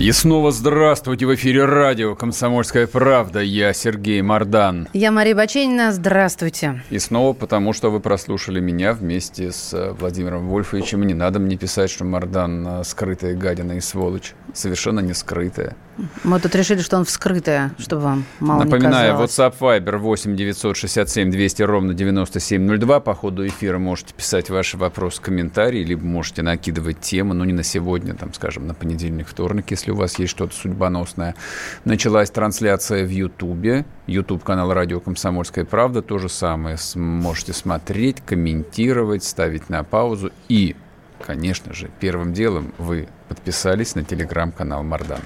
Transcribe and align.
И 0.00 0.12
снова 0.12 0.50
здравствуйте 0.50 1.26
в 1.26 1.34
эфире 1.34 1.66
радио 1.66 2.14
«Комсомольская 2.14 2.86
правда». 2.86 3.40
Я 3.40 3.74
Сергей 3.74 4.22
Мордан. 4.22 4.88
Я 4.94 5.12
Мария 5.12 5.34
Баченина. 5.34 5.92
Здравствуйте. 5.92 6.82
И 6.88 6.98
снова 6.98 7.34
потому, 7.34 7.74
что 7.74 7.90
вы 7.90 8.00
прослушали 8.00 8.60
меня 8.60 8.94
вместе 8.94 9.52
с 9.52 9.74
э, 9.74 9.92
Владимиром 9.92 10.48
Вольфовичем. 10.48 11.02
Не 11.02 11.12
надо 11.12 11.38
мне 11.38 11.58
писать, 11.58 11.90
что 11.90 12.06
Мордан 12.06 12.66
э, 12.66 12.84
скрытая 12.84 13.36
гадина 13.36 13.72
и 13.72 13.80
сволочь. 13.80 14.32
Совершенно 14.54 15.00
не 15.00 15.12
скрытая. 15.12 15.76
Мы 16.24 16.40
тут 16.40 16.54
решили, 16.54 16.80
что 16.80 16.96
он 16.96 17.04
вскрытая, 17.04 17.72
чтобы 17.78 18.02
вам 18.02 18.24
мало 18.40 18.64
Напоминаю, 18.64 19.14
не 19.14 19.22
WhatsApp 19.22 19.54
Viber 19.58 19.98
8 19.98 20.36
967 20.36 21.30
200 21.30 21.62
ровно 21.62 21.94
9702. 21.94 23.00
По 23.00 23.14
ходу 23.14 23.46
эфира 23.46 23.78
можете 23.78 24.14
писать 24.14 24.50
ваши 24.50 24.76
вопросы, 24.76 25.20
комментарии, 25.20 25.84
либо 25.84 26.04
можете 26.04 26.42
накидывать 26.42 27.00
темы, 27.00 27.34
но 27.34 27.44
не 27.44 27.52
на 27.52 27.62
сегодня, 27.62 28.14
там, 28.14 28.32
скажем, 28.32 28.66
на 28.66 28.74
понедельник, 28.74 29.28
вторник, 29.28 29.70
если 29.70 29.89
у 29.90 29.96
вас 29.96 30.18
есть 30.18 30.30
что-то 30.30 30.54
судьбоносное. 30.54 31.34
Началась 31.84 32.30
трансляция 32.30 33.04
в 33.04 33.10
Ютубе. 33.10 33.84
Ютуб 34.06 34.42
канал 34.44 34.72
Радио 34.72 35.00
Комсомольская 35.00 35.64
правда. 35.64 36.02
То 36.02 36.18
же 36.18 36.28
самое. 36.28 36.76
Можете 36.94 37.52
смотреть, 37.52 38.20
комментировать, 38.24 39.24
ставить 39.24 39.68
на 39.68 39.84
паузу. 39.84 40.32
И, 40.48 40.76
конечно 41.24 41.72
же, 41.72 41.90
первым 42.00 42.32
делом 42.32 42.72
вы 42.78 43.08
подписались 43.28 43.94
на 43.94 44.04
телеграм-канал 44.04 44.82
Мардан. 44.82 45.20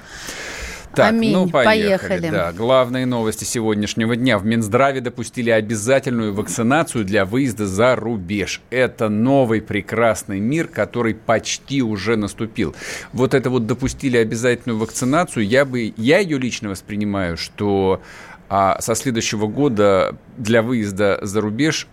Так, 0.95 1.09
Аминь. 1.09 1.33
ну 1.33 1.49
поехали. 1.49 2.09
Поехали. 2.09 2.29
Да, 2.29 2.53
главные 2.53 3.05
новости 3.05 3.43
сегодняшнего 3.43 4.15
дня. 4.15 4.37
В 4.37 4.45
Минздраве 4.45 5.01
допустили 5.01 5.49
обязательную 5.49 6.33
вакцинацию 6.33 7.03
для 7.03 7.25
выезда 7.25 7.67
за 7.67 7.95
рубеж. 7.95 8.61
Это 8.69 9.09
новый 9.09 9.61
прекрасный 9.61 10.39
мир, 10.39 10.67
который 10.67 11.13
почти 11.13 11.81
уже 11.81 12.15
наступил. 12.15 12.75
Вот 13.13 13.33
это 13.33 13.49
вот 13.49 13.67
допустили 13.67 14.17
обязательную 14.17 14.79
вакцинацию. 14.79 15.45
Я 15.45 15.65
бы, 15.65 15.93
я 15.97 16.19
ее 16.19 16.37
лично 16.37 16.69
воспринимаю, 16.69 17.37
что 17.37 18.01
а 18.47 18.79
со 18.79 18.93
следующего 18.93 19.47
года 19.47 20.15
для 20.37 20.61
выезда 20.61 21.19
за 21.21 21.41
рубеж 21.41 21.87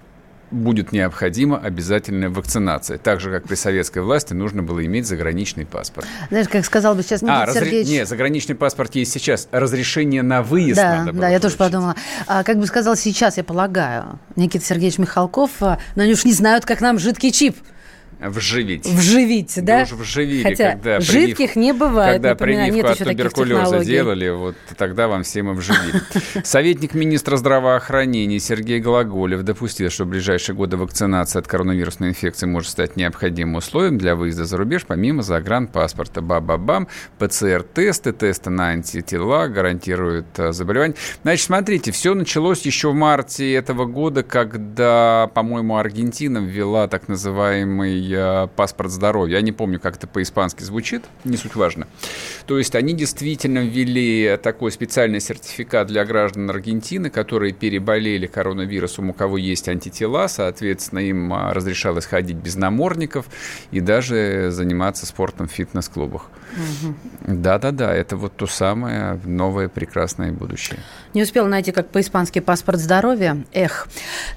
будет 0.53 0.93
необходима 0.93 1.59
обязательная 1.59 2.29
вакцинация. 2.29 2.99
Так 2.99 3.21
же, 3.21 3.31
как 3.31 3.45
при 3.45 3.55
советской 3.55 4.01
власти 4.01 4.33
нужно 4.33 4.63
было 4.63 4.85
иметь 4.85 5.07
заграничный 5.07 5.67
паспорт. 5.67 6.07
Знаешь, 6.29 6.49
как 6.49 6.65
сказал 6.65 6.95
бы 6.95 7.03
сейчас 7.03 7.23
Никита 7.23 7.43
а, 7.43 7.47
разре... 7.47 7.61
Сергеевич... 7.63 7.89
Нет, 7.89 8.09
заграничный 8.09 8.55
паспорт 8.55 8.95
есть 8.95 9.13
сейчас. 9.13 9.49
Разрешение 9.51 10.23
на 10.23 10.43
выезд 10.43 10.77
да, 10.77 10.99
надо 10.99 11.13
было 11.13 11.21
Да, 11.23 11.29
я 11.29 11.41
тоже 11.41 11.57
получить. 11.57 11.75
подумала. 11.75 11.97
А, 12.27 12.45
как 12.45 12.59
бы 12.59 12.67
сказал 12.67 12.97
сейчас, 12.97 13.37
я 13.37 13.45
полагаю, 13.45 14.19
Никита 14.37 14.65
Сергеевич 14.65 14.99
Михалков, 14.99 15.51
а, 15.61 15.79
но 15.97 16.03
они 16.03 16.13
уж 16.13 16.25
не 16.25 16.33
знают, 16.33 16.65
как 16.65 16.81
нам 16.81 16.99
жидкий 16.99 17.33
чип 17.33 17.57
Вживить. 18.23 18.87
вживить, 18.87 19.59
да? 19.63 19.83
Уж 19.83 19.93
вживили, 19.93 20.43
Хотя 20.43 20.73
когда 20.73 21.01
жидких 21.01 21.57
не 21.57 21.73
бывает. 21.73 22.15
Когда 22.15 22.31
Напоминаю, 22.31 22.73
прививку 22.73 22.93
от 22.93 22.99
туберкулеза 22.99 23.85
делали, 23.85 24.29
вот 24.31 24.57
тогда 24.77 25.09
вам 25.09 25.23
всем 25.23 25.51
и 25.51 25.55
вживили. 25.55 26.01
Советник 26.45 26.95
министра 26.95 27.37
здравоохранения 27.37 28.39
Сергей 28.39 28.81
Глаголев 28.81 29.43
допустил, 29.43 29.91
что 29.91 30.05
в 30.05 30.09
ближайшие 30.09 30.55
годы 30.55 30.77
вакцинация 30.77 31.41
от 31.41 31.49
коронавирусной 31.49 32.11
инфекции 32.11 32.47
может 32.47 32.71
стать 32.71 32.97
необходимым 32.97 33.57
условием 33.57 33.99
для 33.99 34.15
выезда 34.15 34.45
за 34.45 34.57
рубеж, 34.57 34.85
помимо 34.87 35.23
загранпаспорта. 35.23 36.21
Ба-ба-бам, 36.21 36.89
ПЦР-тесты, 37.19 38.13
тесты 38.13 38.51
на 38.51 38.69
антитела 38.69 39.49
гарантируют 39.49 40.27
а, 40.39 40.53
заболевание. 40.53 40.97
Значит, 41.23 41.47
смотрите, 41.47 41.93
все 41.93 42.15
началось 42.15 42.63
еще 42.63 42.91
в 42.91 42.95
марте 42.95 43.53
этого 43.53 43.87
года, 43.87 44.23
когда, 44.23 45.31
по-моему, 45.35 45.77
Аргентина 45.77 46.39
ввела 46.39 46.89
так 46.89 47.09
называемый 47.09 48.12
а, 48.17 48.47
паспорт 48.47 48.91
здоровья. 48.91 49.37
Я 49.37 49.43
не 49.43 49.53
помню, 49.53 49.81
как 49.81 49.97
это 49.97 50.07
по-испански 50.07 50.63
звучит, 50.63 51.05
не 51.25 51.37
суть 51.37 51.55
важно. 51.55 51.87
То 52.47 52.59
есть 52.59 52.75
они 52.75 52.95
действительно 52.95 53.61
ввели 53.61 54.39
такой 54.43 54.73
специальный 54.73 55.21
сертификат 55.21 55.89
для 55.89 56.05
граждан 56.05 56.51
Аргентины, 56.51 57.11
которые 57.11 57.53
переболели 57.53 58.27
коронавирусом, 58.27 59.11
у 59.11 59.13
кого 59.13 59.37
есть 59.37 59.69
антитела, 59.69 60.27
соответственно, 60.29 61.01
им 61.01 61.33
а, 61.33 61.53
разрешалось 61.55 62.07
ходить 62.07 62.37
без 62.37 62.57
намордников 62.57 63.27
и 63.71 63.81
даже 63.81 64.51
заниматься 64.51 65.07
спортом 65.07 65.49
в 65.49 65.53
фитнес-клубах. 65.53 66.29
Да-да-да, 67.27 67.93
это 67.93 68.17
вот 68.17 68.37
то 68.37 68.47
самое 68.47 69.21
новое 69.25 69.69
прекрасное 69.69 70.33
будущее. 70.33 70.79
Не 71.15 71.23
успел 71.23 71.47
найти, 71.47 71.73
как 71.73 71.89
по-испански 71.89 72.41
паспорт 72.41 72.79
здоровья. 72.79 73.45
Эх. 73.53 73.89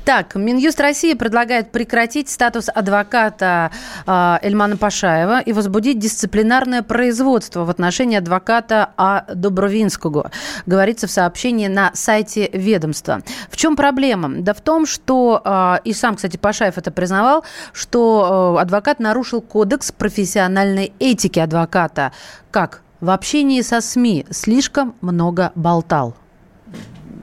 Так, 0.03 0.35
Минюст 0.35 0.79
России 0.79 1.13
предлагает 1.13 1.71
прекратить 1.71 2.29
статус 2.29 2.69
адвоката 2.73 3.71
э, 4.05 4.37
Эльмана 4.41 4.77
Пашаева 4.77 5.39
и 5.39 5.53
возбудить 5.53 5.99
дисциплинарное 5.99 6.83
производство 6.83 7.65
в 7.65 7.69
отношении 7.69 8.17
адвоката 8.17 8.91
А. 8.97 9.25
Добровинского. 9.33 10.31
Говорится 10.65 11.07
в 11.07 11.11
сообщении 11.11 11.67
на 11.67 11.91
сайте 11.93 12.49
ведомства. 12.51 13.21
В 13.49 13.57
чем 13.57 13.75
проблема? 13.75 14.29
Да 14.29 14.53
в 14.53 14.61
том, 14.61 14.85
что, 14.85 15.41
э, 15.43 15.77
и 15.85 15.93
сам, 15.93 16.15
кстати, 16.15 16.37
Пашаев 16.37 16.77
это 16.77 16.91
признавал, 16.91 17.45
что 17.73 18.55
э, 18.57 18.61
адвокат 18.61 18.99
нарушил 18.99 19.41
кодекс 19.41 19.91
профессиональной 19.91 20.93
этики 20.99 21.39
адвоката. 21.39 22.04
Как? 22.51 22.81
В 23.01 23.09
общении 23.09 23.61
со 23.61 23.81
СМИ 23.81 24.25
слишком 24.31 24.95
много 25.01 25.51
болтал. 25.55 26.16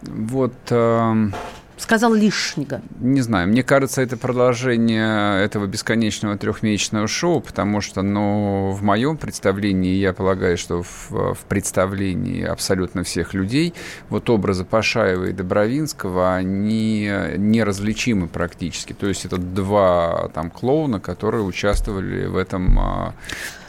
Вот... 0.05 0.55
эм, 0.71 1.35
Сказал 1.83 2.15
лишнего. 2.15 2.81
Не 3.01 3.21
знаю, 3.23 3.49
мне 3.49 3.65
кажется, 3.65 4.03
это 4.03 4.17
продолжение 4.17 5.43
этого 5.45 5.67
бесконечного 5.67 6.39
трехмесячного 6.39 7.09
шоу, 7.09 7.41
потому 7.41 7.81
что, 7.81 8.03
ну, 8.03 8.71
в 8.71 8.85
моем 8.85 9.17
представлении, 9.17 9.97
я 9.97 10.13
полагаю, 10.13 10.57
что 10.57 10.83
в, 10.83 11.11
в 11.11 11.39
представлении 11.49 12.45
абсолютно 12.45 13.03
всех 13.03 13.35
людей, 13.35 13.75
вот 14.11 14.31
образы 14.31 14.65
Пашаева 14.65 15.25
и 15.25 15.33
Добровинского, 15.33 16.37
они 16.37 17.11
неразличимы 17.37 18.29
практически. 18.29 18.93
То 18.93 19.09
есть 19.09 19.25
это 19.25 19.39
два 19.39 20.31
там 20.35 20.51
клоуна, 20.51 21.01
которые 21.01 21.43
участвовали 21.43 22.27
в 22.27 22.37
этом 22.37 22.79
а, 22.79 23.15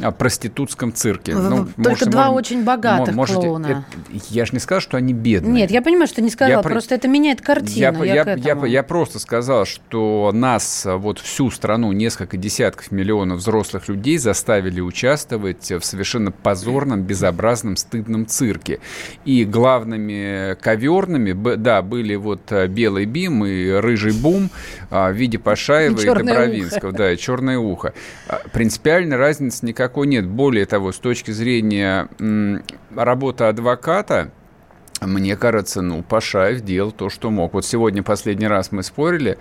а, 0.01 0.11
проститутском 0.11 0.93
цирке. 0.93 1.33
Ну, 1.33 1.65
Только 1.65 1.89
можете, 1.89 2.05
два 2.11 2.25
можем, 2.25 2.37
очень 2.37 2.63
богатых 2.63 3.15
можете, 3.15 3.39
клоуна. 3.39 3.65
Это, 3.65 3.83
я 4.29 4.45
же 4.45 4.53
не 4.53 4.59
сказал, 4.59 4.81
что 4.81 4.97
они 4.97 5.13
бедные. 5.13 5.53
Нет, 5.53 5.71
я 5.71 5.81
понимаю, 5.81 6.07
что 6.07 6.21
не 6.21 6.29
сказала, 6.29 6.57
Я 6.57 6.61
просто 6.61 6.89
про- 6.89 6.95
это 6.95 7.07
меняет 7.07 7.41
картину. 7.41 8.02
Я, 8.02 8.02
Я, 8.03 8.33
я, 8.35 8.65
я, 8.65 8.83
просто 8.83 9.19
сказал, 9.19 9.65
что 9.65 10.31
нас, 10.33 10.85
вот 10.85 11.19
всю 11.19 11.49
страну, 11.51 11.91
несколько 11.91 12.37
десятков 12.37 12.91
миллионов 12.91 13.39
взрослых 13.39 13.87
людей 13.87 14.17
заставили 14.17 14.81
участвовать 14.81 15.71
в 15.71 15.81
совершенно 15.81 16.31
позорном, 16.31 17.03
безобразном, 17.03 17.77
стыдном 17.77 18.27
цирке. 18.27 18.79
И 19.25 19.45
главными 19.45 20.55
коверными, 20.61 21.55
да, 21.55 21.81
были 21.81 22.15
вот 22.15 22.51
а, 22.51 22.67
Белый 22.67 23.05
Бим 23.05 23.45
и 23.45 23.69
Рыжий 23.69 24.13
Бум 24.13 24.49
а, 24.89 25.11
в 25.11 25.13
виде 25.13 25.37
Пашаева 25.39 25.97
И 25.97 26.01
и, 26.01 26.03
«Чёрное 26.03 26.33
Добровинского. 26.33 26.91
Да, 26.91 27.11
и 27.11 27.17
Черное 27.17 27.57
ухо. 27.57 27.93
А, 28.27 28.41
Принципиальной 28.51 29.17
разницы 29.17 29.65
никакой 29.65 30.07
нет. 30.07 30.25
Более 30.25 30.65
того, 30.65 30.91
с 30.91 30.97
точки 30.97 31.31
зрения 31.31 32.07
м, 32.19 32.63
работы 32.95 33.45
адвоката, 33.45 34.31
мне 35.07 35.35
кажется, 35.35 35.81
ну, 35.81 36.03
Пашаев 36.03 36.61
делал 36.61 36.91
то, 36.91 37.09
что 37.09 37.29
мог. 37.31 37.53
Вот 37.53 37.65
сегодня 37.65 38.03
последний 38.03 38.47
раз 38.47 38.71
мы 38.71 38.83
спорили 38.83 39.37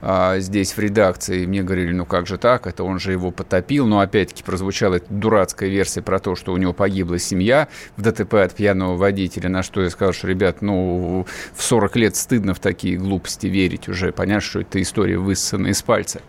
а, 0.00 0.38
здесь 0.38 0.76
в 0.76 0.78
редакции, 0.78 1.42
и 1.42 1.46
мне 1.46 1.62
говорили, 1.62 1.92
ну 1.92 2.06
как 2.06 2.26
же 2.26 2.38
так, 2.38 2.66
это 2.66 2.84
он 2.84 2.98
же 2.98 3.12
его 3.12 3.30
потопил. 3.30 3.86
Но 3.86 4.00
опять-таки 4.00 4.42
прозвучала 4.42 4.96
эта 4.96 5.12
дурацкая 5.12 5.68
версия 5.68 6.02
про 6.02 6.18
то, 6.18 6.36
что 6.36 6.52
у 6.52 6.56
него 6.56 6.72
погибла 6.72 7.18
семья 7.18 7.68
в 7.96 8.02
ДТП 8.02 8.34
от 8.34 8.54
пьяного 8.54 8.96
водителя, 8.96 9.48
на 9.48 9.62
что 9.62 9.82
я 9.82 9.90
сказал, 9.90 10.12
что, 10.12 10.28
ребят, 10.28 10.62
ну, 10.62 11.26
в 11.54 11.62
40 11.62 11.96
лет 11.96 12.16
стыдно 12.16 12.54
в 12.54 12.60
такие 12.60 12.96
глупости 12.96 13.46
верить 13.46 13.88
уже. 13.88 14.12
Понятно, 14.12 14.40
что 14.40 14.60
это 14.60 14.80
история 14.80 15.18
высосана 15.18 15.68
из 15.68 15.82
пальца. 15.82 16.20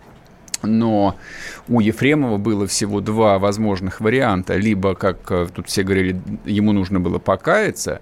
Но 0.62 1.16
у 1.68 1.80
Ефремова 1.80 2.38
было 2.38 2.66
всего 2.66 3.00
два 3.00 3.38
возможных 3.38 4.00
варианта. 4.00 4.56
Либо, 4.56 4.94
как 4.94 5.30
э, 5.30 5.46
тут 5.54 5.68
все 5.68 5.82
говорили, 5.82 6.20
ему 6.44 6.72
нужно 6.72 6.98
было 6.98 7.18
покаяться 7.18 8.00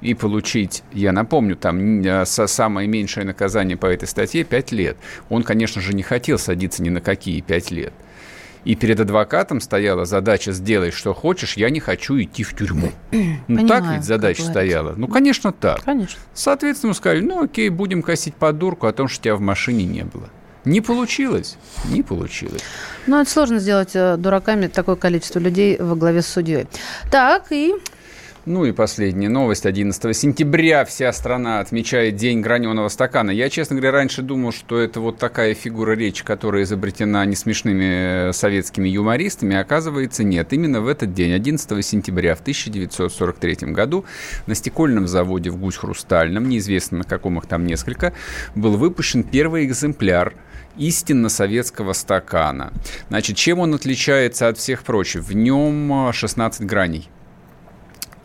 и 0.00 0.14
получить, 0.14 0.82
я 0.92 1.12
напомню, 1.12 1.56
там 1.56 2.02
э, 2.02 2.24
со- 2.26 2.46
самое 2.46 2.86
меньшее 2.88 3.24
наказание 3.24 3.76
по 3.76 3.86
этой 3.86 4.06
статье 4.06 4.44
5 4.44 4.72
лет. 4.72 4.96
Он, 5.28 5.42
конечно 5.42 5.80
же, 5.80 5.94
не 5.94 6.02
хотел 6.02 6.38
садиться 6.38 6.82
ни 6.82 6.90
на 6.90 7.00
какие 7.00 7.40
5 7.40 7.70
лет. 7.70 7.92
И 8.64 8.74
перед 8.74 8.98
адвокатом 8.98 9.60
стояла 9.60 10.06
задача 10.06 10.50
«сделай, 10.52 10.90
что 10.90 11.14
хочешь, 11.14 11.56
я 11.56 11.70
не 11.70 11.78
хочу 11.78 12.20
идти 12.20 12.42
в 12.42 12.54
тюрьму». 12.56 12.90
Ну, 13.48 13.66
так 13.68 13.84
ведь 13.92 14.04
задача 14.04 14.42
стояла? 14.42 14.94
Ну, 14.96 15.06
конечно, 15.06 15.52
так. 15.52 15.84
Конечно. 15.84 16.18
Соответственно, 16.34 16.88
мы 16.88 16.94
сказали, 16.94 17.20
ну, 17.20 17.44
окей, 17.44 17.68
будем 17.68 18.02
косить 18.02 18.34
под 18.34 18.58
дурку 18.58 18.88
о 18.88 18.92
том, 18.92 19.06
что 19.08 19.22
тебя 19.22 19.36
в 19.36 19.40
машине 19.40 19.84
не 19.84 20.02
было. 20.02 20.28
Не 20.64 20.80
получилось? 20.80 21.58
Не 21.92 22.02
получилось. 22.02 22.60
Ну, 23.06 23.20
это 23.20 23.30
сложно 23.30 23.60
сделать 23.60 23.94
э, 23.94 24.16
дураками 24.16 24.66
такое 24.66 24.96
количество 24.96 25.38
людей 25.38 25.76
во 25.78 25.94
главе 25.94 26.22
с 26.22 26.26
судьей. 26.26 26.66
Так, 27.08 27.52
и 27.52 27.72
Ну 28.46 28.64
и 28.64 28.70
последняя 28.70 29.28
новость. 29.28 29.66
11 29.66 30.16
сентября 30.16 30.84
вся 30.84 31.12
страна 31.12 31.58
отмечает 31.58 32.14
День 32.14 32.42
граненого 32.42 32.86
стакана. 32.86 33.32
Я, 33.32 33.50
честно 33.50 33.74
говоря, 33.74 33.90
раньше 33.90 34.22
думал, 34.22 34.52
что 34.52 34.78
это 34.78 35.00
вот 35.00 35.18
такая 35.18 35.52
фигура 35.54 35.96
речи, 35.96 36.24
которая 36.24 36.62
изобретена 36.62 37.24
не 37.24 37.34
смешными 37.34 38.28
э, 38.28 38.32
советскими 38.32 38.88
юмористами. 38.88 39.56
Оказывается, 39.56 40.22
нет. 40.22 40.52
Именно 40.52 40.80
в 40.80 40.86
этот 40.86 41.12
день, 41.12 41.32
11 41.32 41.84
сентября 41.84 42.36
в 42.36 42.40
1943 42.40 43.72
году, 43.72 44.04
на 44.46 44.54
стекольном 44.54 45.08
заводе 45.08 45.50
в 45.50 45.56
Гусь-Хрустальном, 45.56 46.48
неизвестно 46.48 46.98
на 46.98 47.04
каком 47.04 47.38
их 47.38 47.46
там 47.46 47.66
несколько, 47.66 48.12
был 48.54 48.76
выпущен 48.76 49.24
первый 49.24 49.64
экземпляр 49.66 50.34
истинно 50.76 51.30
советского 51.30 51.94
стакана. 51.94 52.72
Значит, 53.08 53.36
чем 53.38 53.58
он 53.58 53.74
отличается 53.74 54.46
от 54.46 54.56
всех 54.56 54.84
прочих? 54.84 55.24
В 55.24 55.32
нем 55.34 56.12
16 56.12 56.64
граней. 56.64 57.10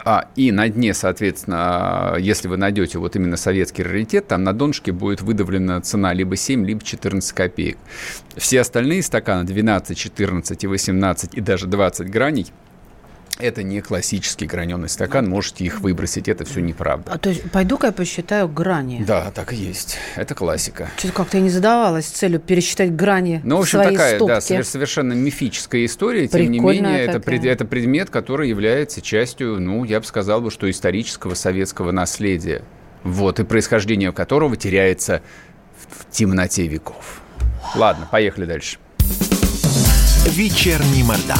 А, 0.04 0.28
и 0.36 0.52
на 0.52 0.68
дне, 0.70 0.94
соответственно, 0.94 2.16
если 2.20 2.48
вы 2.48 2.58
найдете 2.58 2.98
вот 2.98 3.16
именно 3.16 3.38
советский 3.38 3.84
раритет, 3.84 4.28
там 4.28 4.44
на 4.44 4.54
донышке 4.54 4.92
будет 4.92 5.22
выдавлена 5.22 5.82
цена 5.82 6.14
либо 6.14 6.36
7, 6.36 6.66
либо 6.66 6.84
14 6.84 7.32
копеек. 7.34 7.78
Все 8.36 8.62
остальные 8.62 9.04
стаканы 9.04 9.44
12, 9.44 9.98
14 9.98 10.64
и 10.64 10.68
18 10.68 11.34
и 11.36 11.42
даже 11.42 11.68
20 11.68 12.10
граней 12.10 12.48
это 13.42 13.64
не 13.64 13.82
классический 13.82 14.46
граненый 14.46 14.90
стакан, 14.90 15.28
можете 15.30 15.66
их 15.66 15.82
выбросить, 15.82 16.28
это 16.28 16.46
все 16.46 16.60
неправда. 16.62 17.12
а, 17.14 17.18
то 17.18 17.30
есть 17.30 17.50
пойду-ка 17.52 17.88
я 17.88 17.94
посчитаю 17.94 18.48
грани. 18.48 19.04
Да, 19.06 19.32
так 19.32 19.54
и 19.54 19.56
есть. 19.56 19.98
Это 20.16 20.36
классика. 20.36 20.90
Что-то 20.98 21.14
как-то 21.14 21.38
я 21.38 21.44
не 21.44 21.50
задавалась 21.50 22.06
целью 22.06 22.40
пересчитать 22.40 22.96
грани 22.96 23.42
Ну, 23.44 23.58
в 23.58 23.62
общем, 23.62 23.80
своей 23.82 23.92
такая, 23.98 24.20
да, 24.20 24.40
стопке. 24.42 24.62
совер- 24.62 24.64
совершенно 24.64 25.14
мифическая 25.14 25.86
история. 25.86 26.28
Тем 26.28 26.52
не 26.52 26.60
менее, 26.60 27.00
это, 27.00 27.20
пред- 27.20 27.46
это 27.46 27.66
предмет, 27.66 28.10
который 28.10 28.50
является 28.50 29.02
частью, 29.02 29.60
ну, 29.60 29.84
я 29.84 30.00
бы 30.00 30.06
сказал, 30.06 30.42
бы, 30.42 30.52
что 30.52 30.70
исторического 30.70 31.34
советского 31.34 31.92
наследия. 31.92 32.64
Вот, 33.04 33.40
и 33.40 33.44
происхождение 33.44 34.12
которого 34.12 34.56
теряется 34.56 35.22
в, 35.90 36.04
в 36.04 36.12
темноте 36.12 36.68
веков. 36.68 37.22
Ладно, 37.76 38.08
поехали 38.12 38.46
дальше. 38.46 38.78
Вечерний 40.28 41.04
Мордан. 41.04 41.38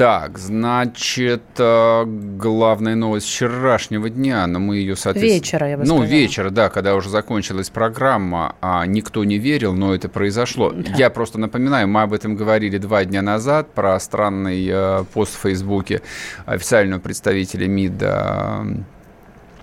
Так, 0.00 0.38
значит, 0.38 1.42
э, 1.58 2.04
главная 2.06 2.94
новость 2.94 3.26
вчерашнего 3.26 4.08
дня, 4.08 4.46
но 4.46 4.58
мы 4.58 4.76
ее, 4.76 4.96
соответственно... 4.96 5.34
Вечера, 5.34 5.68
я 5.68 5.76
бы 5.76 5.82
Ну, 5.82 5.88
сказала. 5.88 6.04
вечера, 6.04 6.48
да, 6.48 6.70
когда 6.70 6.94
уже 6.94 7.10
закончилась 7.10 7.68
программа, 7.68 8.56
а 8.62 8.86
никто 8.86 9.22
не 9.24 9.36
верил, 9.36 9.74
но 9.74 9.94
это 9.94 10.08
произошло. 10.08 10.72
Я 10.96 11.10
просто 11.10 11.38
напоминаю, 11.38 11.86
мы 11.86 12.00
об 12.00 12.14
этом 12.14 12.34
говорили 12.34 12.78
два 12.78 13.04
дня 13.04 13.20
назад, 13.20 13.74
про 13.74 14.00
странный 14.00 14.66
э, 14.70 15.04
пост 15.12 15.34
в 15.34 15.42
Фейсбуке 15.42 16.00
официального 16.46 16.98
представителя 16.98 17.68
МИДа 17.68 18.64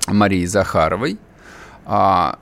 Марии 0.06 0.46
Захаровой. 0.46 1.18
А, 1.88 2.38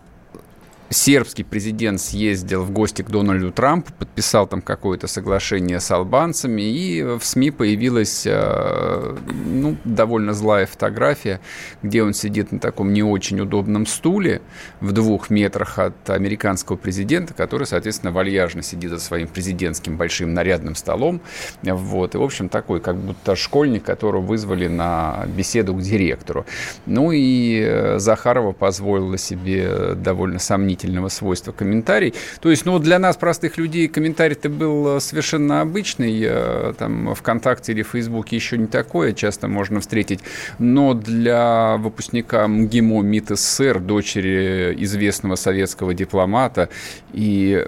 сербский 0.89 1.43
президент 1.43 1.99
съездил 1.99 2.63
в 2.63 2.71
гости 2.71 3.01
к 3.01 3.09
Дональду 3.09 3.51
Трампу, 3.51 3.91
подписал 3.93 4.47
там 4.47 4.61
какое-то 4.61 5.07
соглашение 5.07 5.79
с 5.79 5.89
албанцами, 5.91 6.61
и 6.61 7.01
в 7.03 7.21
СМИ 7.23 7.51
появилась 7.51 8.23
э, 8.25 9.17
ну, 9.45 9.77
довольно 9.83 10.33
злая 10.33 10.65
фотография, 10.65 11.39
где 11.81 12.03
он 12.03 12.13
сидит 12.13 12.51
на 12.51 12.59
таком 12.59 12.93
не 12.93 13.03
очень 13.03 13.39
удобном 13.39 13.85
стуле 13.85 14.41
в 14.79 14.91
двух 14.91 15.29
метрах 15.29 15.79
от 15.79 16.09
американского 16.09 16.75
президента, 16.75 17.33
который, 17.33 17.65
соответственно, 17.65 18.11
вальяжно 18.11 18.61
сидит 18.61 18.91
за 18.91 18.99
своим 18.99 19.27
президентским 19.27 19.97
большим 19.97 20.33
нарядным 20.33 20.75
столом. 20.75 21.21
Вот. 21.63 22.15
И, 22.15 22.17
в 22.17 22.23
общем, 22.23 22.49
такой, 22.49 22.79
как 22.79 22.97
будто 22.97 23.35
школьник, 23.35 23.83
которого 23.83 24.21
вызвали 24.21 24.67
на 24.67 25.25
беседу 25.35 25.73
к 25.73 25.81
директору. 25.81 26.45
Ну 26.85 27.11
и 27.11 27.61
э, 27.61 27.99
Захарова 27.99 28.51
позволила 28.51 29.17
себе 29.17 29.93
довольно 29.95 30.39
сомнительного 30.75 31.09
свойства 31.09 31.51
комментарий. 31.51 32.13
То 32.41 32.49
есть, 32.49 32.65
ну, 32.65 32.79
для 32.79 32.99
нас, 32.99 33.15
простых 33.17 33.57
людей, 33.57 33.87
комментарий-то 33.87 34.49
был 34.49 34.97
э, 34.97 34.99
совершенно 34.99 35.61
обычный. 35.61 36.21
э, 36.21 36.73
Там 36.77 37.13
ВКонтакте 37.15 37.71
или 37.71 37.83
Фейсбуке 37.83 38.35
еще 38.35 38.57
не 38.57 38.67
такое 38.67 39.13
часто 39.13 39.47
можно 39.47 39.79
встретить. 39.79 40.19
Но 40.59 40.93
для 40.93 41.77
выпускника 41.77 42.47
МГИМО 42.47 43.01
МИД 43.01 43.29
СССР, 43.37 43.79
дочери 43.79 44.75
известного 44.79 45.35
советского 45.35 45.93
дипломата 45.93 46.69
и 47.13 47.65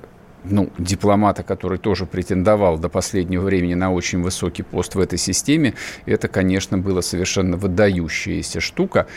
ну, 0.50 0.70
дипломата, 0.78 1.44
который 1.44 1.78
тоже 1.78 2.06
претендовал 2.06 2.78
до 2.78 2.90
последнего 2.90 3.44
времени 3.44 3.74
на 3.76 3.92
очень 3.92 4.22
высокий 4.22 4.64
пост 4.64 4.96
в 4.96 5.00
этой 5.00 5.18
системе, 5.18 5.74
это, 6.06 6.28
конечно, 6.28 6.78
была 6.78 7.02
совершенно 7.02 7.58
выдающаяся 7.58 8.60
штука. 8.60 9.08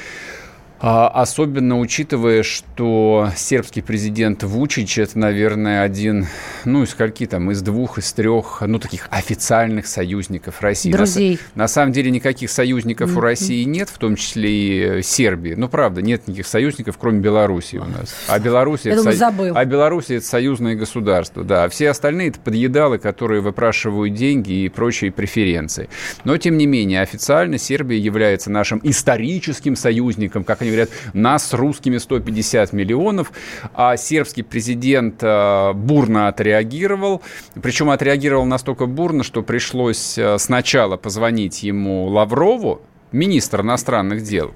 А, 0.82 1.08
Особенно 1.08 1.78
учитывая, 1.78 2.42
что 2.42 3.30
сербский 3.36 3.82
президент 3.82 4.42
Вучич 4.42 4.98
это, 4.98 5.18
наверное, 5.18 5.82
один, 5.82 6.26
ну, 6.64 6.82
из 6.84 6.90
скольки 6.90 7.26
там, 7.26 7.50
из 7.50 7.60
двух, 7.60 7.98
из 7.98 8.10
трех, 8.14 8.62
ну, 8.66 8.78
таких 8.78 9.06
официальных 9.10 9.86
союзников 9.86 10.62
России. 10.62 10.90
На 10.90 10.96
Друзей. 10.96 11.38
На, 11.54 11.68
самом 11.68 11.92
деле 11.92 12.10
никаких 12.10 12.50
союзников 12.50 13.14
у 13.14 13.20
России 13.20 13.62
нет, 13.64 13.90
в 13.90 13.98
том 13.98 14.16
числе 14.16 14.50
и 14.50 14.80
э, 14.80 15.02
Сербии. 15.02 15.52
Ну, 15.54 15.68
правда, 15.68 16.00
нет 16.00 16.26
никаких 16.26 16.46
союзников, 16.46 16.96
кроме 16.98 17.20
Белоруссии 17.20 17.76
у 17.76 17.84
нас. 17.84 18.14
А 18.26 18.38
Беларусь 18.38 18.80
это, 18.84 18.96
думаю, 18.96 19.12
со- 19.12 19.18
забыл. 19.18 19.52
а 19.54 19.64
Беларусь 19.66 20.08
это 20.08 20.24
союзное 20.24 20.76
государство, 20.76 21.44
да. 21.44 21.64
А 21.64 21.68
все 21.68 21.90
остальные 21.90 22.28
это 22.28 22.40
подъедалы, 22.40 22.98
которые 22.98 23.42
выпрашивают 23.42 24.14
деньги 24.14 24.64
и 24.64 24.68
прочие 24.70 25.12
преференции. 25.12 25.90
Но, 26.24 26.38
тем 26.38 26.56
не 26.56 26.66
менее, 26.66 27.02
официально 27.02 27.58
Сербия 27.58 27.98
является 27.98 28.50
нашим 28.50 28.80
историческим 28.82 29.76
союзником, 29.76 30.42
как 30.42 30.62
они 30.62 30.69
говорят, 30.70 30.90
нас 31.12 31.48
с 31.48 31.54
русскими 31.54 31.98
150 31.98 32.72
миллионов, 32.72 33.32
а 33.74 33.96
сербский 33.96 34.42
президент 34.42 35.22
э, 35.22 35.72
бурно 35.74 36.28
отреагировал, 36.28 37.22
причем 37.60 37.90
отреагировал 37.90 38.44
настолько 38.44 38.86
бурно, 38.86 39.22
что 39.22 39.42
пришлось 39.42 40.16
э, 40.18 40.38
сначала 40.38 40.96
позвонить 40.96 41.62
ему 41.62 42.06
Лаврову, 42.06 42.82
министр 43.12 43.62
иностранных 43.62 44.22
дел, 44.22 44.54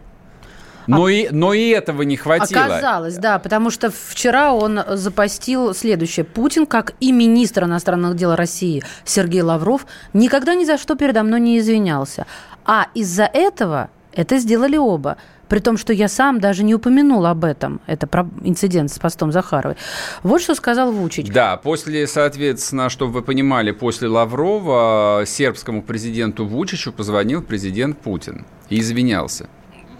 но, 0.87 1.09
и, 1.09 1.29
но 1.31 1.53
и 1.55 1.69
этого 1.69 2.03
не 2.03 2.17
хватило. 2.17 2.65
Оказалось, 2.65 3.17
да, 3.17 3.39
потому 3.39 3.71
что 3.71 3.91
вчера 3.91 4.53
он 4.53 4.81
запостил 4.89 5.75
следующее. 5.75 6.25
Путин, 6.25 6.67
как 6.67 6.93
и 7.01 7.13
министр 7.13 7.65
иностранных 7.65 8.17
дел 8.17 8.35
России 8.35 8.83
Сергей 9.05 9.43
Лавров, 9.43 9.87
никогда 10.13 10.55
ни 10.55 10.65
за 10.65 10.79
что 10.79 10.95
передо 10.95 11.23
мной 11.23 11.41
не 11.41 11.59
извинялся. 11.59 12.27
А 12.65 12.89
из-за 12.95 13.25
этого 13.25 13.91
это 14.13 14.39
сделали 14.39 14.77
оба. 14.77 15.17
При 15.49 15.59
том, 15.61 15.77
что 15.77 15.93
я 15.93 16.09
сам 16.09 16.41
даже 16.41 16.65
не 16.65 16.75
упомянул 16.75 17.25
об 17.27 17.45
этом. 17.45 17.81
Это 17.87 18.07
про 18.07 18.27
инцидент 18.43 18.91
с 18.91 18.99
постом 18.99 19.33
Захаровой. 19.33 19.77
Вот 20.23 20.41
что 20.41 20.55
сказал 20.55 20.91
Вучич. 20.93 21.29
Да, 21.29 21.57
после, 21.57 22.07
соответственно, 22.07 22.89
чтобы 22.89 23.13
вы 23.13 23.23
понимали, 23.23 23.71
после 23.71 24.09
Лаврова 24.09 25.25
сербскому 25.27 25.83
президенту 25.83 26.47
Вучичу 26.47 26.93
позвонил 26.93 27.43
президент 27.43 27.99
Путин 27.99 28.45
и 28.71 28.81
извинялся. 28.81 29.49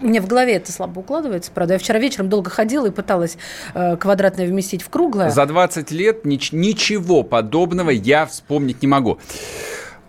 Мне 0.01 0.19
в 0.21 0.27
голове 0.27 0.55
это 0.55 0.71
слабо 0.71 0.99
укладывается, 0.99 1.51
правда. 1.53 1.73
Я 1.75 1.79
вчера 1.79 1.99
вечером 1.99 2.27
долго 2.29 2.49
ходила 2.49 2.87
и 2.87 2.91
пыталась 2.91 3.37
э, 3.73 3.95
квадратное 3.95 4.45
вместить 4.45 4.81
в 4.81 4.89
круглое. 4.89 5.29
За 5.29 5.45
20 5.45 5.89
лет 5.91 6.25
нич- 6.25 6.49
ничего 6.53 7.23
подобного 7.23 7.91
я 7.91 8.25
вспомнить 8.25 8.81
не 8.81 8.87
могу. 8.89 9.19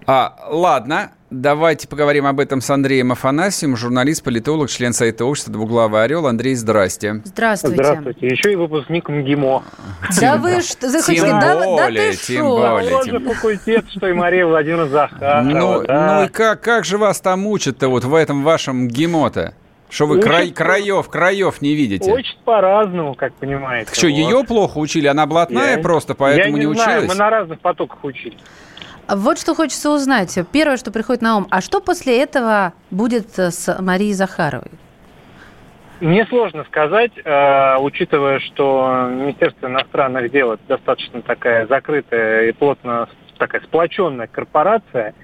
А, 0.08 0.36
ладно, 0.48 1.10
давайте 1.30 1.88
поговорим 1.88 2.26
об 2.26 2.38
этом 2.38 2.60
с 2.60 2.70
Андреем 2.70 3.10
Афанасьевым, 3.10 3.76
журналист, 3.76 4.22
политолог, 4.22 4.70
член 4.70 4.92
сайта 4.92 5.24
общества 5.24 5.52
«Двуглавый 5.52 6.04
орел». 6.04 6.28
Андрей, 6.28 6.54
здрасте. 6.54 7.22
Здравствуйте. 7.24 7.82
Здравствуйте. 7.82 8.26
Еще 8.28 8.52
и 8.52 8.56
выпускник 8.56 9.08
МГИМО. 9.08 9.64
Да 10.20 10.36
вы 10.36 10.60
что? 10.60 10.88
Хотите 10.90 11.22
Тем 11.22 11.40
да, 11.40 11.56
да 11.58 11.64
более, 11.66 12.12
ты 12.12 12.16
тем 12.18 12.46
шо? 12.46 12.56
более. 12.56 12.90
Тот 12.90 13.06
же 13.06 13.18
факультет, 13.20 13.84
что 13.90 14.06
и 14.06 14.12
Мария 14.12 14.46
Владимировна 14.46 14.88
Захарова. 14.88 15.42
Ну, 15.42 15.82
да. 15.82 16.18
ну 16.20 16.24
и 16.26 16.28
как, 16.28 16.60
как 16.60 16.84
же 16.84 16.98
вас 16.98 17.20
там 17.20 17.44
учат-то 17.46 17.88
вот 17.88 18.04
в 18.04 18.14
этом 18.14 18.44
вашем 18.44 18.86
ГИМО-то? 18.86 19.54
Что 19.88 20.06
вы 20.06 20.16
Учат 20.18 20.28
край, 20.28 20.50
краев, 20.50 21.08
краев 21.08 21.62
не 21.62 21.74
видите? 21.74 22.10
Очень 22.12 22.38
по-разному, 22.44 23.14
как 23.14 23.32
понимаете. 23.34 23.86
Так 23.86 23.94
что, 23.94 24.06
Вот. 24.08 24.12
ее 24.16 24.44
плохо 24.44 24.78
учили? 24.78 25.06
Она 25.06 25.26
блатная 25.26 25.76
Я- 25.76 25.82
просто, 25.82 26.14
поэтому 26.14 26.56
я 26.56 26.64
не, 26.64 26.68
не, 26.70 26.74
знаю, 26.74 26.98
училась? 26.98 27.08
мы 27.08 27.24
на 27.24 27.30
разных 27.30 27.60
потоках 27.60 27.98
учились. 28.04 28.38
Вот 29.08 29.38
что 29.38 29.54
хочется 29.54 29.90
узнать. 29.90 30.36
Первое, 30.52 30.76
что 30.76 30.90
приходит 30.90 31.22
на 31.22 31.36
ум. 31.36 31.46
А 31.50 31.60
что 31.60 31.80
после 31.80 32.20
этого 32.20 32.72
будет 32.90 33.38
э, 33.38 33.50
с 33.50 33.80
Марией 33.80 34.12
Захаровой? 34.12 34.70
Мне 36.00 36.26
сложно 36.26 36.64
сказать, 36.64 37.12
э, 37.24 37.76
учитывая, 37.78 38.40
что 38.40 39.08
Министерство 39.10 39.68
иностранных 39.68 40.30
дел 40.30 40.52
это 40.52 40.62
достаточно 40.68 41.22
такая 41.22 41.66
закрытая 41.66 42.48
и 42.48 42.52
плотно 42.52 43.08
такая 43.38 43.62
сплоченная 43.62 44.26
корпорация, 44.26 45.14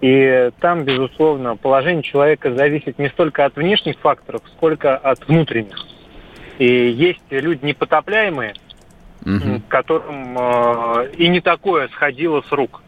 и 0.00 0.50
там, 0.60 0.84
безусловно, 0.84 1.56
положение 1.56 2.02
человека 2.02 2.54
зависит 2.54 2.98
не 2.98 3.08
столько 3.08 3.44
от 3.44 3.56
внешних 3.56 3.98
факторов, 3.98 4.42
сколько 4.56 4.96
от 4.96 5.26
внутренних. 5.26 5.86
И 6.58 6.66
есть 6.66 7.22
люди 7.30 7.64
непотопляемые, 7.64 8.54
угу. 9.24 9.62
которым 9.68 10.36
э, 10.38 11.10
и 11.16 11.28
не 11.28 11.40
такое 11.40 11.88
сходило 11.88 12.42
с 12.42 12.52
рук. 12.52 12.82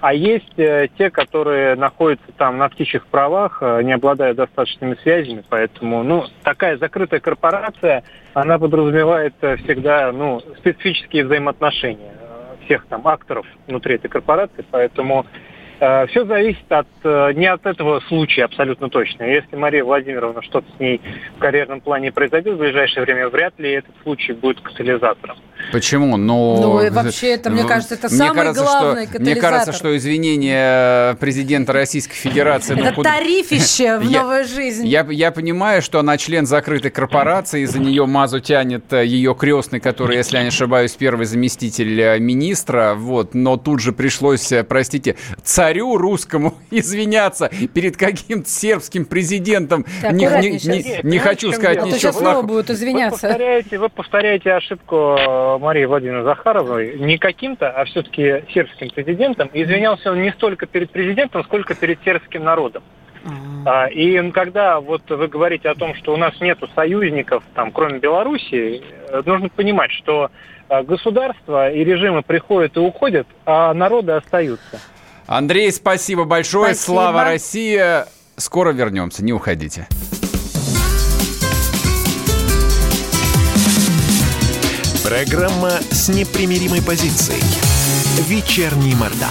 А 0.00 0.14
есть 0.14 0.58
э, 0.58 0.88
те, 0.96 1.10
которые 1.10 1.74
находятся 1.74 2.32
там 2.36 2.56
на 2.56 2.68
птичьих 2.70 3.06
правах, 3.06 3.58
э, 3.60 3.82
не 3.82 3.92
обладая 3.92 4.32
достаточными 4.32 4.94
связями, 5.02 5.44
поэтому, 5.46 6.02
ну, 6.02 6.24
такая 6.42 6.78
закрытая 6.78 7.20
корпорация, 7.20 8.02
она 8.32 8.58
подразумевает 8.58 9.34
э, 9.42 9.56
всегда, 9.56 10.10
ну, 10.12 10.40
специфические 10.58 11.26
взаимоотношения 11.26 12.14
всех 12.64 12.86
там 12.86 13.06
акторов 13.06 13.46
внутри 13.66 13.96
этой 13.96 14.08
корпорации, 14.08 14.64
поэтому 14.70 15.26
Все 15.80 16.26
зависит 16.26 16.70
от, 16.70 16.86
э, 17.04 17.32
не 17.32 17.46
от 17.46 17.64
этого 17.64 18.00
случая 18.00 18.44
абсолютно 18.44 18.90
точно. 18.90 19.22
Если 19.22 19.56
Мария 19.56 19.82
Владимировна 19.82 20.42
что-то 20.42 20.66
с 20.76 20.78
ней 20.78 21.00
в 21.36 21.38
карьерном 21.38 21.80
плане 21.80 22.12
произойдет 22.12 22.56
в 22.56 22.58
ближайшее 22.58 23.02
время, 23.04 23.30
вряд 23.30 23.58
ли 23.58 23.72
этот 23.72 23.94
случай 24.02 24.34
будет 24.34 24.60
катализатором. 24.60 25.38
Почему? 25.72 26.18
Но... 26.18 26.58
Ну 26.60 26.82
и 26.82 26.90
вообще 26.90 27.28
это, 27.30 27.48
мне 27.48 27.64
кажется, 27.64 27.94
это 27.94 28.08
мне 28.08 28.18
самый 28.18 28.34
кажется, 28.34 28.62
главный 28.62 29.04
что, 29.04 29.12
катализатор. 29.12 29.20
Мне 29.20 29.40
кажется, 29.40 29.72
что 29.72 29.96
извинения 29.96 31.14
президента 31.14 31.72
Российской 31.72 32.14
Федерации... 32.14 32.78
Это 32.78 32.92
ну, 32.94 33.02
тарифище 33.02 33.98
в 33.98 34.10
новую 34.10 34.44
жизнь. 34.44 34.86
Я, 34.86 35.06
я 35.08 35.30
понимаю, 35.30 35.80
что 35.80 35.98
она 35.98 36.18
член 36.18 36.44
закрытой 36.44 36.90
корпорации, 36.90 37.64
за 37.64 37.78
нее 37.78 38.04
мазу 38.04 38.40
тянет 38.40 38.92
э, 38.92 39.06
ее 39.06 39.34
крестный, 39.34 39.80
который, 39.80 40.18
если 40.18 40.36
я 40.36 40.42
не 40.42 40.48
ошибаюсь, 40.48 40.92
первый 40.92 41.24
заместитель 41.24 42.18
министра, 42.18 42.94
вот, 42.96 43.32
но 43.32 43.56
тут 43.56 43.80
же 43.80 43.92
пришлось, 43.92 44.52
простите, 44.68 45.16
царь 45.42 45.69
царю 45.70 45.96
русскому 45.96 46.54
извиняться 46.72 47.48
перед 47.72 47.96
каким-то 47.96 48.48
сербским 48.48 49.04
президентом. 49.04 49.84
Так, 50.02 50.12
не, 50.12 50.26
не, 50.26 50.50
не, 50.50 51.00
не 51.02 51.18
хочу 51.18 51.52
сказать 51.52 51.78
а 51.78 51.82
ничего. 51.82 51.98
сейчас 51.98 52.18
снова 52.18 52.42
будут 52.42 52.70
извиняться. 52.70 53.28
Вы 53.28 53.32
повторяете, 53.32 53.78
вы 53.78 53.88
повторяете 53.88 54.52
ошибку 54.52 54.96
э, 54.96 55.58
Марии 55.58 55.84
Владимировны 55.84 56.24
Захаровой. 56.24 56.98
Не 56.98 57.18
каким-то, 57.18 57.70
а 57.70 57.84
все-таки 57.84 58.44
сербским 58.52 58.90
президентом. 58.90 59.48
Извинялся 59.52 60.10
он 60.10 60.22
не 60.22 60.32
столько 60.32 60.66
перед 60.66 60.90
президентом, 60.90 61.44
сколько 61.44 61.76
перед 61.76 62.02
сербским 62.02 62.42
народом. 62.42 62.82
А, 63.64 63.86
и 63.86 64.30
когда 64.32 64.80
вот 64.80 65.08
вы 65.08 65.28
говорите 65.28 65.68
о 65.68 65.76
том, 65.76 65.94
что 65.94 66.14
у 66.14 66.16
нас 66.16 66.32
нет 66.40 66.58
союзников, 66.74 67.44
там, 67.54 67.70
кроме 67.70 68.00
Белоруссии, 68.00 68.82
э, 69.08 69.22
нужно 69.24 69.48
понимать, 69.50 69.92
что 69.92 70.30
э, 70.68 70.82
государства 70.82 71.70
и 71.70 71.84
режимы 71.84 72.22
приходят 72.22 72.76
и 72.76 72.80
уходят, 72.80 73.28
а 73.46 73.72
народы 73.72 74.12
остаются. 74.12 74.80
Андрей, 75.30 75.70
спасибо 75.70 76.24
большое. 76.24 76.74
Спасибо. 76.74 76.92
Слава 76.92 77.22
России. 77.22 77.80
Скоро 78.36 78.72
вернемся, 78.72 79.24
не 79.24 79.32
уходите. 79.32 79.86
Программа 85.04 85.70
с 85.92 86.08
непримиримой 86.08 86.82
позицией. 86.82 87.40
Вечерний 88.26 88.96
Мордан. 88.96 89.30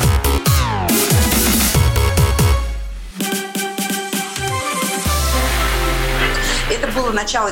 Это 6.72 6.88
было 6.96 7.12
начало. 7.12 7.52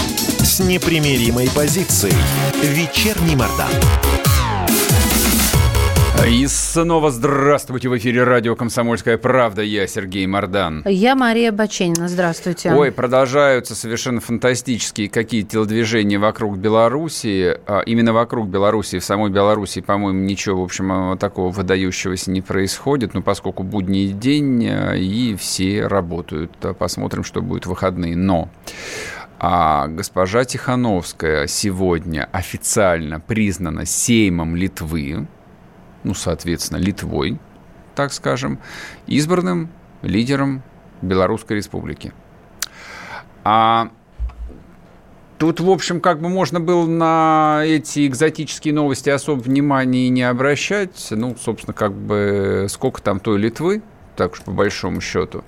непримиримой 0.61 1.49
позицией. 1.53 2.13
Вечерний 2.61 3.35
Мордан. 3.35 3.71
И 6.27 6.45
снова 6.45 7.09
здравствуйте 7.09 7.89
в 7.89 7.97
эфире 7.97 8.23
радио 8.23 8.55
«Комсомольская 8.55 9.17
правда». 9.17 9.63
Я 9.63 9.87
Сергей 9.87 10.27
Мордан. 10.27 10.83
Я 10.85 11.15
Мария 11.15 11.51
Баченина. 11.51 12.07
Здравствуйте. 12.07 12.71
Ой, 12.71 12.91
продолжаются 12.91 13.73
совершенно 13.73 14.21
фантастические 14.21 15.09
какие-то 15.09 15.51
телодвижения 15.51 16.19
вокруг 16.19 16.57
Белоруссии. 16.57 17.57
А, 17.65 17.81
именно 17.81 18.13
вокруг 18.13 18.47
Белоруссии. 18.49 18.99
В 18.99 19.03
самой 19.03 19.31
Белоруссии, 19.31 19.79
по-моему, 19.79 20.19
ничего, 20.19 20.61
в 20.61 20.63
общем, 20.63 21.17
такого 21.17 21.49
выдающегося 21.49 22.29
не 22.29 22.41
происходит. 22.41 23.15
Но 23.15 23.23
поскольку 23.23 23.63
будний 23.63 24.09
день, 24.09 24.67
а, 24.69 24.93
и 24.93 25.35
все 25.35 25.87
работают. 25.87 26.51
Посмотрим, 26.77 27.23
что 27.23 27.41
будет 27.41 27.65
в 27.65 27.69
выходные. 27.69 28.15
Но 28.15 28.47
а 29.43 29.87
госпожа 29.87 30.45
Тихановская 30.45 31.47
сегодня 31.47 32.29
официально 32.31 33.19
признана 33.19 33.85
Сеймом 33.85 34.55
Литвы 34.55 35.27
ну, 36.03 36.13
соответственно, 36.13 36.77
Литвой, 36.79 37.37
так 37.95 38.13
скажем, 38.13 38.59
избранным 39.07 39.69
лидером 40.01 40.63
Белорусской 41.01 41.57
Республики. 41.57 42.13
А 43.43 43.89
тут, 45.37 45.59
в 45.59 45.69
общем, 45.69 46.01
как 46.01 46.21
бы 46.21 46.29
можно 46.29 46.59
было 46.59 46.85
на 46.85 47.61
эти 47.65 48.07
экзотические 48.07 48.73
новости 48.73 49.09
особо 49.09 49.41
внимания 49.41 50.09
не 50.09 50.23
обращать. 50.23 51.07
Ну, 51.11 51.35
собственно, 51.39 51.73
как 51.73 51.93
бы 51.93 52.67
сколько 52.69 53.01
там 53.01 53.19
той 53.19 53.39
Литвы, 53.39 53.81
так 54.15 54.33
уж 54.33 54.41
по 54.41 54.51
большому 54.51 55.01
счету. 55.01 55.43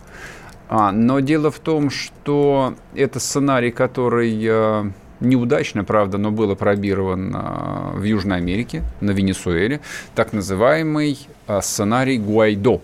А, 0.75 0.92
но 0.92 1.20
дело 1.20 1.51
в 1.51 1.60
том, 1.60 1.92
что 1.92 2.74
это 2.96 3.20
сценарий, 3.20 3.70
который 3.70 4.36
э, 4.44 4.92
неудачно, 5.20 5.84
правда, 5.84 6.18
но 6.18 6.32
было 6.32 6.56
пробировано 6.56 7.92
в 7.94 8.01
Южной 8.01 8.38
Америке, 8.38 8.82
на 9.00 9.12
Венесуэле, 9.12 9.82
так 10.15 10.34
называемый 10.34 11.27
а, 11.46 11.62
сценарий 11.62 12.18
Гуайдо. 12.18 12.82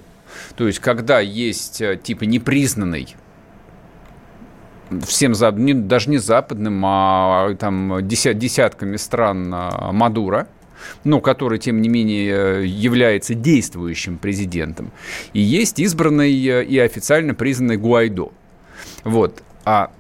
То 0.56 0.68
есть, 0.68 0.78
когда 0.78 1.20
есть 1.20 1.82
э, 1.82 1.98
типа 1.98 2.26
непризнанный 2.26 3.16
всем 5.08 5.34
даже 5.88 6.12
не 6.12 6.20
западным, 6.20 6.84
а 6.86 7.56
там 7.56 8.08
десятками 8.08 8.98
стран 8.98 9.50
Мадура, 9.94 10.48
но 11.04 11.22
который, 11.22 11.60
тем 11.60 11.82
не 11.82 11.90
менее, 11.90 12.68
является 12.68 13.34
действующим 13.34 14.18
президентом. 14.18 14.92
И 15.34 15.40
есть 15.40 15.80
избранный 15.80 16.32
э, 16.32 16.64
и 16.64 16.78
официально 16.80 17.34
признанный 17.34 17.78
Гуайдо. 17.78 18.32
Вот. 19.04 19.44
А 19.66 19.92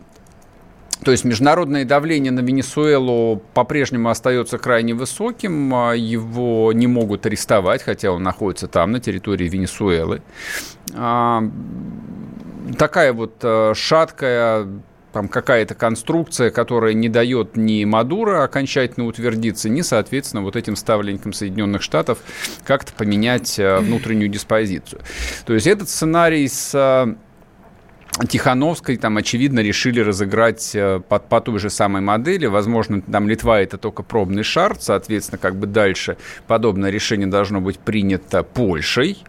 то 1.03 1.12
есть 1.12 1.24
международное 1.24 1.86
давление 1.86 2.31
на 2.31 2.41
Венесуэлу 2.41 3.41
по-прежнему 3.53 4.09
остается 4.09 4.57
крайне 4.57 4.93
высоким. 4.93 5.74
А 5.74 5.93
его 5.93 6.74
не 6.74 6.88
могут 6.88 7.25
арестовать, 7.25 7.83
хотя 7.83 8.12
он 8.12 8.24
находится 8.24 8.67
там, 8.67 8.91
на 8.91 9.00
территории 9.00 9.48
Венесуэлы. 9.48 10.21
А, 10.93 11.43
такая 12.77 13.13
вот 13.13 13.36
э, 13.43 13.74
шаткая 13.75 14.67
там 15.12 15.28
какая-то 15.28 15.75
конструкция, 15.75 16.51
которая 16.51 16.94
не 16.94 17.10
дает 17.10 17.58
ни 17.58 17.84
Мадуро 17.86 18.44
окончательно 18.44 19.06
утвердиться, 19.08 19.70
ни, 19.70 19.82
соответственно, 19.82 20.44
вот 20.44 20.56
этим 20.56 20.75
ставленникам 20.75 21.34
Соединенных 21.34 21.82
Штатов 21.82 22.20
как-то 22.63 22.94
поменять 22.94 23.58
э, 23.58 23.80
внутреннюю 23.80 24.30
диспозицию. 24.30 25.01
То 25.46 25.54
есть 25.54 25.68
этот 25.68 25.89
сценарий 25.89 26.48
с 26.48 26.72
э, 26.75 27.16
Тихановской 28.28 28.98
там, 28.98 29.18
очевидно, 29.18 29.62
решили 29.62 30.00
разыграть 30.00 30.72
э, 30.75 31.00
по, 31.08 31.20
по 31.20 31.42
той 31.42 31.60
же 31.60 31.70
самой 31.70 32.01
модели. 32.01 32.46
Возможно, 32.46 33.01
там 33.01 33.30
Литва 33.30 33.62
это 33.62 33.78
только 33.78 34.04
пробный 34.04 34.44
шар, 34.44 34.75
соответственно, 34.80 35.39
как 35.39 35.56
бы 35.56 35.68
дальше 35.68 36.18
подобное 36.48 36.92
решение 36.92 37.28
должно 37.28 37.62
быть 37.62 37.80
принято 37.80 38.44
Польшей. 38.44 39.24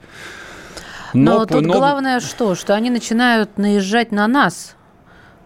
Но, 1.15 1.41
но 1.41 1.47
тут 1.47 1.63
но... 1.63 1.75
главное 1.75 2.21
что? 2.21 2.55
Что 2.55 2.75
они 2.75 2.91
начинают 2.91 3.59
наезжать 3.59 4.13
на 4.13 4.27
нас, 4.29 4.77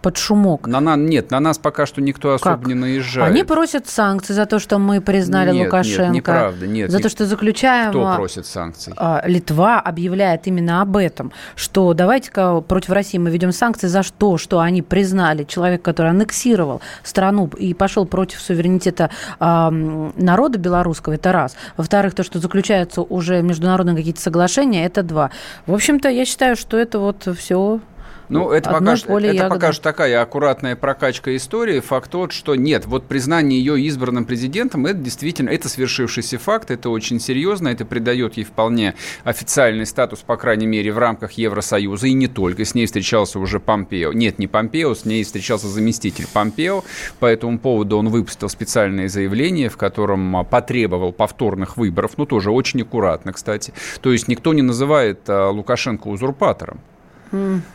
под 0.05 0.19
шумок. 0.19 0.67
На, 0.67 0.81
на, 0.81 0.97
нет, 0.97 1.31
на 1.31 1.41
нас 1.41 1.57
пока 1.57 1.87
что 1.87 2.03
никто 2.03 2.35
особо 2.35 2.59
Как? 2.59 2.67
не 2.67 2.75
наезжает. 2.75 3.31
Они 3.33 3.43
просят 3.43 3.89
санкций 3.89 4.35
за 4.35 4.45
то, 4.45 4.59
что 4.59 4.79
мы 4.79 5.01
признали 5.01 5.51
Нет, 5.51 5.65
Лукашенко. 5.65 6.03
Нет, 6.03 6.13
неправда, 6.13 6.67
нет. 6.67 6.91
За 6.91 6.99
то, 6.99 7.09
что 7.09 7.25
заключаем... 7.25 7.89
Кто 7.89 8.07
а, 8.07 8.17
просит 8.17 8.45
санкций? 8.45 8.93
а, 8.99 9.23
Литва 9.27 9.81
объявляет 9.81 10.47
именно 10.47 10.83
об 10.83 10.99
этом, 10.99 11.33
что 11.57 11.95
давайте-ка 11.95 12.61
против 12.61 12.91
России 12.91 13.17
мы 13.17 13.31
ведем 13.31 13.51
санкции 13.51 13.87
за 13.87 14.03
что, 14.03 14.37
что 14.37 14.61
они 14.61 14.83
признали 14.83 15.45
человек, 15.45 15.81
который 15.81 16.11
аннексировал 16.11 16.83
страну 17.03 17.51
и 17.57 17.73
пошел 17.73 18.05
против 18.05 18.43
суверенитета 18.43 19.09
м, 19.41 20.13
народа 20.19 20.59
белорусского, 20.59 21.15
это 21.15 21.33
раз. 21.33 21.57
Во-вторых, 21.79 22.15
то, 22.15 22.23
что 22.25 22.41
заключаются 22.41 23.01
уже 23.01 23.41
международные 23.41 23.97
какие-то 23.97 24.21
соглашения, 24.21 24.85
это 24.85 25.03
два. 25.03 25.31
В 25.67 25.73
общем-то, 25.73 26.11
я 26.11 26.27
считаю, 26.27 26.57
что 26.57 26.77
это 26.77 26.99
вот 26.99 27.27
все 27.39 27.81
Ну, 28.29 28.51
это, 28.51 28.71
Одно 28.71 28.93
пока, 28.93 29.07
поле 29.07 29.31
это 29.31 29.49
пока 29.49 29.73
что 29.73 29.83
такая 29.83 30.21
аккуратная 30.23 30.77
прокачка 30.77 31.35
истории. 31.37 31.81
Факт 31.81 32.11
тот, 32.11 32.33
что 32.33 32.55
нет, 32.55 32.87
вот 32.87 33.07
признание 33.07 33.59
ее 33.59 33.81
избранным 33.83 34.25
президентом, 34.25 34.87
это 34.87 34.99
действительно, 34.99 35.51
это 35.51 35.69
свершившийся 35.69 36.39
факт, 36.39 36.71
это 36.71 36.91
очень 36.91 37.21
серьезно, 37.21 37.69
это 37.69 37.85
придает 37.85 38.37
ей 38.37 38.45
вполне 38.45 38.95
официальный 39.25 39.87
статус, 39.87 40.21
по 40.21 40.37
крайней 40.37 40.67
мере, 40.67 40.93
в 40.93 40.99
рамках 40.99 41.33
Евросоюза, 41.33 42.07
и 42.07 42.13
не 42.13 42.29
только. 42.29 42.65
С 42.65 42.75
ней 42.75 42.87
встречался 42.87 43.39
уже 43.39 43.61
Помпео. 43.61 44.13
Нет, 44.13 44.39
не 44.39 44.47
Помпео, 44.47 44.95
с 44.95 45.05
ней 45.05 45.25
встречался 45.25 45.69
заместитель 45.69 46.27
Помпео. 46.33 46.85
По 47.19 47.27
этому 47.27 47.59
поводу 47.59 47.99
он 47.99 48.09
выпустил 48.09 48.49
специальное 48.49 49.09
заявление, 49.09 49.69
в 49.69 49.77
котором 49.77 50.37
а, 50.37 50.45
потребовал 50.45 51.13
повторных 51.13 51.77
выборов, 51.77 52.13
ну, 52.17 52.27
тоже 52.27 52.51
очень 52.51 52.83
аккуратно, 52.83 53.33
кстати. 53.33 53.73
То 54.01 54.13
есть 54.13 54.29
никто 54.29 54.55
не 54.55 54.63
называет 54.63 55.21
а, 55.29 55.51
Лукашенко 55.51 56.09
узурпатором. 56.09 56.81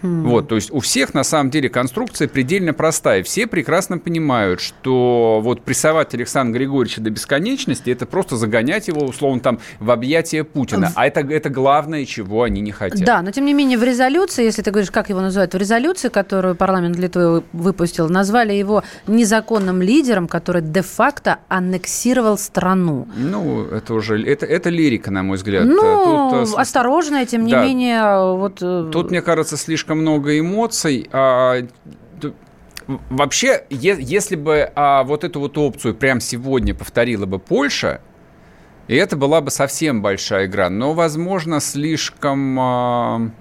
Вот, 0.02 0.48
то 0.48 0.56
есть 0.56 0.72
у 0.72 0.80
всех 0.80 1.14
на 1.14 1.24
самом 1.24 1.50
деле 1.50 1.70
конструкция 1.70 2.28
предельно 2.28 2.74
простая. 2.74 3.24
Все 3.24 3.48
прекрасно 3.48 3.98
понимают, 3.98 4.62
что 4.62 5.40
вот 5.44 5.62
прессовать 5.64 6.14
Александра 6.14 6.58
Григорьевича 6.60 7.02
до 7.02 7.10
бесконечности 7.10 7.90
это 7.90 8.06
просто 8.06 8.36
загонять 8.38 8.88
его, 8.88 9.06
условно, 9.06 9.42
там 9.42 9.60
в 9.80 9.92
объятия 9.92 10.44
Путина. 10.44 10.92
А 10.96 11.08
это, 11.08 11.22
это 11.22 11.50
главное, 11.50 12.06
чего 12.06 12.44
они 12.44 12.62
не 12.62 12.72
хотят. 12.72 13.04
Да, 13.06 13.22
но 13.22 13.32
тем 13.32 13.46
не 13.46 13.54
менее 13.54 13.78
в 13.78 13.84
резолюции, 13.84 14.44
если 14.44 14.62
ты 14.62 14.72
говоришь, 14.72 14.92
как 14.92 15.10
его 15.10 15.22
называют, 15.22 15.54
в 15.54 15.58
резолюции, 15.58 16.10
которую 16.10 16.56
парламент 16.56 16.98
Литвы 16.98 17.44
выпустил, 17.54 18.10
назвали 18.10 18.54
его 18.54 18.84
незаконным 19.08 19.82
лидером, 19.82 20.28
который 20.28 20.62
де-факто 20.62 21.40
аннексировал 21.48 22.38
страну. 22.38 23.08
Ну, 23.18 23.66
это 23.66 23.94
уже, 23.94 24.22
это, 24.24 24.46
это 24.46 24.70
лирика, 24.70 25.12
на 25.12 25.24
мой 25.24 25.38
взгляд. 25.38 25.66
Ну, 25.66 26.30
Тут, 26.32 26.50
э, 26.50 26.62
осторожная, 26.62 27.26
тем 27.26 27.46
не 27.46 27.52
Да. 27.52 27.64
менее, 27.66 28.36
вот... 28.38 28.60
э, 28.62 28.90
Тут, 28.92 29.10
мне 29.12 29.22
кажется, 29.22 29.39
слишком 29.44 30.00
много 30.00 30.38
эмоций. 30.40 31.10
А, 31.12 31.58
вообще, 33.10 33.64
е- 33.70 33.98
если 34.00 34.36
бы 34.36 34.72
а, 34.76 35.04
вот 35.04 35.24
эту 35.24 35.40
вот 35.40 35.58
опцию 35.58 35.96
прямо 35.96 36.22
сегодня 36.22 36.74
повторила 36.74 37.26
бы 37.26 37.40
Польша, 37.40 38.02
и 38.88 38.96
это 38.96 39.16
была 39.16 39.42
бы 39.42 39.52
совсем 39.52 40.02
большая 40.02 40.48
игра. 40.48 40.70
Но, 40.70 40.94
возможно, 40.94 41.60
слишком 41.60 42.60
а, 42.60 43.32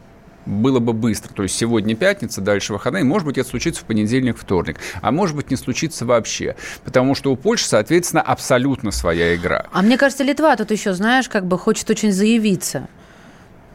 было 0.49 0.79
бы 0.81 0.93
быстро. 0.93 1.33
То 1.33 1.43
есть 1.43 1.57
сегодня 1.57 1.95
пятница, 1.95 2.41
дальше 2.41 2.73
выходные. 2.73 3.05
Может 3.05 3.27
быть, 3.27 3.39
это 3.39 3.49
случится 3.49 3.83
в 3.83 3.85
понедельник, 3.85 4.37
вторник. 4.39 4.79
А 5.01 5.13
может 5.13 5.37
быть, 5.37 5.51
не 5.51 5.57
случится 5.57 6.05
вообще. 6.05 6.57
Потому 6.85 7.15
что 7.15 7.31
у 7.31 7.37
Польши, 7.37 7.67
соответственно, 7.67 8.23
абсолютно 8.23 8.91
своя 8.91 9.35
игра. 9.35 9.67
А 9.73 9.83
мне 9.83 9.97
кажется, 9.97 10.25
Литва 10.25 10.57
тут 10.57 10.71
еще, 10.71 10.95
знаешь, 10.95 11.29
как 11.29 11.47
бы 11.47 11.59
хочет 11.59 11.89
очень 11.91 12.13
заявиться. 12.13 12.89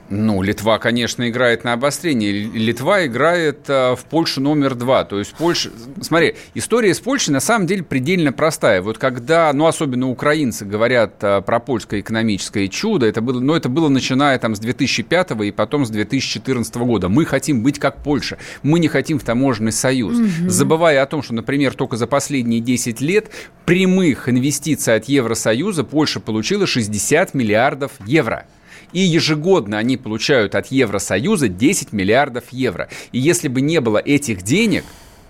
Ну, 0.09 0.41
Литва, 0.41 0.79
конечно, 0.79 1.27
играет 1.29 1.63
на 1.63 1.73
обострение. 1.73 2.31
Литва 2.31 3.05
играет 3.05 3.61
э, 3.67 3.95
в 3.95 4.03
Польшу 4.05 4.41
номер 4.41 4.75
два. 4.75 5.05
То 5.05 5.19
есть 5.19 5.33
Польша... 5.33 5.71
Смотри, 6.01 6.35
история 6.53 6.93
с 6.93 6.99
Польшей 6.99 7.33
на 7.33 7.39
самом 7.39 7.67
деле 7.67 7.83
предельно 7.83 8.31
простая. 8.33 8.81
Вот 8.81 8.97
когда, 8.97 9.51
ну, 9.53 9.65
особенно 9.65 10.09
украинцы 10.09 10.65
говорят 10.65 11.15
э, 11.21 11.41
про 11.41 11.59
польское 11.59 12.01
экономическое 12.01 12.67
чудо, 12.67 13.05
это 13.05 13.21
было, 13.21 13.39
ну, 13.39 13.55
это 13.55 13.69
было 13.69 13.89
начиная 13.89 14.37
там 14.39 14.55
с 14.55 14.59
2005 14.59 15.31
и 15.43 15.51
потом 15.51 15.85
с 15.85 15.89
2014 15.89 16.75
года. 16.75 17.09
Мы 17.09 17.25
хотим 17.25 17.63
быть 17.63 17.79
как 17.79 18.03
Польша. 18.03 18.37
Мы 18.61 18.79
не 18.79 18.89
хотим 18.89 19.19
в 19.19 19.23
таможенный 19.23 19.71
союз. 19.71 20.17
Забывая 20.47 21.01
о 21.01 21.05
том, 21.05 21.23
что, 21.23 21.33
например, 21.33 21.73
только 21.73 21.97
за 21.97 22.07
последние 22.07 22.59
10 22.59 23.01
лет 23.01 23.29
прямых 23.65 24.27
инвестиций 24.27 24.95
от 24.95 25.05
Евросоюза 25.05 25.83
Польша 25.83 26.19
получила 26.19 26.67
60 26.67 27.33
миллиардов 27.33 27.93
евро. 28.05 28.45
И 28.91 28.99
ежегодно 28.99 29.77
они 29.77 29.97
получают 29.97 30.55
от 30.55 30.67
Евросоюза 30.67 31.47
10 31.47 31.93
миллиардов 31.93 32.45
евро. 32.51 32.89
И 33.11 33.19
если 33.19 33.47
бы 33.47 33.61
не 33.61 33.79
было 33.81 33.97
этих 33.97 34.43
денег, 34.43 34.83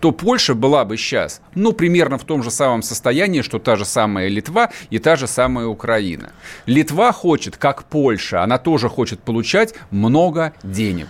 то 0.03 0.12
Польша 0.12 0.53
была 0.53 0.83
бы 0.83 0.97
сейчас, 0.97 1.39
ну, 1.56 1.71
примерно 1.71 2.17
в 2.17 2.25
том 2.25 2.43
же 2.43 2.51
самом 2.51 2.84
состоянии, 2.84 3.41
что 3.41 3.58
та 3.58 3.77
же 3.77 3.86
самая 3.86 4.27
Литва 4.27 4.69
и 4.89 4.99
та 4.99 5.15
же 5.15 5.27
самая 5.27 5.67
Украина. 5.67 6.34
Литва 6.65 7.13
хочет, 7.13 7.56
как 7.56 7.86
Польша, 7.86 8.43
она 8.43 8.58
тоже 8.58 8.89
хочет 8.89 9.21
получать 9.21 9.73
много 9.91 10.51
денег. 10.62 11.08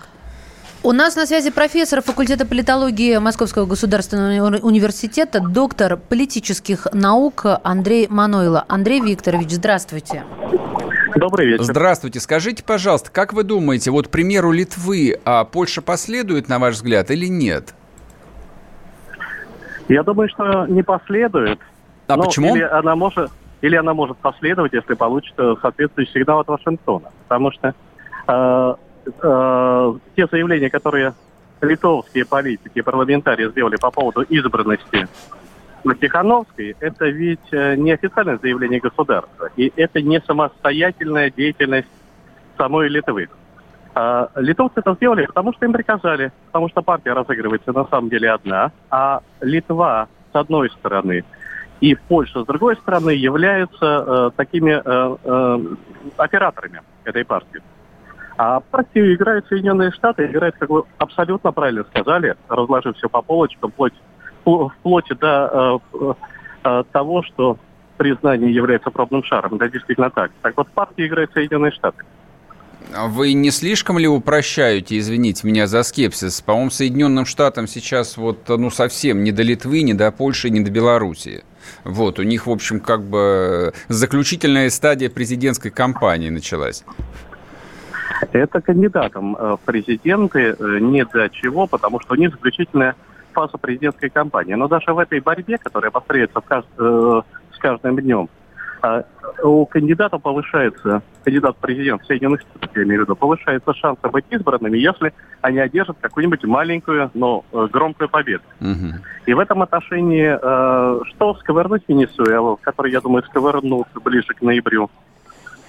У 0.83 0.91
нас 0.91 1.15
на 1.15 1.25
связи 1.25 1.49
профессор 1.49 2.03
факультета 2.03 2.45
политологии 2.45 3.17
Московского 3.17 3.65
государственного 3.65 4.49
уни- 4.49 4.59
университета, 4.59 5.39
доктор 5.39 5.97
политических 5.97 6.87
наук 6.91 7.45
Андрей 7.63 8.07
Манойло. 8.09 8.65
Андрей 8.67 8.99
Викторович, 8.99 9.51
здравствуйте. 9.51 10.23
Добрый 11.15 11.47
вечер. 11.47 11.63
Здравствуйте. 11.63 12.19
Скажите, 12.19 12.63
пожалуйста, 12.63 13.11
как 13.11 13.33
вы 13.33 13.43
думаете, 13.43 13.91
вот 13.91 14.09
примеру 14.09 14.51
Литвы, 14.51 15.19
а 15.25 15.43
Польша 15.43 15.81
последует, 15.81 16.49
на 16.49 16.59
ваш 16.59 16.75
взгляд, 16.75 17.11
или 17.11 17.27
нет? 17.27 17.73
Я 19.89 20.03
думаю, 20.03 20.29
что 20.29 20.65
не 20.67 20.81
последует. 20.81 21.59
А 22.07 22.15
Ну, 22.15 22.23
почему? 22.23 22.55
Или 22.55 22.63
она 22.63 22.95
может, 22.95 23.31
или 23.61 23.75
она 23.75 23.93
может 23.93 24.17
последовать, 24.17 24.73
если 24.73 24.93
получит 24.93 25.33
э, 25.37 25.55
соответствующий 25.61 26.13
сигнал 26.13 26.39
от 26.39 26.47
Вашингтона. 26.47 27.11
Потому 27.27 27.51
что 27.51 27.73
э, 28.27 28.75
э, 29.05 29.93
те 30.15 30.27
заявления, 30.31 30.69
которые 30.69 31.13
литовские 31.61 32.25
политики 32.25 32.79
и 32.79 32.81
парламентарии 32.81 33.49
сделали 33.49 33.77
по 33.77 33.91
поводу 33.91 34.21
избранности 34.23 35.07
Тихановской, 35.83 36.75
это 36.79 37.05
ведь 37.07 37.51
э, 37.51 37.75
не 37.75 37.91
официальное 37.91 38.37
заявление 38.37 38.79
государства. 38.79 39.49
И 39.57 39.71
это 39.75 40.01
не 40.01 40.21
самостоятельная 40.21 41.29
деятельность 41.29 41.89
самой 42.57 42.87
Литвы. 42.89 43.27
А, 43.95 44.29
Литовцы 44.35 44.79
это 44.79 44.93
сделали, 44.93 45.25
потому 45.25 45.53
что 45.53 45.65
им 45.65 45.73
приказали, 45.73 46.31
потому 46.47 46.69
что 46.69 46.81
партия 46.81 47.13
разыгрывается 47.13 47.73
на 47.73 47.85
самом 47.85 48.09
деле 48.09 48.31
одна, 48.31 48.71
а 48.89 49.21
Литва 49.41 50.07
с 50.31 50.35
одной 50.35 50.69
стороны 50.69 51.23
и 51.83 51.95
Польша 51.95 52.43
с 52.43 52.45
другой 52.45 52.77
стороны 52.77 53.09
являются 53.09 54.05
э, 54.07 54.31
такими 54.37 54.71
э, 54.71 55.17
э, 55.23 55.75
операторами 56.15 56.81
этой 57.03 57.25
партии. 57.25 57.61
А 58.37 58.61
партию 58.61 59.13
играют 59.13 59.47
Соединенные 59.47 59.91
Штаты, 59.91 60.25
играют, 60.25 60.55
как 60.57 60.69
вы 60.69 60.83
абсолютно 60.97 61.51
правильно 61.51 61.83
сказали, 61.83 62.35
разложив 62.47 62.95
все 62.95 63.09
по 63.09 63.21
полочкам, 63.21 63.71
вплоть, 63.71 63.91
впло- 63.93 64.03
вплоть 64.43 65.07
до 65.19 65.81
э, 65.93 66.13
э, 66.63 66.83
того, 66.91 67.23
что 67.23 67.57
признание 67.97 68.53
является 68.53 68.89
пробным 68.89 69.23
шаром. 69.23 69.57
Да, 69.57 69.67
действительно 69.69 70.09
так. 70.09 70.31
Так 70.41 70.57
вот, 70.57 70.67
партия 70.69 71.07
играет 71.07 71.31
Соединенные 71.33 71.71
Штаты. 71.71 72.03
А 72.95 73.07
Вы 73.07 73.33
не 73.33 73.49
слишком 73.49 73.97
ли 73.97 74.07
упрощаете, 74.07 74.97
извините 74.97 75.47
меня 75.47 75.67
за 75.67 75.83
скепсис? 75.83 76.41
По-моему, 76.41 76.69
Соединенным 76.69 77.25
Штатам 77.25 77.67
сейчас 77.67 78.17
вот, 78.17 78.47
ну, 78.49 78.69
совсем 78.69 79.23
не 79.23 79.31
до 79.31 79.41
Литвы, 79.41 79.83
не 79.83 79.93
до 79.93 80.11
Польши, 80.11 80.49
не 80.49 80.59
до 80.59 80.69
Белоруссии. 80.69 81.43
Вот, 81.85 82.19
у 82.19 82.23
них, 82.23 82.45
в 82.45 82.51
общем, 82.51 82.81
как 82.81 83.03
бы 83.03 83.73
заключительная 83.87 84.69
стадия 84.69 85.09
президентской 85.09 85.69
кампании 85.69 86.29
началась. 86.29 86.83
Это 88.31 88.61
кандидатам 88.61 89.33
в 89.33 89.59
президенты 89.65 90.55
э, 90.57 90.79
не 90.79 91.05
до 91.05 91.29
чего, 91.29 91.67
потому 91.67 91.99
что 91.99 92.13
у 92.13 92.17
них 92.17 92.31
заключительная 92.31 92.95
фаза 93.33 93.57
президентской 93.57 94.09
кампании. 94.09 94.53
Но 94.53 94.67
даже 94.67 94.93
в 94.93 94.99
этой 94.99 95.19
борьбе, 95.19 95.57
которая 95.57 95.91
повторяется 95.91 96.39
в 96.39 96.45
кажд- 96.45 96.65
э, 96.77 97.21
с 97.53 97.57
каждым 97.57 97.99
днем, 97.99 98.29
э, 98.83 99.03
у 99.43 99.65
кандидата 99.65 100.17
повышается, 100.17 101.01
кандидат 101.23 101.55
в 101.57 101.59
президент 101.59 102.05
Соединенных 102.05 102.41
Штатов, 102.41 102.69
я 102.75 102.83
имею 102.83 103.01
в 103.01 103.03
виду, 103.03 103.15
повышается 103.15 103.73
шансы 103.73 104.07
быть 104.09 104.25
избранными, 104.29 104.77
если 104.77 105.13
они 105.41 105.59
одержат 105.59 105.97
какую-нибудь 105.99 106.43
маленькую, 106.45 107.11
но 107.13 107.43
э, 107.51 107.67
громкую 107.71 108.09
победу. 108.09 108.43
Мгм. 108.59 109.01
И 109.25 109.33
в 109.33 109.39
этом 109.39 109.61
отношении, 109.61 110.37
э, 110.41 111.01
что 111.09 111.35
сковырнуть 111.35 111.83
Венесуэлу, 111.87 112.59
который, 112.61 112.91
я 112.91 113.01
думаю, 113.01 113.23
сковырнут 113.23 113.87
ближе 114.03 114.33
к 114.33 114.41
ноябрю, 114.41 114.89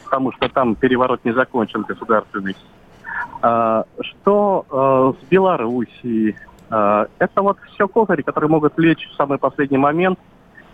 потому 0.04 0.32
что 0.32 0.48
там 0.48 0.74
переворот 0.74 1.24
не 1.24 1.32
закончен 1.32 1.82
государственный. 1.82 2.56
А, 3.42 3.84
что 4.00 4.64
э, 4.70 5.20
с 5.20 5.28
Белоруссией? 5.28 6.36
А, 6.70 7.06
это 7.18 7.42
вот 7.42 7.58
все 7.72 7.88
козыри, 7.88 8.22
которые 8.22 8.50
могут 8.50 8.78
лечь 8.78 9.08
в 9.10 9.16
самый 9.16 9.38
последний 9.38 9.78
момент 9.78 10.18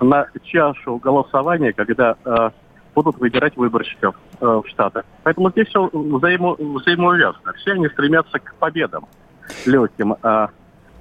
на 0.01 0.27
чашу 0.45 0.97
голосования, 0.97 1.73
когда 1.73 2.17
э, 2.25 2.51
будут 2.95 3.19
выбирать 3.19 3.57
выборщиков 3.57 4.15
э, 4.41 4.47
в 4.47 4.65
Штатах. 4.69 5.05
Поэтому 5.23 5.51
здесь 5.51 5.69
все 5.69 5.91
взаимо, 5.93 6.55
взаимоувязано. 6.59 7.53
Все 7.59 7.73
они 7.73 7.89
стремятся 7.89 8.39
к 8.39 8.55
победам 8.55 9.07
легким, 9.67 10.17
а 10.23 10.49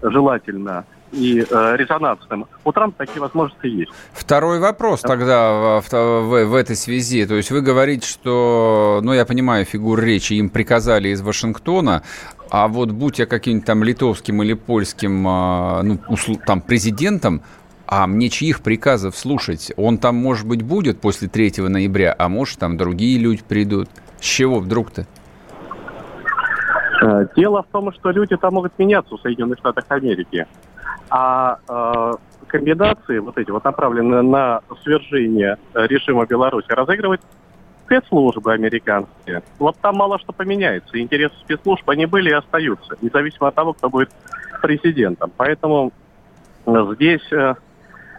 желательно 0.01 0.85
и 1.11 1.39
э, 1.49 1.75
резонансным, 1.75 2.47
у 2.63 2.71
Трампа 2.71 3.05
такие 3.05 3.21
возможности 3.21 3.67
есть. 3.67 3.91
Второй 4.13 4.59
вопрос 4.59 5.01
тогда 5.01 5.81
в, 5.81 5.83
в, 5.91 6.45
в 6.45 6.53
этой 6.53 6.75
связи. 6.75 7.25
То 7.25 7.35
есть 7.35 7.51
вы 7.51 7.61
говорите, 7.61 8.07
что, 8.07 8.99
ну, 9.01 9.13
я 9.13 9.25
понимаю, 9.25 9.65
фигуры 9.65 10.05
речи 10.05 10.33
им 10.33 10.49
приказали 10.49 11.09
из 11.09 11.21
Вашингтона, 11.21 12.03
а 12.49 12.67
вот 12.67 12.91
будь 12.91 13.19
я 13.19 13.25
каким-нибудь 13.25 13.65
там 13.65 13.83
литовским 13.83 14.41
или 14.41 14.53
польским, 14.53 15.25
а, 15.27 15.81
ну, 15.83 15.99
там, 16.45 16.61
президентом, 16.61 17.41
а 17.85 18.07
мне 18.07 18.29
чьих 18.29 18.61
приказов 18.61 19.15
слушать? 19.15 19.71
Он 19.77 19.97
там, 19.97 20.15
может 20.15 20.47
быть, 20.47 20.61
будет 20.61 21.01
после 21.01 21.27
3 21.27 21.67
ноября, 21.67 22.15
а 22.17 22.29
может, 22.29 22.59
там 22.59 22.77
другие 22.77 23.19
люди 23.19 23.43
придут. 23.47 23.89
С 24.19 24.25
чего 24.25 24.59
вдруг-то? 24.59 25.05
Э, 27.01 27.27
дело 27.35 27.63
в 27.63 27.71
том, 27.71 27.91
что 27.93 28.11
люди 28.11 28.35
там 28.35 28.53
могут 28.55 28.77
меняться 28.77 29.15
в 29.15 29.21
Соединенных 29.21 29.59
Штатах 29.59 29.85
Америки. 29.89 30.45
А 31.09 31.57
э, 31.67 32.13
комбинации 32.47 33.19
вот 33.19 33.37
эти 33.37 33.49
вот 33.51 33.63
направленные 33.63 34.21
на 34.21 34.61
свержение 34.83 35.57
режима 35.73 36.25
Беларуси 36.25 36.67
разыгрывают 36.69 37.21
спецслужбы 37.89 38.53
американские. 38.53 39.41
Вот 39.57 39.75
там 39.81 39.95
мало 39.95 40.19
что 40.19 40.31
поменяется. 40.31 40.99
Интересы 40.99 41.35
спецслужб, 41.39 41.89
они 41.89 42.05
были 42.05 42.29
и 42.29 42.33
остаются, 42.33 42.95
независимо 43.01 43.47
от 43.47 43.55
того, 43.55 43.73
кто 43.73 43.89
будет 43.89 44.11
президентом. 44.61 45.31
Поэтому 45.35 45.91
здесь 46.67 47.25
э, 47.31 47.55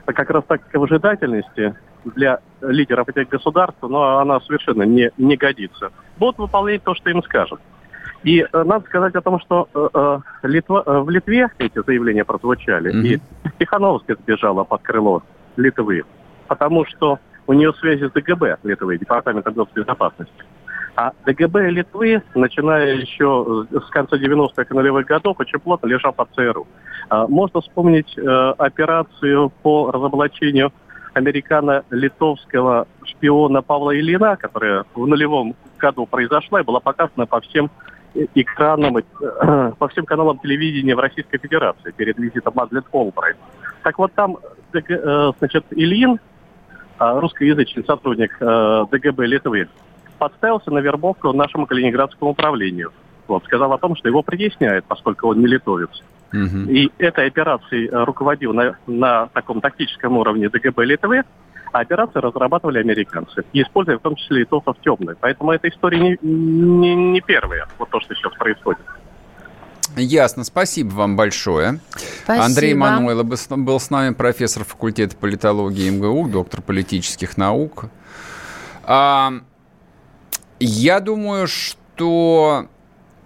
как 0.07 0.31
раз 0.31 0.45
так 0.49 0.63
выжидательности 0.75 1.77
для 2.05 2.41
лидеров 2.61 3.09
этих 3.09 3.29
государств, 3.29 3.79
но 3.83 4.19
она 4.19 4.41
совершенно 4.41 4.83
не, 4.83 5.11
не 5.17 5.37
годится. 5.37 5.93
Будут 6.19 6.39
выполнять 6.39 6.83
то, 6.83 6.95
что 6.95 7.11
им 7.11 7.23
скажут. 7.23 7.61
И 8.25 8.41
э, 8.41 8.63
надо 8.65 8.85
сказать 8.87 9.15
о 9.15 9.21
том, 9.21 9.39
что 9.41 9.69
э, 9.73 9.89
э 9.95 10.49
Литва, 10.49 10.83
э, 10.85 10.99
в 10.99 11.11
Литве 11.11 11.49
эти 11.59 11.81
заявления 11.87 12.25
прозвучали, 12.25 12.93
mm-hmm. 12.93 13.07
и 13.07 13.21
Тихановская 13.61 14.17
сбежала 14.17 14.65
под 14.65 14.83
крыло 14.83 15.23
Литвы, 15.57 16.03
потому 16.49 16.85
что 16.87 17.21
у 17.47 17.53
нее 17.53 17.73
связи 17.75 18.09
с 18.09 18.13
ДГБ 18.13 18.59
Литвы, 18.63 18.99
Департаментом 18.99 19.55
госбезопасности. 19.55 20.45
А 20.97 21.13
ДГБ 21.25 21.71
Литвы, 21.71 22.23
начиная 22.35 22.95
еще 22.95 23.67
с 23.71 23.91
конца 23.91 24.17
90-х 24.17 24.67
и 24.71 24.75
нулевых 24.75 25.07
годов, 25.07 25.39
очень 25.39 25.59
плотно 25.59 25.87
лежал 25.87 26.13
под 26.13 26.29
ЦРУ. 26.35 26.67
А, 27.09 27.27
можно 27.27 27.61
вспомнить 27.61 28.17
э, 28.19 28.53
операцию 28.59 29.51
по 29.63 29.91
разоблачению 29.91 30.73
американо-литовского 31.15 32.87
шпиона 33.05 33.63
Павла 33.63 33.97
Ильина, 33.97 34.37
которая 34.37 34.85
в 34.95 35.07
нулевом 35.07 35.55
году 35.79 36.07
произошла 36.07 36.61
и 36.61 36.65
была 36.65 36.81
показана 36.81 37.27
по 37.27 37.41
всем 37.41 37.71
экранам, 38.35 38.99
э, 38.99 39.73
по 39.79 39.89
всем 39.89 40.05
каналам 40.05 40.39
телевидения 40.39 40.95
в 40.95 41.01
Российской 41.01 41.39
Федерации 41.39 41.93
перед 41.93 42.19
визитом 42.19 42.53
Мадлет 42.55 42.85
Олбрайт. 42.93 43.37
Так 43.83 43.99
вот 43.99 44.13
там, 44.15 44.39
э, 44.73 45.33
значит, 45.39 45.65
Ильин, 45.71 46.19
русскоязычный 47.01 47.85
сотрудник 47.85 48.39
ДГБ 48.39 49.27
Литвы, 49.27 49.69
подставился 50.19 50.71
на 50.71 50.79
вербовку 50.79 51.33
нашему 51.33 51.67
Калининградскому 51.67 52.33
управлению. 52.33 52.93
Вот, 53.27 53.45
сказал 53.45 53.73
о 53.73 53.79
том, 53.79 53.97
что 53.97 54.09
его 54.09 54.23
притесняют, 54.23 54.85
поскольку 54.87 55.29
он 55.29 55.41
не 55.41 55.47
литовец. 55.47 55.91
Угу. 56.33 56.71
И 56.71 56.91
этой 56.99 57.27
операцией 57.27 57.89
э, 57.89 58.05
руководил 58.05 58.53
на, 58.53 58.77
на 58.87 59.27
таком 59.29 59.61
тактическом 59.61 60.17
уровне 60.17 60.49
ДГБ 60.49 60.85
Литвы, 60.85 61.23
а 61.73 61.81
операции 61.81 62.19
разрабатывали 62.19 62.79
американцы, 62.79 63.45
и 63.53 63.63
используя 63.63 63.99
в 63.99 64.03
том 64.03 64.17
числе 64.17 64.41
литовцев 64.41 64.77
темные. 64.83 65.17
Поэтому 65.21 65.53
эта 65.53 65.69
история 65.69 65.99
не, 66.01 66.19
не, 66.23 66.95
не 66.95 67.21
первая, 67.21 67.67
вот 67.79 67.91
то, 67.91 68.01
что 68.01 68.15
сейчас 68.15 68.35
происходит. 68.35 68.83
Ясно, 69.97 70.45
спасибо 70.45 70.91
вам 70.95 71.17
большое. 71.17 71.81
Спасибо. 72.25 72.45
Андрей 72.45 72.75
Мануйло 72.75 73.23
был 73.23 73.81
с 73.81 73.91
нами, 73.91 74.15
профессор 74.15 74.65
факультета 74.65 75.17
политологии 75.17 75.91
МГУ, 75.91 76.29
доктор 76.29 76.63
политических 76.63 77.37
наук. 77.37 77.87
А, 78.85 79.33
я 80.59 81.01
думаю, 81.01 81.47
что 81.47 82.69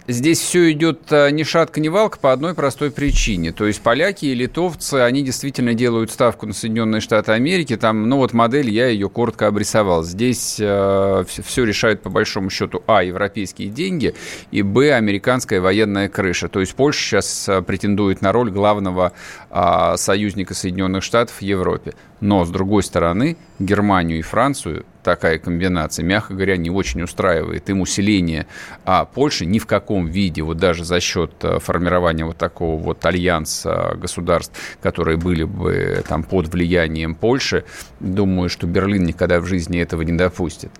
Здесь 0.07 0.39
все 0.39 0.71
идет 0.71 1.11
э, 1.11 1.31
ни 1.31 1.41
шатка, 1.41 1.79
ни 1.79 1.87
валка 1.87 2.19
по 2.19 2.31
одной 2.31 2.53
простой 2.53 2.91
причине. 2.91 3.51
То 3.51 3.65
есть 3.65 3.81
поляки 3.81 4.25
и 4.25 4.35
литовцы, 4.35 4.95
они 4.95 5.23
действительно 5.23 5.73
делают 5.73 6.11
ставку 6.11 6.45
на 6.45 6.53
Соединенные 6.53 7.01
Штаты 7.01 7.31
Америки. 7.31 7.75
Там, 7.75 8.07
ну 8.07 8.17
вот 8.17 8.31
модель, 8.31 8.69
я 8.69 8.87
ее 8.87 9.09
коротко 9.09 9.47
обрисовал. 9.47 10.03
Здесь 10.03 10.57
э, 10.59 11.23
все 11.27 11.63
решают 11.63 12.03
по 12.03 12.11
большому 12.11 12.51
счету, 12.51 12.83
а, 12.85 13.01
европейские 13.01 13.69
деньги, 13.69 14.13
и, 14.51 14.61
б, 14.61 14.93
американская 14.93 15.59
военная 15.59 16.07
крыша. 16.07 16.49
То 16.49 16.59
есть 16.59 16.75
Польша 16.75 16.99
сейчас 16.99 17.49
э, 17.49 17.63
претендует 17.63 18.21
на 18.21 18.31
роль 18.31 18.51
главного 18.51 19.11
э, 19.49 19.93
союзника 19.97 20.53
Соединенных 20.53 21.03
Штатов 21.03 21.37
в 21.37 21.41
Европе. 21.41 21.95
Но, 22.21 22.45
с 22.45 22.51
другой 22.51 22.83
стороны, 22.83 23.37
Германию 23.57 24.19
и 24.19 24.21
Францию 24.21 24.85
такая 25.05 25.37
комбинация, 25.37 26.03
мягко 26.03 26.33
говоря, 26.33 26.57
не 26.57 26.69
очень 26.69 27.03
устраивает. 27.03 27.69
Им 27.69 27.81
усиление 27.81 28.47
а 28.83 29.05
Польши 29.05 29.45
ни 29.45 29.59
в 29.59 29.67
каком 29.67 30.07
виде, 30.07 30.41
вот 30.41 30.57
даже 30.57 30.83
за 30.83 30.99
счет 30.99 31.31
э, 31.43 31.59
формирования 31.59 32.25
вот 32.25 32.37
такого 32.37 32.81
вот 32.81 33.05
альянса 33.05 33.95
государств, 33.95 34.59
которые 34.81 35.17
были 35.17 35.43
бы 35.43 36.03
там 36.07 36.23
под 36.23 36.51
влиянием 36.51 37.15
Польши, 37.15 37.63
думаю, 37.99 38.49
что 38.49 38.65
Берлин 38.67 39.05
никогда 39.05 39.39
в 39.39 39.45
жизни 39.45 39.79
этого 39.79 40.01
не 40.01 40.13
допустит. 40.13 40.71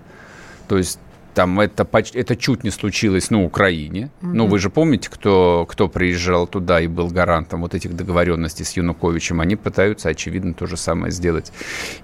То 0.68 0.76
есть 0.76 0.98
там 1.36 1.60
это, 1.60 1.86
это 2.14 2.34
чуть 2.34 2.64
не 2.64 2.70
случилось 2.70 3.30
на 3.30 3.44
Украине. 3.44 4.10
Mm-hmm. 4.22 4.32
Ну, 4.32 4.46
вы 4.46 4.58
же 4.58 4.70
помните, 4.70 5.10
кто, 5.10 5.66
кто 5.68 5.86
приезжал 5.86 6.46
туда 6.46 6.80
и 6.80 6.86
был 6.86 7.08
гарантом 7.08 7.60
вот 7.60 7.74
этих 7.74 7.94
договоренностей 7.94 8.64
с 8.64 8.72
Януковичем. 8.72 9.42
Они 9.42 9.54
пытаются, 9.54 10.08
очевидно, 10.08 10.54
то 10.54 10.66
же 10.66 10.78
самое 10.78 11.12
сделать 11.12 11.52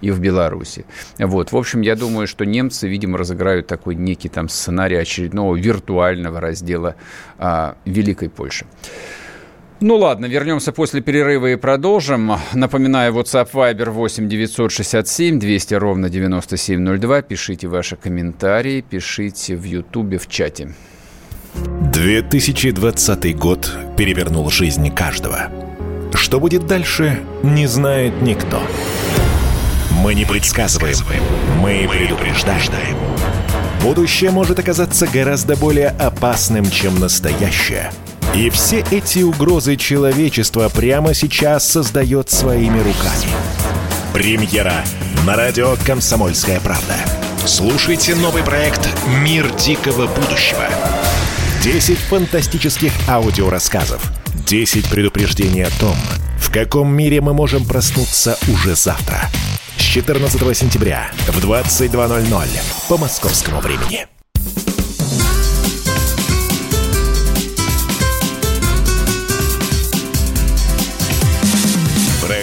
и 0.02 0.10
в 0.10 0.20
Беларуси. 0.20 0.84
Вот. 1.18 1.50
В 1.50 1.56
общем, 1.56 1.80
я 1.80 1.96
думаю, 1.96 2.26
что 2.26 2.44
немцы, 2.44 2.88
видимо, 2.88 3.16
разыграют 3.16 3.66
такой 3.66 3.94
некий 3.94 4.28
там 4.28 4.50
сценарий 4.50 4.96
очередного 4.96 5.56
виртуального 5.56 6.38
раздела 6.38 6.94
а, 7.38 7.76
Великой 7.86 8.28
Польши. 8.28 8.66
Ну 9.82 9.96
ладно, 9.96 10.26
вернемся 10.26 10.70
после 10.70 11.00
перерыва 11.00 11.48
и 11.48 11.56
продолжим. 11.56 12.34
Напоминаю, 12.52 13.12
WhatsApp 13.14 13.50
Viber 13.52 13.90
8 13.90 14.28
967 14.28 15.40
200 15.40 15.74
ровно 15.74 16.08
9702. 16.08 17.22
Пишите 17.22 17.66
ваши 17.66 17.96
комментарии, 17.96 18.80
пишите 18.80 19.56
в 19.56 19.64
Ютубе 19.64 20.18
в 20.18 20.28
чате. 20.28 20.72
2020 21.92 23.36
год 23.36 23.72
перевернул 23.98 24.48
жизнь 24.50 24.88
каждого. 24.94 25.50
Что 26.14 26.38
будет 26.38 26.68
дальше, 26.68 27.18
не 27.42 27.66
знает 27.66 28.22
никто. 28.22 28.62
Мы 29.90 30.14
не 30.14 30.24
предсказываем, 30.24 30.94
мы 31.60 31.88
предупреждаем. 31.90 32.96
Будущее 33.82 34.30
может 34.30 34.60
оказаться 34.60 35.08
гораздо 35.12 35.56
более 35.56 35.88
опасным, 35.88 36.70
чем 36.70 37.00
настоящее– 37.00 37.90
и 38.34 38.48
все 38.50 38.84
эти 38.90 39.20
угрозы 39.20 39.76
человечества 39.76 40.68
прямо 40.68 41.14
сейчас 41.14 41.68
создает 41.68 42.30
своими 42.30 42.78
руками. 42.78 43.30
Премьера 44.12 44.84
на 45.26 45.36
радио 45.36 45.76
«Комсомольская 45.84 46.60
правда». 46.60 46.94
Слушайте 47.44 48.14
новый 48.14 48.42
проект 48.42 48.88
«Мир 49.22 49.50
дикого 49.56 50.06
будущего». 50.06 50.64
10 51.62 51.98
фантастических 51.98 52.92
аудиорассказов. 53.08 54.02
10 54.46 54.88
предупреждений 54.88 55.64
о 55.64 55.70
том, 55.78 55.96
в 56.38 56.50
каком 56.50 56.94
мире 56.94 57.20
мы 57.20 57.34
можем 57.34 57.64
проснуться 57.64 58.38
уже 58.48 58.74
завтра. 58.74 59.30
С 59.76 59.82
14 59.82 60.56
сентября 60.56 61.10
в 61.28 61.44
22.00 61.44 62.48
по 62.88 62.96
московскому 62.96 63.60
времени. 63.60 64.06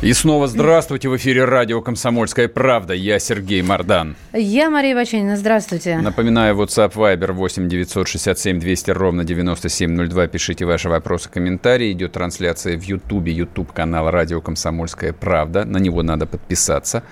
И 0.00 0.12
снова 0.12 0.46
здравствуйте 0.46 1.08
в 1.08 1.16
эфире 1.16 1.44
радио 1.44 1.82
«Комсомольская 1.82 2.46
правда». 2.46 2.94
Я 2.94 3.18
Сергей 3.18 3.62
Мордан. 3.62 4.14
Я 4.32 4.70
Мария 4.70 4.94
Баченина. 4.94 5.36
Здравствуйте. 5.36 5.98
Напоминаю, 5.98 6.54
WhatsApp 6.54 6.92
Viber 6.92 7.32
8 7.32 7.68
967 7.68 8.60
200 8.60 8.90
ровно 8.92 9.24
9702. 9.24 10.28
Пишите 10.28 10.66
ваши 10.66 10.88
вопросы, 10.88 11.28
комментарии. 11.28 11.90
Идет 11.90 12.12
трансляция 12.12 12.78
в 12.78 12.82
Ютубе, 12.84 13.32
Ютуб 13.32 13.72
канал 13.72 14.08
радио 14.12 14.40
«Комсомольская 14.40 15.12
правда». 15.12 15.64
На 15.64 15.78
него 15.78 16.04
надо 16.04 16.26
подписаться 16.26 17.02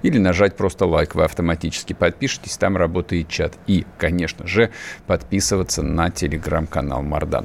или 0.00 0.16
нажать 0.16 0.56
просто 0.56 0.86
лайк. 0.86 1.14
Вы 1.14 1.24
автоматически 1.24 1.92
подпишетесь, 1.92 2.56
там 2.56 2.78
работает 2.78 3.28
чат. 3.28 3.52
И, 3.66 3.84
конечно 3.98 4.46
же, 4.46 4.70
подписываться 5.06 5.82
на 5.82 6.08
телеграм-канал 6.08 7.02
Мордан. 7.02 7.44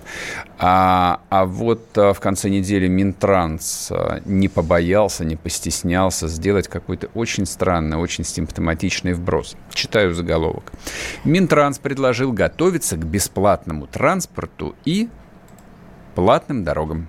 А, 0.57 1.19
а 1.29 1.43
вот 1.43 1.85
а, 1.97 2.13
в 2.13 2.21
конце 2.21 2.47
недели 2.47 2.87
Минтранс 2.87 3.91
а, 3.91 4.21
не 4.23 4.47
побоялся 4.47 4.84
побоялся, 4.85 5.25
не 5.25 5.35
постеснялся 5.35 6.27
сделать 6.27 6.67
какой-то 6.67 7.07
очень 7.15 7.47
странный, 7.47 7.97
очень 7.97 8.23
симптоматичный 8.23 9.13
вброс. 9.13 9.55
Читаю 9.73 10.13
заголовок. 10.13 10.71
Минтранс 11.23 11.79
предложил 11.79 12.31
готовиться 12.31 12.95
к 12.95 13.05
бесплатному 13.05 13.87
транспорту 13.87 14.75
и 14.85 15.09
платным 16.13 16.63
дорогам. 16.63 17.07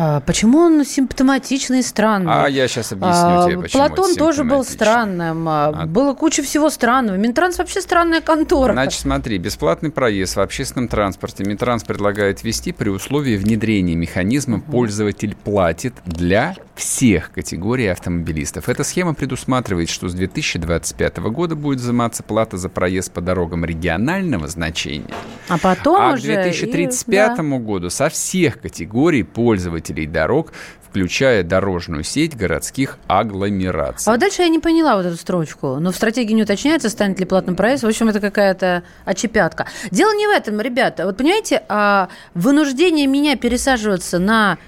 А, 0.00 0.20
почему 0.20 0.58
он 0.58 0.84
симптоматичный 0.84 1.80
и 1.80 1.82
странный? 1.82 2.30
А 2.32 2.46
я 2.46 2.68
сейчас 2.68 2.92
объясню 2.92 3.40
а, 3.40 3.46
тебе, 3.46 3.58
почему 3.62 3.84
Платон 3.84 4.14
тоже 4.14 4.44
был 4.44 4.62
странным. 4.62 5.48
А, 5.48 5.72
а... 5.74 5.86
Было 5.86 6.14
куча 6.14 6.40
всего 6.44 6.70
странного. 6.70 7.16
Минтранс 7.16 7.58
вообще 7.58 7.80
странная 7.80 8.20
контора. 8.20 8.74
Значит, 8.74 9.00
смотри, 9.00 9.38
бесплатный 9.38 9.90
проезд 9.90 10.36
в 10.36 10.40
общественном 10.40 10.86
транспорте. 10.86 11.42
Минтранс 11.42 11.82
предлагает 11.82 12.44
ввести 12.44 12.70
при 12.70 12.90
условии 12.90 13.36
внедрения 13.36 13.96
механизма 13.96 14.60
пользователь 14.60 15.34
платит 15.34 15.94
для 16.06 16.54
всех 16.76 17.32
категорий 17.32 17.88
автомобилистов. 17.88 18.68
Эта 18.68 18.84
схема 18.84 19.14
предусматривает, 19.14 19.90
что 19.90 20.08
с 20.08 20.14
2025 20.14 21.16
года 21.16 21.56
будет 21.56 21.80
взиматься 21.80 22.22
плата 22.22 22.56
за 22.56 22.68
проезд 22.68 23.10
по 23.10 23.20
дорогам 23.20 23.64
регионального 23.64 24.46
значения. 24.46 25.12
А 25.48 25.58
потом 25.58 26.00
а 26.00 26.12
уже... 26.12 26.22
к 26.22 26.42
2035 26.42 27.38
и... 27.40 27.42
году 27.42 27.90
со 27.90 28.08
всех 28.08 28.60
категорий 28.60 29.24
пользователей 29.24 29.87
дорог 29.92 30.52
включая 30.88 31.42
дорожную 31.42 32.02
сеть 32.02 32.36
городских 32.36 32.98
агломераций. 33.06 34.10
А 34.10 34.14
вот 34.14 34.20
дальше 34.20 34.42
я 34.42 34.48
не 34.48 34.58
поняла 34.58 34.96
вот 34.96 35.06
эту 35.06 35.16
строчку. 35.16 35.76
Но 35.78 35.92
в 35.92 35.96
стратегии 35.96 36.32
не 36.32 36.42
уточняется, 36.42 36.88
станет 36.88 37.20
ли 37.20 37.26
платным 37.26 37.56
проезд. 37.56 37.84
В 37.84 37.86
общем, 37.86 38.08
это 38.08 38.20
какая-то 38.20 38.82
очепятка. 39.04 39.66
Дело 39.90 40.14
не 40.14 40.26
в 40.26 40.30
этом, 40.30 40.60
ребята. 40.60 41.04
Вот 41.04 41.16
понимаете, 41.16 41.62
а 41.68 42.08
вынуждение 42.34 43.06
меня 43.06 43.36
пересаживаться 43.36 44.18
на 44.18 44.58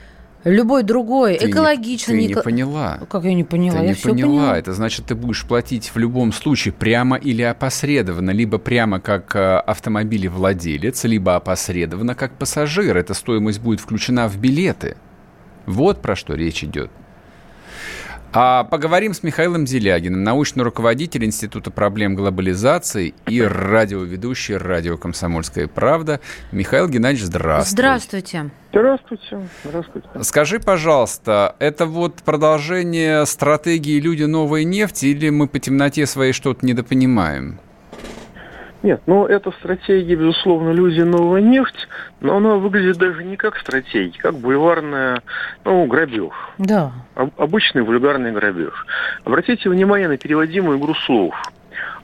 Любой 0.43 0.85
другой, 0.85 1.37
ты 1.37 1.51
экологичный. 1.51 2.17
Не, 2.17 2.29
ты 2.29 2.35
не 2.37 2.43
поняла. 2.43 2.99
Как 3.11 3.25
я 3.25 3.35
не 3.35 3.45
поняла? 3.45 3.77
Ты 3.77 3.83
я 3.83 3.89
не 3.89 3.95
все 3.95 4.09
поняла. 4.09 4.29
поняла. 4.29 4.59
Это 4.59 4.73
значит, 4.73 5.05
ты 5.05 5.15
будешь 5.15 5.45
платить 5.45 5.91
в 5.95 5.99
любом 5.99 6.33
случае 6.33 6.73
прямо 6.73 7.19
или 7.19 7.43
опосредованно. 7.43 8.31
Либо 8.31 8.57
прямо 8.57 9.01
как 9.01 9.37
э, 9.37 9.59
автомобилевладелец, 9.59 11.05
либо 11.05 11.37
опосредованно 11.37 12.15
как 12.15 12.39
пассажир. 12.39 12.97
Эта 12.97 13.13
стоимость 13.13 13.61
будет 13.61 13.81
включена 13.81 14.29
в 14.29 14.39
билеты. 14.39 14.97
Вот 15.67 16.03
про 16.03 16.17
что 16.17 16.35
речь 16.35 16.65
идет. 16.65 16.91
А 18.33 18.63
поговорим 18.63 19.13
с 19.13 19.25
Михаилом 19.25 19.67
Зелягиным, 19.67 20.23
научный 20.23 20.63
руководитель 20.63 21.25
Института 21.25 21.73
проблем 21.73 22.15
глобализации 22.15 23.13
и 23.27 23.43
радиоведущий 23.43 24.57
радио 24.57 24.97
«Комсомольская 24.97 25.67
правда». 25.67 26.21
Михаил 26.53 26.89
Геннадьевич, 26.89 27.27
здравствуйте. 27.27 27.73
Здравствуйте. 27.73 28.51
Здравствуйте. 28.73 29.49
Здравствуйте. 29.65 30.09
Скажи, 30.23 30.61
пожалуйста, 30.61 31.57
это 31.59 31.87
вот 31.87 32.23
продолжение 32.23 33.27
стратегии 33.27 33.99
«Люди. 33.99 34.23
Новой 34.23 34.63
нефти» 34.63 35.07
или 35.07 35.29
мы 35.31 35.49
по 35.49 35.59
темноте 35.59 36.07
своей 36.07 36.33
что-то 36.33 36.65
недопонимаем? 36.65 37.59
Нет, 38.83 39.03
ну 39.07 39.27
это 39.27 39.51
стратегия, 39.53 40.15
безусловно, 40.15 40.71
люди 40.71 41.01
новая 41.01 41.43
нефть, 41.43 41.87
но 42.21 42.37
она 42.37 42.55
выглядит 42.55 42.97
даже 42.97 43.25
не 43.25 43.37
как 43.37 43.59
стратегия, 43.59 44.19
как 44.19 44.35
бульварная, 44.37 45.23
ну, 45.65 45.85
грабеж. 45.87 46.33
Да. 46.57 46.93
Об, 47.15 47.31
обычный 47.39 47.83
вульгарный 47.83 48.33
грабеж. 48.33 48.73
Обратите 49.25 49.69
внимание 49.69 50.09
на 50.09 50.17
переводимую 50.17 50.79
игру 50.79 50.95
слов 50.95 51.35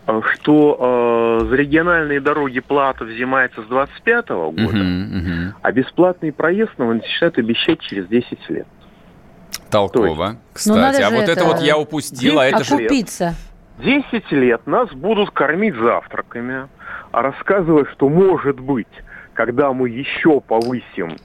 а, 0.06 0.20
что 0.34 1.40
э, 1.40 1.46
за 1.48 1.56
региональные 1.56 2.20
дороги 2.20 2.60
плата 2.60 3.04
взимается 3.04 3.62
с 3.62 3.66
25 3.66 4.26
-го 4.26 4.52
года, 4.52 4.76
uh-huh, 4.76 5.12
uh-huh. 5.12 5.52
а 5.62 5.72
бесплатный 5.72 6.32
проезд 6.32 6.72
нам 6.76 6.98
начинают 6.98 7.38
обещать 7.38 7.80
через 7.80 8.06
10 8.06 8.38
лет. 8.50 8.66
Толково, 9.70 10.36
кстати. 10.52 11.02
А 11.02 11.10
вот 11.10 11.22
это, 11.22 11.32
это 11.32 11.44
вот 11.44 11.60
я 11.60 11.78
упустила. 11.78 12.42
Это 12.42 12.58
окупиться. 12.58 13.30
Же... 13.30 13.36
10 13.78 14.32
лет 14.32 14.66
нас 14.66 14.90
будут 14.92 15.30
кормить 15.30 15.74
завтраками, 15.74 16.68
а 17.12 17.22
рассказывать, 17.22 17.88
что 17.90 18.08
может 18.08 18.58
быть, 18.58 18.86
когда 19.34 19.72
мы 19.72 19.90
еще 19.90 20.40
повысим 20.40 21.16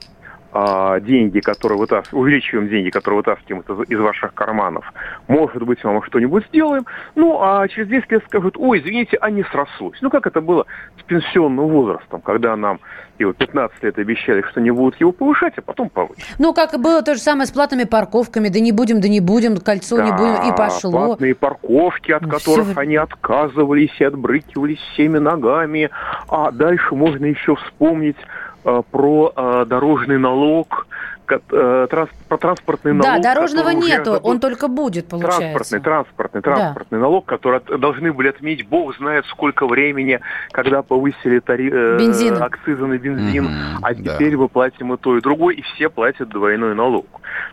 а, 0.54 1.00
деньги, 1.00 1.40
которые 1.40 1.80
вытаскиваем, 1.80 2.22
увеличиваем 2.22 2.68
деньги, 2.70 2.90
которые 2.90 3.20
вытаскиваем 3.20 3.64
из, 3.64 3.90
из 3.90 4.00
ваших 4.00 4.34
карманов, 4.34 4.86
может 5.28 5.64
быть, 5.64 5.84
мы 5.84 6.02
что-нибудь 6.06 6.46
сделаем, 6.48 6.86
ну, 7.16 7.40
а 7.42 7.68
через 7.68 7.88
10 7.88 8.12
лет 8.12 8.24
скажут, 8.26 8.56
ой, 8.58 8.80
извините, 8.80 9.18
а 9.22 9.30
не 9.30 9.44
срослось. 9.44 9.98
Ну, 10.02 10.10
как 10.10 10.28
это 10.28 10.42
было 10.42 10.66
с 11.00 11.04
пенсионным 11.04 11.68
возрастом, 11.68 12.22
когда 12.22 12.56
нам 12.56 12.80
его 13.18 13.34
15 13.34 13.84
лет 13.84 13.98
обещали, 13.98 14.42
что 14.50 14.60
не 14.60 14.72
будут 14.72 15.00
его 15.00 15.12
повышать, 15.12 15.54
а 15.58 15.62
потом 15.62 15.90
повысить. 15.90 16.26
Ну, 16.40 16.54
как 16.54 16.74
и 16.74 16.78
было 16.78 17.02
то 17.02 17.16
же 17.16 17.22
самое 17.22 17.46
с 17.46 17.52
платными 17.52 17.84
парковками, 17.84 18.50
да 18.50 18.60
не 18.60 18.72
будем, 18.72 19.00
да 19.00 19.08
не 19.08 19.20
будем, 19.20 19.58
кольцо 19.58 19.98
да, 19.98 20.06
не 20.06 20.12
будем, 20.12 20.54
и 20.54 20.58
пошло. 20.58 20.92
платные 20.92 21.36
парковки, 21.36 22.12
от 22.12 22.24
ну, 22.24 22.30
которых 22.30 22.68
все... 22.72 22.80
они 22.80 22.96
отказывались 22.96 23.96
и 24.00 24.04
отбрыкивались 24.04 24.80
всеми 24.94 25.20
ногами, 25.20 25.90
а 26.28 26.52
дальше 26.52 26.96
можно 26.96 27.26
еще 27.26 27.56
вспомнить 27.56 28.18
про 28.64 29.34
э, 29.36 29.66
дорожный 29.68 30.18
налог, 30.18 30.88
э, 31.28 31.88
про 32.28 32.38
транспортный 32.38 32.94
налог. 32.94 33.22
Да, 33.22 33.34
дорожного 33.34 33.70
нету, 33.70 34.14
он 34.24 34.40
только 34.40 34.68
будет, 34.68 35.08
получается. 35.08 35.40
Транспортный, 35.40 35.80
транспортный, 35.80 36.42
транспортный 36.42 37.00
да. 37.00 37.02
налог, 37.02 37.26
который 37.26 37.62
должны 37.78 38.14
были 38.14 38.30
отменить 38.30 38.68
бог 38.68 38.96
знает 38.98 39.26
сколько 39.28 39.68
времени, 39.68 40.20
когда 40.52 40.82
повысили 40.82 41.40
тари, 41.40 41.70
бензин. 41.70 42.42
акцизы 42.42 42.86
на 42.86 42.98
бензин, 42.98 43.46
mm-hmm, 43.46 43.80
а 43.82 43.94
теперь 43.94 44.32
да. 44.32 44.38
мы 44.38 44.50
платим 44.50 44.94
и 44.94 44.98
то, 44.98 45.18
и 45.18 45.22
другое, 45.22 45.56
и 45.56 45.62
все 45.62 45.90
платят 45.90 46.30
двойной 46.30 46.76
налог. 46.76 47.08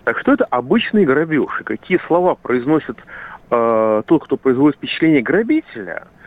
Так 0.04 0.18
что 0.18 0.32
это 0.32 0.44
обычный 0.44 1.04
грабеж. 1.04 1.60
И 1.60 1.64
какие 1.64 2.00
слова 2.06 2.34
произносит 2.34 2.98
э, 3.50 4.02
тот, 4.06 4.24
кто 4.24 4.36
производит 4.36 4.76
впечатление 4.76 5.22
грабителя– 5.22 6.08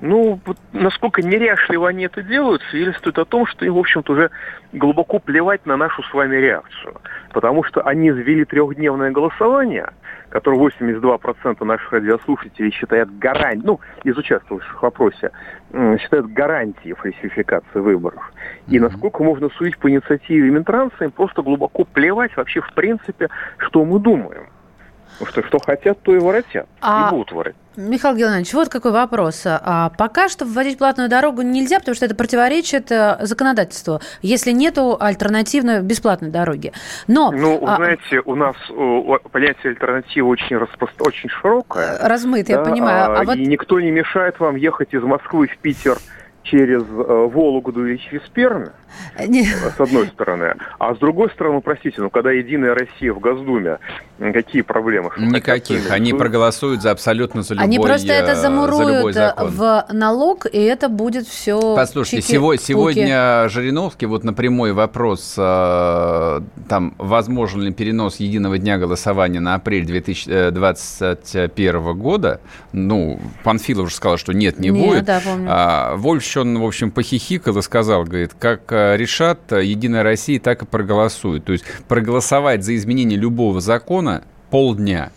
ну, 0.00 0.38
вот 0.44 0.58
насколько 0.72 1.22
неряшливо 1.22 1.88
они 1.88 2.04
это 2.04 2.22
делают, 2.22 2.62
свидетельствует 2.70 3.18
о 3.18 3.24
том, 3.24 3.46
что 3.46 3.64
им, 3.64 3.74
в 3.74 3.78
общем-то, 3.78 4.12
уже 4.12 4.30
глубоко 4.72 5.18
плевать 5.18 5.64
на 5.64 5.76
нашу 5.76 6.02
с 6.02 6.12
вами 6.12 6.36
реакцию. 6.36 6.96
Потому 7.32 7.64
что 7.64 7.80
они 7.80 8.10
ввели 8.10 8.44
трехдневное 8.44 9.10
голосование, 9.10 9.88
которое 10.28 10.60
82% 10.60 11.64
наших 11.64 11.92
радиослушателей 11.92 12.70
считают 12.72 13.16
гарантией, 13.18 13.64
ну, 13.64 13.80
из 14.04 14.18
участвовавших 14.18 14.78
в 14.78 14.82
вопросе, 14.82 15.30
считают 15.72 16.26
гарантией 16.26 16.92
фальсификации 16.92 17.78
выборов. 17.78 18.32
И 18.68 18.78
насколько 18.78 19.24
можно 19.24 19.48
судить 19.50 19.78
по 19.78 19.90
инициативе 19.90 20.50
Минтранса, 20.50 21.04
им 21.04 21.10
просто 21.10 21.42
глубоко 21.42 21.84
плевать 21.84 22.36
вообще 22.36 22.60
в 22.60 22.72
принципе, 22.74 23.28
что 23.58 23.84
мы 23.84 23.98
думаем. 23.98 24.48
Потому 25.18 25.30
что 25.30 25.42
что 25.42 25.58
хотят, 25.58 26.02
то 26.02 26.14
и 26.14 26.18
воротят. 26.18 26.68
А... 26.82 27.08
И 27.08 27.10
будут 27.10 27.32
воротить. 27.32 27.65
Михаил 27.76 28.16
Геннадьевич, 28.16 28.54
вот 28.54 28.68
какой 28.70 28.92
вопрос. 28.92 29.42
А 29.46 29.90
пока 29.98 30.28
что 30.28 30.46
вводить 30.46 30.78
платную 30.78 31.10
дорогу 31.10 31.42
нельзя, 31.42 31.78
потому 31.78 31.94
что 31.94 32.06
это 32.06 32.14
противоречит 32.14 32.90
э, 32.90 33.18
законодательству, 33.20 34.00
если 34.22 34.50
нету 34.52 34.96
альтернативной 34.98 35.82
бесплатной 35.82 36.30
дороги. 36.30 36.72
Но, 37.06 37.30
ну, 37.32 37.60
а... 37.66 37.76
знаете, 37.76 38.22
у 38.24 38.34
нас 38.34 38.56
понятие 39.30 39.72
альтернативы 39.72 40.28
очень, 40.28 40.56
распро... 40.56 40.88
очень 41.00 41.28
широкое. 41.28 41.98
Размыто, 42.00 42.52
да, 42.52 42.58
я 42.58 42.64
понимаю. 42.64 43.12
А, 43.12 43.20
а 43.20 43.24
вот... 43.24 43.36
И 43.36 43.46
никто 43.46 43.78
не 43.78 43.90
мешает 43.90 44.40
вам 44.40 44.56
ехать 44.56 44.94
из 44.94 45.02
Москвы 45.02 45.48
в 45.48 45.58
Питер 45.58 45.98
через 46.44 46.82
э, 46.82 46.84
Вологду 46.86 47.86
или 47.86 47.96
через 47.96 48.22
Пермь, 48.30 48.66
с 49.18 49.80
одной 49.80 50.08
стороны. 50.08 50.54
А 50.78 50.94
с 50.94 50.98
другой 50.98 51.30
стороны, 51.30 51.60
простите, 51.60 52.00
ну 52.00 52.10
когда 52.10 52.32
Единая 52.32 52.74
Россия 52.74 53.12
в 53.12 53.20
Госдуме, 53.20 53.78
какие 54.18 54.62
проблемы? 54.62 55.10
Никаких. 55.16 55.90
Они 55.90 56.12
проголосуют 56.12 56.82
за 56.82 56.90
абсолютно 56.90 57.42
за 57.42 57.54
любой 57.54 57.64
Они 57.64 57.78
просто 57.78 58.12
это 58.12 58.32
э, 58.32 58.36
замуруют 58.36 59.14
за 59.14 59.34
в 59.36 59.86
налог, 59.92 60.46
и 60.46 60.58
это 60.58 60.88
будет 60.88 61.26
все 61.26 61.74
Послушайте, 61.76 62.26
сегодня, 62.26 62.62
сегодня 62.62 63.48
Жириновский, 63.48 64.06
вот 64.06 64.24
на 64.24 64.32
прямой 64.32 64.72
вопрос, 64.72 65.34
э, 65.36 66.40
там, 66.68 66.94
возможен 66.98 67.62
ли 67.62 67.72
перенос 67.72 68.16
единого 68.16 68.58
дня 68.58 68.78
голосования 68.78 69.40
на 69.40 69.54
апрель 69.54 69.86
2021 69.86 71.98
года, 71.98 72.40
ну, 72.72 73.20
Панфилов 73.44 73.86
уже 73.86 73.94
сказал, 73.94 74.18
что 74.18 74.32
нет, 74.32 74.58
не 74.58 74.70
нет, 74.70 74.86
будет. 74.86 75.04
Да, 75.04 75.20
помню. 75.24 75.48
А, 75.50 75.94
Вольф 75.96 76.24
в 76.26 76.64
общем, 76.64 76.90
похихикал 76.90 77.58
и 77.58 77.62
сказал, 77.62 78.04
говорит, 78.04 78.32
как 78.38 78.72
э, 78.72 78.75
решат 78.96 79.52
Единая 79.52 80.02
Россия, 80.02 80.40
так 80.40 80.62
и 80.62 80.66
проголосует. 80.66 81.44
То 81.44 81.52
есть 81.52 81.64
проголосовать 81.88 82.64
за 82.64 82.74
изменение 82.76 83.18
любого 83.18 83.60
закона 83.60 84.22
полдня. 84.50 85.10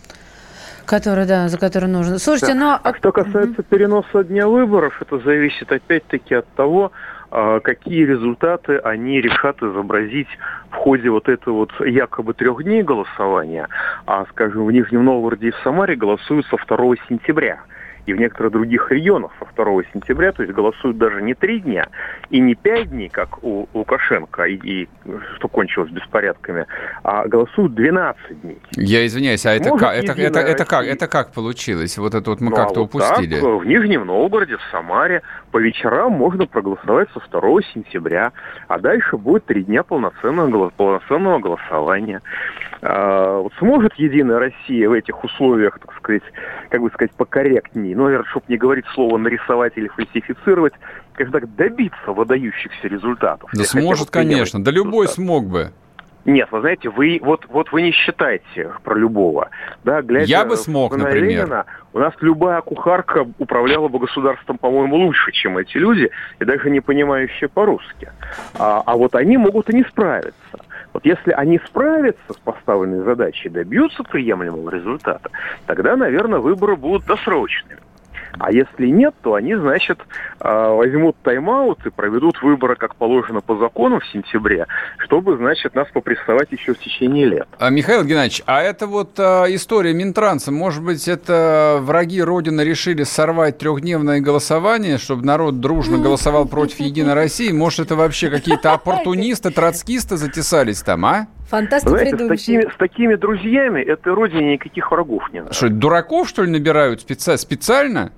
Который, 0.86 1.24
да, 1.24 1.48
за 1.48 1.56
который 1.56 1.88
нужно. 1.88 2.18
Слушайте, 2.18 2.54
да. 2.54 2.60
но... 2.60 2.80
А 2.82 2.94
что 2.96 3.12
касается 3.12 3.62
переноса 3.62 4.24
дня 4.24 4.48
выборов, 4.48 5.00
это 5.00 5.18
зависит 5.20 5.70
опять-таки 5.70 6.34
от 6.34 6.48
того, 6.56 6.90
а, 7.30 7.60
какие 7.60 8.04
результаты 8.04 8.78
они 8.78 9.20
решат 9.20 9.62
изобразить 9.62 10.26
в 10.70 10.74
ходе 10.74 11.10
вот 11.10 11.28
этого 11.28 11.58
вот 11.58 11.86
якобы 11.86 12.34
трех 12.34 12.64
дней 12.64 12.82
голосования. 12.82 13.68
А, 14.06 14.26
скажем, 14.30 14.66
в 14.66 14.72
Нижнем 14.72 15.04
Новгороде 15.04 15.48
и 15.48 15.50
в 15.52 15.56
Самаре 15.62 15.94
голосуют 15.94 16.46
со 16.46 16.56
2 16.56 16.94
сентября. 17.08 17.60
И 18.06 18.12
в 18.12 18.18
некоторых 18.18 18.52
других 18.52 18.90
регионах 18.90 19.32
со 19.38 19.46
2 19.62 19.82
сентября, 19.92 20.32
то 20.32 20.42
есть 20.42 20.54
голосуют 20.54 20.98
даже 20.98 21.22
не 21.22 21.34
три 21.34 21.60
дня 21.60 21.88
и 22.30 22.40
не 22.40 22.54
пять 22.54 22.90
дней, 22.90 23.08
как 23.08 23.42
у 23.42 23.68
Лукашенко, 23.74 24.44
и, 24.44 24.54
и 24.56 24.88
что 25.36 25.48
кончилось 25.48 25.90
беспорядками, 25.90 26.66
а 27.02 27.26
голосуют 27.26 27.74
12 27.74 28.42
дней. 28.42 28.58
Я 28.72 29.06
извиняюсь, 29.06 29.44
а 29.46 29.52
это, 29.52 29.70
как, 29.76 29.94
это, 29.94 30.12
это, 30.12 30.40
это, 30.40 30.64
как, 30.64 30.86
это 30.86 31.08
как 31.08 31.32
получилось? 31.32 31.98
Вот 31.98 32.14
это 32.14 32.30
вот 32.30 32.40
мы 32.40 32.50
ну, 32.50 32.56
как-то 32.56 32.80
а 32.80 32.82
вот 32.82 32.94
упустили. 32.94 33.34
Так, 33.34 33.44
в 33.44 33.64
Нижнем 33.64 34.06
Новгороде, 34.06 34.56
в 34.56 34.62
Самаре 34.70 35.22
по 35.50 35.58
вечерам 35.58 36.12
можно 36.12 36.46
проголосовать 36.46 37.08
со 37.12 37.20
2 37.40 37.62
сентября, 37.74 38.32
а 38.68 38.78
дальше 38.78 39.16
будет 39.16 39.44
три 39.44 39.64
дня 39.64 39.82
полноценного, 39.82 40.70
полноценного 40.70 41.38
голосования. 41.38 42.20
А, 42.82 43.40
вот 43.40 43.52
сможет 43.58 43.94
Единая 43.94 44.38
Россия 44.38 44.88
в 44.88 44.92
этих 44.92 45.22
условиях, 45.22 45.78
так 45.78 45.94
сказать, 45.96 46.22
как 46.70 46.80
бы 46.80 46.90
сказать, 46.90 47.12
покорректнее, 47.12 47.89
ну, 47.94 48.04
наверное, 48.04 48.28
чтобы 48.30 48.46
не 48.48 48.56
говорить 48.56 48.84
слово 48.94 49.18
нарисовать 49.18 49.72
или 49.76 49.88
фальсифицировать, 49.88 50.74
скажем 51.14 51.32
так, 51.32 51.54
добиться 51.54 52.12
выдающихся 52.12 52.88
результатов. 52.88 53.50
Да 53.52 53.64
сможет, 53.64 54.10
конечно, 54.10 54.62
да 54.62 54.70
любой 54.70 55.08
смог 55.08 55.46
бы. 55.46 55.72
Нет, 56.24 56.48
вы 56.50 56.60
знаете, 56.60 56.90
вы 56.90 57.18
вот, 57.22 57.46
вот 57.48 57.72
вы 57.72 57.82
не 57.82 57.92
считаете 57.92 58.72
про 58.84 58.94
любого. 58.94 59.48
Да, 59.84 60.02
глядя 60.02 60.26
Я 60.26 60.44
бы 60.44 60.56
смог, 60.56 60.92
на 60.92 61.04
например. 61.04 61.44
Ленина, 61.44 61.64
у 61.92 61.98
нас 61.98 62.12
любая 62.20 62.60
кухарка 62.60 63.26
управляла 63.38 63.88
бы 63.88 63.98
государством, 63.98 64.58
по-моему, 64.58 64.96
лучше, 64.96 65.32
чем 65.32 65.56
эти 65.56 65.78
люди, 65.78 66.10
и 66.38 66.44
даже 66.44 66.70
не 66.70 66.80
понимающие 66.80 67.48
по-русски. 67.48 68.12
А, 68.58 68.82
а 68.84 68.96
вот 68.96 69.14
они 69.14 69.38
могут 69.38 69.70
и 69.70 69.76
не 69.76 69.84
справиться. 69.84 70.34
Вот 70.92 71.06
если 71.06 71.30
они 71.32 71.58
справятся 71.66 72.32
с 72.32 72.36
поставленной 72.36 73.04
задачей 73.04 73.48
и 73.48 73.50
добьются 73.50 74.02
приемлемого 74.02 74.70
результата, 74.70 75.30
тогда, 75.66 75.96
наверное, 75.96 76.40
выборы 76.40 76.76
будут 76.76 77.06
досрочными. 77.06 77.78
А 78.38 78.52
если 78.52 78.86
нет, 78.86 79.14
то 79.22 79.34
они, 79.34 79.54
значит, 79.54 80.00
а, 80.38 80.74
возьмут 80.74 81.16
тайм-аут 81.22 81.84
и 81.86 81.90
проведут 81.90 82.42
выборы, 82.42 82.76
как 82.76 82.94
положено 82.96 83.40
по 83.40 83.56
закону, 83.56 84.00
в 84.00 84.06
сентябре, 84.06 84.66
чтобы, 84.98 85.36
значит, 85.36 85.74
нас 85.74 85.88
попрессовать 85.92 86.50
еще 86.52 86.74
в 86.74 86.78
течение 86.78 87.26
лет. 87.26 87.48
А, 87.58 87.70
Михаил 87.70 88.04
Геннадьевич, 88.04 88.42
а 88.46 88.62
это 88.62 88.86
вот 88.86 89.18
а, 89.18 89.44
история 89.48 89.92
Минтранса, 89.92 90.52
может 90.52 90.82
быть, 90.82 91.08
это 91.08 91.78
враги 91.80 92.22
Родины 92.22 92.62
решили 92.62 93.02
сорвать 93.02 93.58
трехдневное 93.58 94.20
голосование, 94.20 94.98
чтобы 94.98 95.24
народ 95.24 95.60
дружно 95.60 95.98
голосовал 95.98 96.46
против 96.46 96.80
Единой 96.80 97.14
России? 97.14 97.50
Может, 97.52 97.80
это 97.80 97.96
вообще 97.96 98.30
какие-то 98.30 98.72
оппортунисты, 98.72 99.50
троцкисты 99.50 100.16
затесались 100.16 100.82
там, 100.82 101.04
а? 101.04 101.26
Фантасты 101.50 101.88
Знаете, 101.88 102.16
с 102.16 102.28
такими, 102.28 102.72
с 102.72 102.76
такими 102.76 103.14
друзьями 103.16 103.82
этой 103.82 104.14
родине 104.14 104.52
никаких 104.52 104.92
врагов 104.92 105.24
не 105.32 105.40
надо. 105.40 105.52
Что, 105.52 105.68
дураков, 105.68 106.28
что 106.28 106.44
ли, 106.44 106.50
набирают 106.50 107.00
специ... 107.00 107.36
специально? 107.36 108.12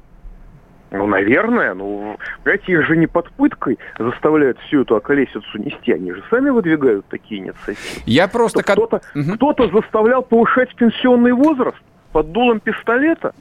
Ну, 0.93 1.07
наверное. 1.07 1.75
Ну, 1.75 2.17
понимаете, 2.45 2.73
их 2.73 2.87
же 2.87 2.97
не 2.97 3.07
под 3.07 3.31
пыткой 3.33 3.79
заставляют 3.99 4.59
всю 4.61 4.83
эту 4.83 4.97
околесицу 4.97 5.59
нести. 5.59 5.93
Они 5.93 6.13
же 6.13 6.23
сами 6.31 6.51
выдвигают 6.51 7.07
такие 7.07 7.41
инициативы. 7.41 8.03
Я 8.07 8.29
просто... 8.29 8.63
Кто-то, 8.63 9.01
угу. 9.15 9.35
кто-то 9.35 9.69
заставлял 9.69 10.23
повышать 10.23 10.75
пенсионный 10.75 11.33
возраст 11.33 11.79
под 12.13 12.33
дулом 12.33 12.61
пистолета. 12.61 13.33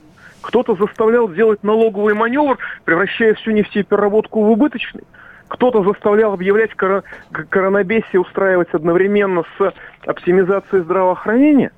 Кто-то 0.42 0.76
заставлял 0.76 1.30
делать 1.30 1.64
налоговый 1.64 2.14
маневр, 2.14 2.58
превращая 2.86 3.36
всю 3.36 3.52
нефтепереработку 3.52 4.42
в 4.42 4.50
убыточный. 4.50 5.04
Кто-то 5.50 5.84
заставлял 5.84 6.34
объявлять 6.34 6.72
коро- 6.72 7.04
коронабесие, 7.50 8.22
устраивать 8.22 8.70
одновременно 8.74 9.44
с 9.58 9.74
оптимизацией 10.06 10.84
здравоохранения. 10.84 11.72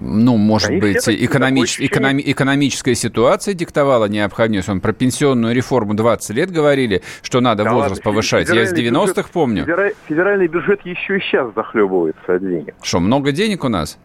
Ну, 0.00 0.38
может 0.38 0.70
Они 0.70 0.80
быть, 0.80 1.06
экономич... 1.06 1.78
экономи... 1.78 2.22
экономическая 2.24 2.94
ситуация 2.94 3.52
диктовала 3.52 4.06
необходимость. 4.06 4.70
Он 4.70 4.80
про 4.80 4.94
пенсионную 4.94 5.54
реформу 5.54 5.92
20 5.92 6.34
лет 6.34 6.50
говорили, 6.50 7.02
что 7.22 7.40
надо 7.40 7.64
да 7.64 7.72
возраст 7.74 7.98
ладно, 7.98 8.10
повышать. 8.10 8.48
Я 8.48 8.66
с 8.66 8.72
90-х 8.72 9.06
бюджет, 9.06 9.26
помню. 9.30 9.66
Федеральный 10.08 10.48
бюджет 10.48 10.80
еще 10.84 11.18
и 11.18 11.20
сейчас 11.20 11.52
захлебывается 11.54 12.34
от 12.34 12.40
денег. 12.40 12.74
Что, 12.82 13.00
много 13.00 13.30
денег 13.32 13.62
у 13.64 13.68
нас? 13.68 13.98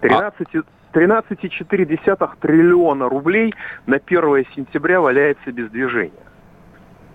13, 0.00 0.48
а... 0.54 0.62
13,4 0.92 2.28
триллиона 2.40 3.08
рублей 3.08 3.54
на 3.86 3.96
1 3.96 4.46
сентября 4.56 5.00
валяется 5.00 5.52
без 5.52 5.70
движения 5.70 6.12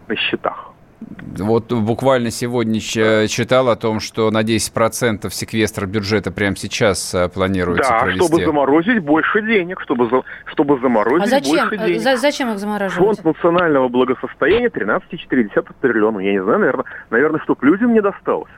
на 0.07 0.15
счетах. 0.15 0.71
Вот 0.99 1.71
буквально 1.71 2.31
сегодня 2.31 2.79
читал 2.79 3.69
о 3.69 3.75
том, 3.75 3.99
что 3.99 4.31
на 4.31 4.41
10% 4.41 5.29
секвестр 5.29 5.85
бюджета 5.85 6.31
прямо 6.31 6.55
сейчас 6.55 7.13
э, 7.13 7.29
планируется 7.29 7.91
да, 7.91 7.99
провести. 7.99 8.25
чтобы 8.25 8.43
заморозить 8.43 8.99
больше 8.99 9.41
денег, 9.43 9.79
чтобы, 9.81 10.09
за, 10.09 10.23
чтобы 10.45 10.79
заморозить 10.79 11.27
а 11.27 11.29
зачем? 11.29 11.69
больше 11.69 11.85
денег. 11.85 12.01
За, 12.01 12.17
зачем 12.17 12.51
их 12.51 12.57
замораживать? 12.57 13.19
Фонд 13.19 13.23
национального 13.23 13.87
благосостояния 13.87 14.69
13,4 14.69 15.67
триллиона. 15.81 16.19
Я 16.19 16.31
не 16.31 16.43
знаю, 16.43 16.59
наверное, 16.59 16.85
наверное, 17.11 17.41
чтобы 17.41 17.65
людям 17.67 17.93
не 17.93 18.01
досталось. 18.01 18.51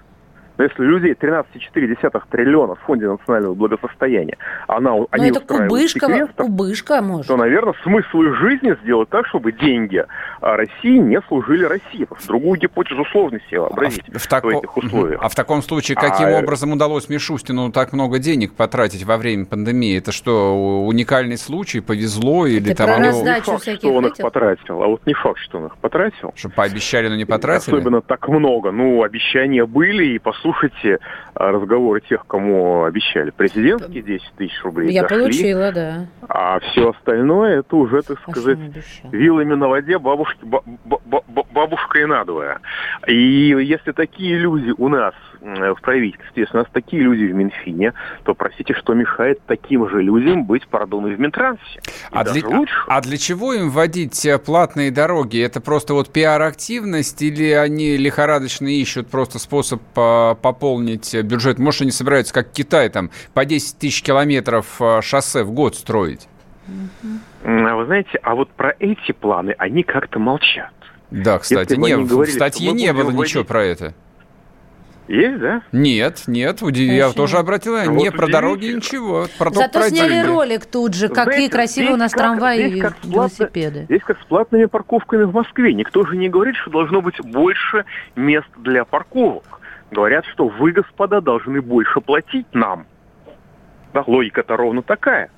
Но 0.59 0.65
если 0.65 0.83
людей 0.83 1.13
13,4 1.13 2.21
триллиона 2.29 2.75
в 2.75 2.79
Фонде 2.79 3.07
национального 3.07 3.53
благосостояния, 3.53 4.37
она, 4.67 4.91
Но 4.91 5.07
они 5.09 5.29
это 5.29 5.39
кубышка, 5.39 6.27
кубышка 6.35 7.01
может. 7.01 7.27
то, 7.27 7.37
наверное, 7.37 7.73
смысл 7.83 8.23
их 8.23 8.35
жизни 8.35 8.75
сделать 8.83 9.07
так, 9.07 9.25
чтобы 9.27 9.53
деньги 9.53 10.03
России 10.41 10.97
не 10.97 11.21
служили 11.29 11.63
России. 11.63 12.05
В 12.09 12.27
другую 12.27 12.59
гипотезу 12.59 13.05
сложно 13.05 13.39
себе 13.49 13.61
вообразить 13.61 14.03
а 14.09 14.19
в, 14.19 14.21
в, 14.21 14.27
тако... 14.27 14.49
в 14.49 14.57
этих 14.57 14.75
условиях. 14.75 15.21
А 15.23 15.29
в 15.29 15.35
таком 15.35 15.61
случае 15.61 15.95
каким 15.95 16.27
а... 16.27 16.39
образом 16.39 16.73
удалось 16.73 17.07
Мишустину 17.07 17.71
так 17.71 17.93
много 17.93 18.19
денег 18.19 18.53
потратить 18.53 19.05
во 19.05 19.15
время 19.15 19.45
пандемии? 19.45 19.97
Это 19.97 20.11
что, 20.11 20.83
уникальный 20.85 21.37
случай, 21.37 21.79
повезло 21.79 22.45
или 22.45 22.73
это 22.73 22.85
там... 22.85 22.97
Про 22.97 23.11
не 23.11 23.41
факт, 23.41 23.77
что 23.77 23.93
он 23.93 24.07
их 24.07 24.17
потратил, 24.17 24.83
а 24.83 24.87
вот 24.87 25.05
не 25.05 25.13
факт, 25.13 25.39
что 25.39 25.59
он 25.59 25.67
их 25.67 25.77
потратил. 25.77 26.33
Что 26.35 26.49
пообещали, 26.49 27.07
но 27.07 27.15
не 27.15 27.23
потратили? 27.23 27.77
Особенно 27.77 28.01
так 28.01 28.27
много. 28.27 28.71
Ну, 28.71 29.03
обещания 29.03 29.65
были, 29.65 30.15
и, 30.15 30.19
по 30.19 30.33
сути, 30.33 30.48
слушайте 30.49 30.99
а, 31.35 31.51
разговоры 31.51 32.01
тех, 32.01 32.25
кому 32.27 32.83
обещали 32.83 33.29
президентские 33.29 34.01
10 34.01 34.31
тысяч 34.37 34.63
рублей. 34.63 34.91
Я 34.91 35.03
дошли, 35.03 35.17
получила, 35.17 35.71
да. 35.71 36.05
А 36.27 36.59
все 36.59 36.89
остальное, 36.89 37.59
это 37.59 37.75
уже, 37.75 38.01
так 38.01 38.17
а 38.25 38.31
сказать, 38.31 38.57
вилами 39.11 39.53
на 39.53 39.67
воде 39.67 39.97
бабушки, 39.99 40.39
бабушка 41.53 41.99
и 41.99 42.05
надвое. 42.05 42.59
И 43.07 43.13
если 43.13 43.91
такие 43.91 44.37
люди 44.37 44.73
у 44.77 44.87
нас 44.87 45.13
в 45.41 45.77
правительстве, 45.81 46.43
если 46.43 46.55
у 46.55 46.59
нас 46.59 46.67
такие 46.71 47.01
люди 47.01 47.23
в 47.23 47.33
Минфине, 47.33 47.93
то, 48.23 48.33
простите, 48.33 48.73
что 48.73 48.93
мешает 48.93 49.39
таким 49.45 49.89
же 49.89 50.01
людям 50.01 50.45
быть, 50.45 50.67
пардон, 50.67 51.07
и 51.07 51.15
в 51.15 51.19
Минтрансе? 51.19 51.81
а, 52.11 52.23
для, 52.23 52.47
лучше. 52.47 52.73
а 52.87 53.01
для 53.01 53.17
чего 53.17 53.53
им 53.53 53.69
вводить 53.69 54.25
э, 54.25 54.37
платные 54.37 54.91
дороги? 54.91 55.41
Это 55.41 55.61
просто 55.61 55.93
вот 55.93 56.11
пиар-активность 56.11 57.21
или 57.21 57.51
они 57.51 57.97
лихорадочно 57.97 58.67
ищут 58.67 59.09
просто 59.09 59.39
способ 59.39 59.81
э, 59.95 60.35
пополнить 60.41 61.15
бюджет? 61.23 61.59
Может, 61.59 61.81
они 61.83 61.91
собираются, 61.91 62.33
как 62.33 62.51
Китай, 62.51 62.89
там, 62.89 63.11
по 63.33 63.45
10 63.45 63.79
тысяч 63.79 64.03
километров 64.03 64.81
э, 64.81 65.01
шоссе 65.01 65.43
в 65.43 65.51
год 65.51 65.75
строить? 65.75 66.27
А 67.43 67.75
вы 67.75 67.85
знаете, 67.85 68.19
а 68.21 68.35
вот 68.35 68.49
про 68.51 68.75
эти 68.79 69.11
планы 69.11 69.55
они 69.57 69.83
как-то 69.83 70.19
молчат. 70.19 70.71
Да, 71.09 71.39
кстати, 71.39 71.73
не, 71.73 71.95
говорили, 71.95 72.31
в 72.31 72.33
статье 72.33 72.71
не 72.71 72.93
было 72.93 73.05
вводить... 73.05 73.19
ничего 73.21 73.43
про 73.43 73.63
это. 73.63 73.95
Есть, 75.09 75.39
да? 75.39 75.63
Нет, 75.71 76.23
нет, 76.27 76.61
удив... 76.61 76.91
я 76.91 77.09
тоже 77.09 77.37
обратил 77.37 77.73
внимание, 77.73 77.95
вот 77.95 78.03
не 78.03 78.11
про 78.11 78.27
дороги 78.27 78.67
ничего. 78.67 79.25
Про 79.39 79.49
Зато 79.49 79.79
про 79.79 79.89
сняли 79.89 80.09
деньги. 80.09 80.27
ролик 80.27 80.65
тут 80.67 80.93
же, 80.93 81.07
Знаете, 81.07 81.31
какие 81.31 81.49
красивые 81.49 81.93
у 81.93 81.97
нас 81.97 82.11
как, 82.11 82.21
трамваи 82.21 82.69
и 82.69 82.83
велосипеды. 83.05 83.85
Здесь 83.85 84.03
как 84.03 84.21
с 84.21 84.25
платными 84.25 84.65
парковками 84.65 85.23
в 85.23 85.33
Москве. 85.33 85.73
Никто 85.73 86.05
же 86.05 86.15
не 86.15 86.29
говорит, 86.29 86.55
что 86.57 86.69
должно 86.69 87.01
быть 87.01 87.19
больше 87.21 87.85
мест 88.15 88.49
для 88.57 88.85
парковок. 88.85 89.59
Говорят, 89.89 90.25
что 90.27 90.47
вы, 90.47 90.73
господа, 90.73 91.21
должны 91.21 91.59
больше 91.59 92.01
платить 92.01 92.45
нам. 92.53 92.85
Да, 93.95 94.03
логика-то 94.05 94.57
ровно 94.57 94.83
такая. 94.83 95.31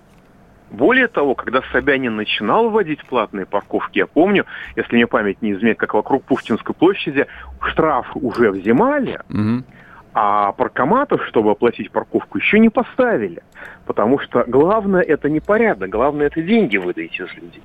Более 0.71 1.09
того, 1.09 1.35
когда 1.35 1.61
Собянин 1.73 2.15
начинал 2.15 2.69
вводить 2.69 3.03
платные 3.05 3.45
парковки, 3.45 3.99
я 3.99 4.07
помню, 4.07 4.45
если 4.77 4.95
мне 4.95 5.05
память 5.05 5.41
не 5.41 5.51
изменяет, 5.51 5.77
как 5.77 5.93
вокруг 5.93 6.23
Пушкинской 6.23 6.73
площади 6.73 7.27
штраф 7.61 8.07
уже 8.15 8.51
взимали, 8.51 9.19
угу. 9.29 9.65
а 10.13 10.53
паркоматов, 10.53 11.25
чтобы 11.27 11.51
оплатить 11.51 11.91
парковку, 11.91 12.37
еще 12.37 12.57
не 12.57 12.69
поставили. 12.69 13.43
Потому 13.85 14.17
что 14.19 14.45
главное 14.47 15.01
это 15.01 15.29
не 15.29 15.41
порядок, 15.41 15.89
главное 15.89 16.27
это 16.27 16.41
деньги 16.41 16.77
выдать 16.77 17.19
из 17.19 17.33
людей. 17.33 17.63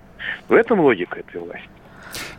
В 0.48 0.52
этом 0.52 0.80
логика 0.80 1.20
этой 1.20 1.40
власти. 1.40 1.68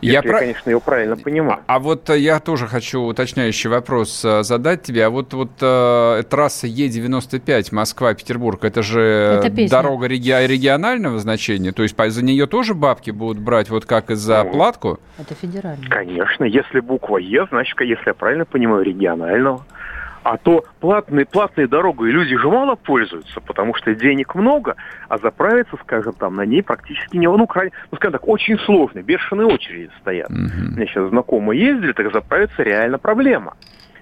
Если 0.00 0.28
я, 0.28 0.32
я, 0.32 0.38
конечно, 0.38 0.70
его 0.70 0.80
правильно 0.80 1.16
понимаю. 1.16 1.60
А, 1.66 1.76
а 1.76 1.78
вот 1.78 2.10
э, 2.10 2.18
я 2.18 2.40
тоже 2.40 2.66
хочу 2.66 3.00
уточняющий 3.02 3.70
вопрос 3.70 4.24
э, 4.24 4.42
задать 4.42 4.82
тебе. 4.82 5.06
А 5.06 5.10
вот, 5.10 5.32
вот 5.32 5.50
э, 5.60 6.22
трасса 6.28 6.66
Е95 6.66 7.68
Москва-Петербург, 7.72 8.64
это 8.64 8.82
же 8.82 9.00
это 9.00 9.68
дорога 9.68 10.06
реги- 10.06 10.46
регионального 10.46 11.18
значения? 11.18 11.72
То 11.72 11.82
есть 11.82 11.96
за 11.96 12.24
нее 12.24 12.46
тоже 12.46 12.74
бабки 12.74 13.10
будут 13.10 13.38
брать, 13.38 13.70
вот 13.70 13.84
как 13.84 14.10
и 14.10 14.14
за 14.14 14.42
ну, 14.44 14.50
платку? 14.50 14.98
Это 15.18 15.34
федеральная. 15.34 15.88
Конечно. 15.88 16.44
Если 16.44 16.80
буква 16.80 17.18
Е, 17.18 17.46
значит, 17.50 17.80
если 17.80 18.08
я 18.08 18.14
правильно 18.14 18.44
понимаю, 18.44 18.82
регионального. 18.82 19.64
А 20.28 20.36
то 20.36 20.62
платные, 20.80 21.24
платные 21.24 21.66
дорогой 21.66 22.10
люди 22.10 22.36
же 22.36 22.48
мало 22.48 22.74
пользуются, 22.74 23.40
потому 23.40 23.74
что 23.74 23.94
денег 23.94 24.34
много, 24.34 24.76
а 25.08 25.16
заправиться, 25.16 25.78
скажем, 25.82 26.12
там 26.12 26.36
на 26.36 26.44
ней 26.44 26.62
практически 26.62 27.16
не... 27.16 27.26
Ну, 27.26 27.46
крайне, 27.46 27.72
ну 27.90 27.96
скажем 27.96 28.12
так, 28.12 28.28
очень 28.28 28.58
сложно, 28.58 29.00
бешеные 29.00 29.46
очереди 29.46 29.90
стоят. 30.02 30.28
Мгм. 30.28 30.72
У 30.72 30.76
меня 30.76 30.86
сейчас 30.86 31.08
знакомые 31.08 31.58
ездили, 31.58 31.92
так 31.92 32.12
заправиться 32.12 32.62
реально 32.62 32.98
проблема. 32.98 33.54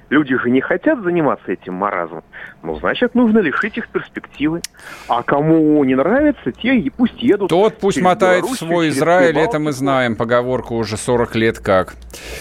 Люди 0.08 0.36
же 0.38 0.50
не 0.50 0.60
хотят 0.60 1.02
заниматься 1.02 1.50
этим 1.52 1.74
маразмом. 1.74 2.22
Ну, 2.62 2.78
значит, 2.78 3.14
нужно 3.14 3.40
лишить 3.40 3.76
их 3.76 3.88
перспективы. 3.88 4.60
А 5.08 5.22
кому 5.22 5.82
не 5.84 5.94
нравится, 5.94 6.52
те 6.52 6.76
и 6.76 6.90
пусть 6.90 7.20
едут. 7.22 7.48
Тот 7.48 7.78
пусть 7.78 8.00
мотает 8.00 8.44
в 8.44 8.54
свой 8.54 8.88
Израиль, 8.90 9.28
Прибалтику. 9.34 9.50
это 9.50 9.58
мы 9.58 9.72
знаем, 9.72 10.14
поговорка 10.16 10.72
уже 10.74 10.96
40 10.96 11.34
лет 11.36 11.58
как. 11.58 11.94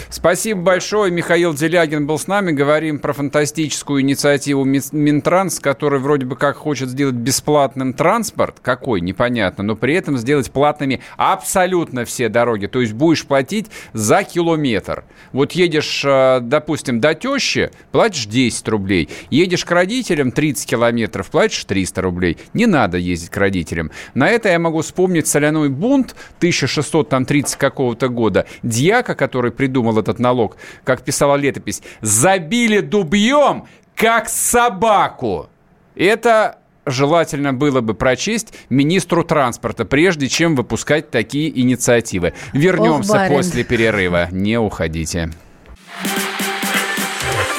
Спасибо 0.08 0.62
большое. 0.62 1.10
Михаил 1.10 1.54
Делягин 1.54 2.06
был 2.06 2.18
с 2.18 2.26
нами. 2.28 2.52
Говорим 2.52 2.98
про 3.00 3.12
фантастическую 3.12 4.00
инициативу 4.02 4.64
Ми- 4.64 4.80
Минтранс, 4.92 5.58
который 5.58 5.98
вроде 5.98 6.24
бы 6.26 6.36
как 6.36 6.56
хочет 6.56 6.88
сделать 6.88 7.14
бесплатным 7.16 7.92
транспорт. 7.94 8.56
Какой, 8.62 9.00
непонятно. 9.00 9.64
Но 9.64 9.74
при 9.76 9.94
этом 9.94 10.16
сделать 10.18 10.50
платными 10.52 11.00
абсолютно 11.16 12.04
все 12.04 12.28
дороги. 12.28 12.66
То 12.66 12.80
есть 12.80 12.92
будешь 12.94 13.26
платить 13.26 13.70
за 13.92 14.22
километр. 14.22 15.04
Вот 15.32 15.52
едешь, 15.52 16.02
э, 16.04 16.38
допустим, 16.40 17.00
до 17.00 17.14
тещи, 17.14 17.55
платишь 17.92 18.26
10 18.26 18.68
рублей. 18.68 19.08
Едешь 19.30 19.64
к 19.64 19.70
родителям 19.70 20.32
30 20.32 20.66
километров, 20.66 21.30
платишь 21.30 21.64
300 21.64 22.02
рублей. 22.02 22.38
Не 22.54 22.66
надо 22.66 22.98
ездить 22.98 23.30
к 23.30 23.36
родителям. 23.36 23.90
На 24.14 24.28
это 24.28 24.48
я 24.48 24.58
могу 24.58 24.82
вспомнить 24.82 25.26
соляной 25.26 25.68
бунт 25.68 26.14
1630 26.38 27.56
какого-то 27.56 28.08
года. 28.08 28.46
Дьяка, 28.62 29.14
который 29.14 29.50
придумал 29.50 29.98
этот 29.98 30.18
налог, 30.18 30.56
как 30.84 31.02
писала 31.02 31.36
летопись, 31.36 31.82
забили 32.00 32.80
дубьем, 32.80 33.64
как 33.94 34.28
собаку. 34.28 35.48
Это 35.94 36.58
желательно 36.86 37.52
было 37.52 37.80
бы 37.80 37.94
прочесть 37.94 38.54
министру 38.70 39.24
транспорта, 39.24 39.84
прежде 39.84 40.28
чем 40.28 40.54
выпускать 40.54 41.10
такие 41.10 41.58
инициативы. 41.60 42.32
Вернемся 42.52 43.12
барин. 43.12 43.36
после 43.36 43.64
перерыва. 43.64 44.28
Не 44.30 44.58
уходите. 44.58 45.30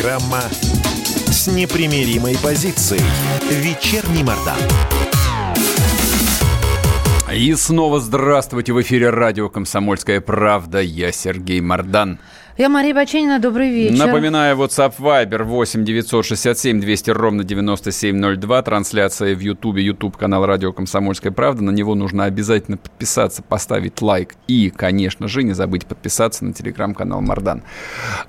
Программа 0.00 0.40
с 1.26 1.46
непримиримой 1.46 2.34
позицией. 2.42 3.02
Вечерний 3.50 4.22
Мордан. 4.22 4.56
И 7.30 7.54
снова 7.54 8.00
здравствуйте. 8.00 8.72
В 8.72 8.80
эфире 8.80 9.10
радио 9.10 9.50
«Комсомольская 9.50 10.22
правда». 10.22 10.80
Я 10.80 11.12
Сергей 11.12 11.60
Мордан. 11.60 12.18
Я 12.60 12.68
Мария 12.68 12.94
Баченина, 12.94 13.38
добрый 13.38 13.70
вечер. 13.70 13.96
Напоминаю, 13.96 14.54
WhatsApp 14.54 14.92
Viber 14.98 15.44
8 15.44 15.82
967 15.82 16.78
200 16.78 17.10
ровно 17.10 17.42
9702. 17.42 18.62
Трансляция 18.62 19.34
в 19.34 19.40
Ютубе, 19.40 19.82
YouTube 19.82 20.18
канал 20.18 20.44
Радио 20.44 20.70
Комсомольская 20.70 21.32
правда. 21.32 21.64
На 21.64 21.70
него 21.70 21.94
нужно 21.94 22.24
обязательно 22.24 22.76
подписаться, 22.76 23.42
поставить 23.42 24.02
лайк. 24.02 24.34
И, 24.46 24.68
конечно 24.68 25.26
же, 25.26 25.42
не 25.42 25.54
забыть 25.54 25.86
подписаться 25.86 26.44
на 26.44 26.52
телеграм-канал 26.52 27.22
Мардан. 27.22 27.62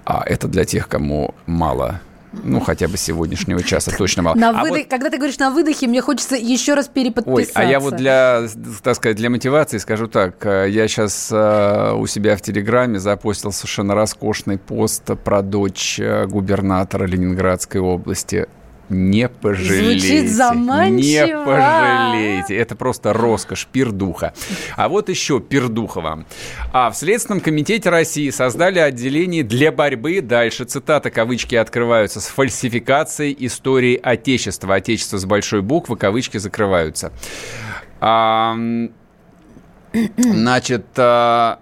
А 0.06 0.24
это 0.26 0.48
для 0.48 0.64
тех, 0.64 0.88
кому 0.88 1.36
мало 1.46 2.00
ну, 2.32 2.60
хотя 2.60 2.88
бы 2.88 2.98
сегодняшнего 2.98 3.62
часа 3.64 3.92
точно 3.98 4.24
мало. 4.24 4.36
На 4.36 4.50
А 4.50 4.64
выдох- 4.64 4.78
вот- 4.80 4.88
Когда 4.90 5.10
ты 5.10 5.18
говоришь 5.18 5.38
на 5.40 5.50
выдохе, 5.52 5.88
мне 5.88 6.02
хочется 6.02 6.36
еще 6.36 6.74
раз 6.74 6.88
Ой, 6.88 6.94
переподписаться. 6.94 7.60
а 7.60 7.64
я 7.64 7.80
вот 7.80 7.96
для, 7.98 8.44
так 8.84 8.96
сказать, 8.96 9.18
для 9.18 9.30
мотивации 9.30 9.78
скажу 9.78 10.08
так. 10.08 10.46
э, 10.46 10.68
Я 10.70 10.88
сейчас 10.88 11.32
у 11.32 12.08
себя 12.08 12.36
в 12.36 12.42
Телеграме 12.42 13.00
запостил 13.00 13.52
совершенно 13.52 13.96
роскошный 13.96 14.58
пост 14.58 15.04
про 15.24 15.42
дочь 15.42 16.00
э, 16.00 16.26
губернатора 16.28 17.06
Ленинградской 17.06 17.82
области. 17.82 18.48
Не 18.92 19.30
пожалейте. 19.30 20.00
Звучит 20.00 20.32
заманчиво. 20.32 21.26
Не 21.26 21.46
пожалейте. 21.46 22.56
Это 22.58 22.76
просто 22.76 23.14
роскошь, 23.14 23.68
пердуха. 23.72 24.34
А 24.76 24.90
вот 24.90 25.08
еще 25.08 25.40
пердуха 25.40 26.02
вам. 26.02 26.26
А 26.74 26.92
в 26.92 26.96
Следственном 26.98 27.40
комитете 27.40 27.90
России 27.90 28.30
создали 28.30 28.80
отделение 28.80 29.44
для 29.44 29.72
борьбы, 29.72 30.20
дальше 30.22 30.66
цитата, 30.66 31.10
кавычки 31.10 31.56
открываются, 31.56 32.20
с 32.20 32.28
фальсификацией 32.28 33.36
истории 33.40 33.98
Отечества. 34.02 34.76
Отечество 34.76 35.18
с 35.18 35.26
большой 35.26 35.62
буквы, 35.62 35.96
кавычки 35.96 36.38
закрываются. 36.38 37.14
А, 38.02 38.58
Значит, 40.18 40.86
а, 40.98 41.60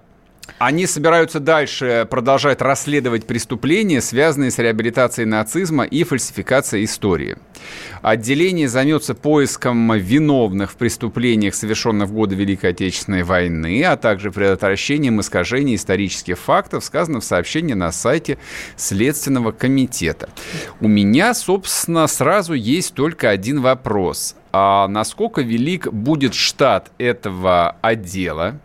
они 0.59 0.85
собираются 0.85 1.39
дальше 1.39 2.05
продолжать 2.09 2.61
расследовать 2.61 3.25
преступления, 3.25 4.01
связанные 4.01 4.51
с 4.51 4.59
реабилитацией 4.59 5.25
нацизма 5.25 5.85
и 5.85 6.03
фальсификацией 6.03 6.83
истории. 6.83 7.37
Отделение 8.01 8.67
займется 8.67 9.15
поиском 9.15 9.93
виновных 9.93 10.71
в 10.71 10.75
преступлениях, 10.75 11.55
совершенных 11.55 12.09
в 12.09 12.13
годы 12.13 12.35
Великой 12.35 12.71
Отечественной 12.71 13.23
войны, 13.23 13.83
а 13.85 13.95
также 13.95 14.31
предотвращением 14.31 15.21
искажений 15.21 15.75
исторических 15.75 16.37
фактов, 16.37 16.83
сказано 16.83 17.21
в 17.21 17.25
сообщении 17.25 17.73
на 17.73 17.91
сайте 17.93 18.37
Следственного 18.75 19.53
комитета. 19.53 20.29
У 20.81 20.89
меня, 20.89 21.33
собственно, 21.33 22.05
сразу 22.07 22.53
есть 22.53 22.93
только 22.93 23.29
один 23.29 23.61
вопрос. 23.61 24.35
А 24.51 24.87
насколько 24.87 25.41
велик 25.41 25.87
будет 25.91 26.33
штат 26.33 26.91
этого 26.97 27.77
отдела? 27.81 28.59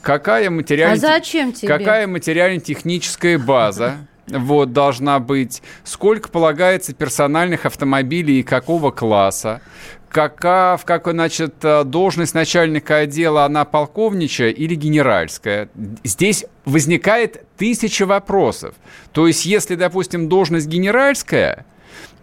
Какая 0.00 0.50
материально... 0.50 0.94
А 0.94 0.98
зачем 0.98 1.52
тебе? 1.52 1.68
Какая 1.68 2.06
материально-техническая 2.06 3.38
база 3.38 4.06
вот, 4.26 4.72
должна 4.72 5.18
быть? 5.18 5.62
Сколько 5.84 6.28
полагается 6.28 6.94
персональных 6.94 7.66
автомобилей 7.66 8.40
и 8.40 8.42
какого 8.42 8.90
класса? 8.90 9.60
Какая, 10.08 10.76
в 10.76 10.84
какой, 10.84 11.14
значит, 11.14 11.54
э, 11.62 11.84
должность 11.84 12.34
начальника 12.34 12.98
отдела, 12.98 13.46
она 13.46 13.64
полковничья 13.64 14.48
или 14.48 14.74
генеральская? 14.74 15.70
Здесь 16.04 16.44
возникает 16.66 17.46
тысяча 17.56 18.04
вопросов. 18.04 18.74
То 19.12 19.26
есть, 19.26 19.46
если, 19.46 19.74
допустим, 19.74 20.28
должность 20.28 20.66
генеральская, 20.66 21.64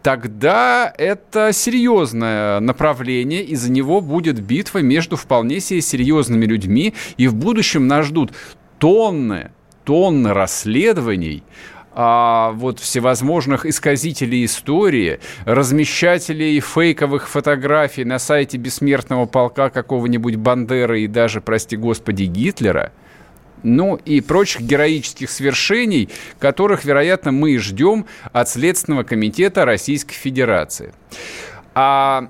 тогда 0.01 0.93
это 0.97 1.51
серьезное 1.53 2.59
направление, 2.59 3.43
и 3.43 3.55
за 3.55 3.71
него 3.71 4.01
будет 4.01 4.39
битва 4.41 4.79
между 4.79 5.15
вполне 5.15 5.59
себе 5.59 5.81
серьезными 5.81 6.45
людьми, 6.45 6.93
и 7.17 7.27
в 7.27 7.35
будущем 7.35 7.87
нас 7.87 8.07
ждут 8.07 8.31
тонны, 8.77 9.51
тонны 9.83 10.33
расследований, 10.33 11.43
а, 11.91 12.51
вот 12.51 12.79
всевозможных 12.79 13.65
исказителей 13.65 14.45
истории, 14.45 15.19
размещателей 15.45 16.59
фейковых 16.59 17.27
фотографий 17.27 18.05
на 18.05 18.19
сайте 18.19 18.57
бессмертного 18.57 19.25
полка 19.25 19.69
какого-нибудь 19.69 20.35
Бандеры 20.35 21.01
и 21.01 21.07
даже, 21.07 21.41
прости 21.41 21.75
господи, 21.75 22.23
Гитлера– 22.23 22.91
ну 23.63 23.95
и 24.05 24.21
прочих 24.21 24.61
героических 24.61 25.29
свершений, 25.29 26.09
которых, 26.39 26.85
вероятно, 26.85 27.31
мы 27.31 27.51
и 27.51 27.57
ждем 27.57 28.05
от 28.31 28.49
Следственного 28.49 29.03
комитета 29.03 29.65
Российской 29.65 30.15
Федерации. 30.15 30.93
А 31.75 32.29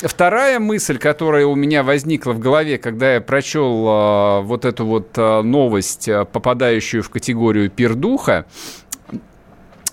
вторая 0.00 0.58
мысль, 0.58 0.98
которая 0.98 1.46
у 1.46 1.54
меня 1.54 1.82
возникла 1.82 2.32
в 2.32 2.38
голове, 2.38 2.78
когда 2.78 3.14
я 3.14 3.20
прочел 3.20 3.86
а, 3.88 4.40
вот 4.42 4.64
эту 4.64 4.86
вот 4.86 5.08
а, 5.16 5.42
новость, 5.42 6.08
а, 6.08 6.24
попадающую 6.24 7.02
в 7.02 7.10
категорию 7.10 7.70
пердуха, 7.70 8.46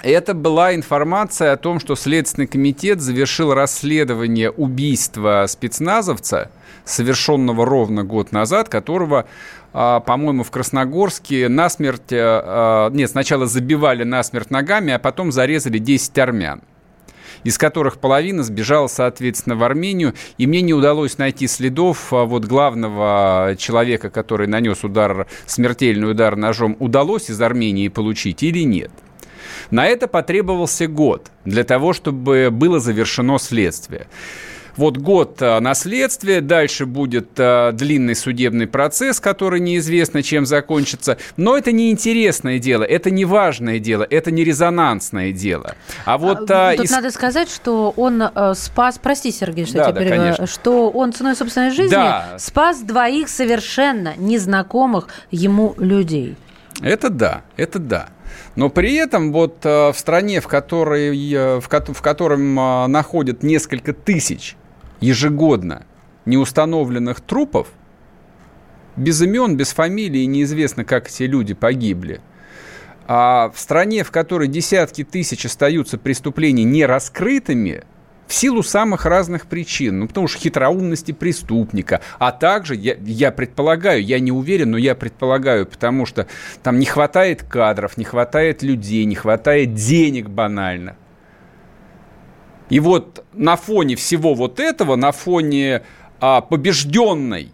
это 0.03 0.33
была 0.33 0.73
информация 0.73 1.53
о 1.53 1.57
том, 1.57 1.79
что 1.79 1.95
Следственный 1.95 2.47
комитет 2.47 3.01
завершил 3.01 3.53
расследование 3.53 4.49
убийства 4.49 5.45
спецназовца, 5.47 6.49
совершенного 6.85 7.65
ровно 7.65 8.03
год 8.03 8.31
назад, 8.31 8.67
которого, 8.67 9.27
по-моему, 9.71 10.43
в 10.43 10.51
Красногорске 10.51 11.47
насмерть, 11.47 12.11
а, 12.11 12.89
нет, 12.89 13.09
сначала 13.09 13.45
забивали 13.45 14.03
насмерть 14.03 14.51
ногами, 14.51 14.93
а 14.93 14.99
потом 14.99 15.31
зарезали 15.31 15.77
10 15.77 16.17
армян. 16.19 16.61
из 17.43 17.57
которых 17.57 17.97
половина 17.97 18.43
сбежала, 18.43 18.85
соответственно, 18.85 19.55
в 19.55 19.63
Армению. 19.63 20.13
И 20.37 20.45
мне 20.45 20.61
не 20.61 20.75
удалось 20.75 21.17
найти 21.17 21.47
следов 21.47 22.13
а, 22.13 22.25
вот 22.25 22.45
главного 22.45 23.55
человека, 23.57 24.11
который 24.11 24.45
нанес 24.45 24.83
удар, 24.83 25.25
смертельный 25.47 26.11
удар 26.11 26.35
ножом, 26.35 26.75
удалось 26.79 27.31
из 27.31 27.41
Армении 27.41 27.87
получить 27.87 28.43
или 28.43 28.63
нет. 28.63 28.91
На 29.71 29.87
это 29.87 30.07
потребовался 30.07 30.87
год 30.87 31.31
для 31.45 31.63
того, 31.63 31.93
чтобы 31.93 32.49
было 32.51 32.79
завершено 32.79 33.39
следствие. 33.39 34.07
Вот 34.77 34.97
год 34.97 35.41
э, 35.41 35.59
наследствия, 35.59 36.41
дальше 36.41 36.85
будет 36.85 37.31
э, 37.37 37.71
длинный 37.73 38.15
судебный 38.15 38.67
процесс, 38.67 39.19
который 39.19 39.59
неизвестно, 39.59 40.23
чем 40.23 40.45
закончится. 40.45 41.17
Но 41.37 41.57
это 41.57 41.71
не 41.71 41.91
интересное 41.91 42.59
дело, 42.59 42.83
это 42.83 43.11
не 43.11 43.25
важное 43.25 43.79
дело, 43.79 44.07
это 44.09 44.31
не 44.31 44.43
резонансное 44.43 45.31
дело. 45.31 45.75
А 46.05 46.17
вот... 46.17 46.49
А, 46.49 46.75
тут 46.75 46.85
из... 46.85 46.91
надо 46.91 47.11
сказать, 47.11 47.49
что 47.49 47.93
он 47.97 48.21
э, 48.21 48.53
спас... 48.55 48.99
Прости, 49.01 49.31
Сергей, 49.31 49.65
что 49.65 49.77
да, 49.77 49.87
я 49.87 49.91
да, 49.91 49.99
перебиваю. 49.99 50.47
Что 50.47 50.89
он 50.89 51.13
ценой 51.13 51.35
собственной 51.35 51.71
жизни 51.71 51.91
да. 51.91 52.35
спас 52.37 52.81
двоих 52.81 53.29
совершенно 53.29 54.15
незнакомых 54.17 55.07
ему 55.31 55.75
людей. 55.77 56.35
Это 56.81 57.09
да, 57.09 57.41
это 57.57 57.79
да. 57.79 58.09
Но 58.55 58.69
при 58.69 58.95
этом 58.95 59.31
вот 59.33 59.63
в 59.63 59.93
стране, 59.95 60.39
в 60.41 60.47
которой, 60.47 61.59
в, 61.59 61.69
в 61.69 62.01
котором 62.01 62.55
находят 62.91 63.43
несколько 63.43 63.93
тысяч 63.93 64.55
ежегодно 65.01 65.85
неустановленных 66.25 67.19
трупов, 67.19 67.67
без 68.95 69.21
имен, 69.21 69.57
без 69.57 69.73
фамилий, 69.73 70.25
неизвестно, 70.25 70.85
как 70.85 71.07
эти 71.07 71.23
люди 71.23 71.53
погибли. 71.53 72.21
А 73.07 73.51
в 73.53 73.59
стране, 73.59 74.03
в 74.03 74.11
которой 74.11 74.47
десятки 74.47 75.03
тысяч 75.03 75.45
остаются 75.45 75.97
преступлений 75.97 76.63
нераскрытыми, 76.63 77.83
в 78.27 78.33
силу 78.33 78.63
самых 78.63 79.05
разных 79.05 79.47
причин. 79.47 79.99
Ну, 79.99 80.07
потому 80.07 80.29
что 80.29 80.39
хитроумности 80.39 81.11
преступника. 81.11 81.99
А 82.17 82.31
также, 82.31 82.75
я, 82.75 82.95
я 83.01 83.29
предполагаю, 83.29 84.01
я 84.01 84.21
не 84.21 84.31
уверен, 84.31 84.71
но 84.71 84.77
я 84.77 84.95
предполагаю, 84.95 85.65
потому 85.65 86.05
что 86.05 86.27
там 86.63 86.79
не 86.79 86.85
хватает 86.85 87.43
кадров, 87.43 87.97
не 87.97 88.05
хватает 88.05 88.63
людей, 88.63 89.03
не 89.03 89.15
хватает 89.15 89.73
денег 89.73 90.29
банально. 90.29 90.95
И 92.71 92.79
вот 92.79 93.25
на 93.33 93.57
фоне 93.57 93.97
всего 93.97 94.33
вот 94.33 94.61
этого, 94.61 94.95
на 94.95 95.11
фоне 95.11 95.83
а, 96.21 96.39
побежденной, 96.39 97.51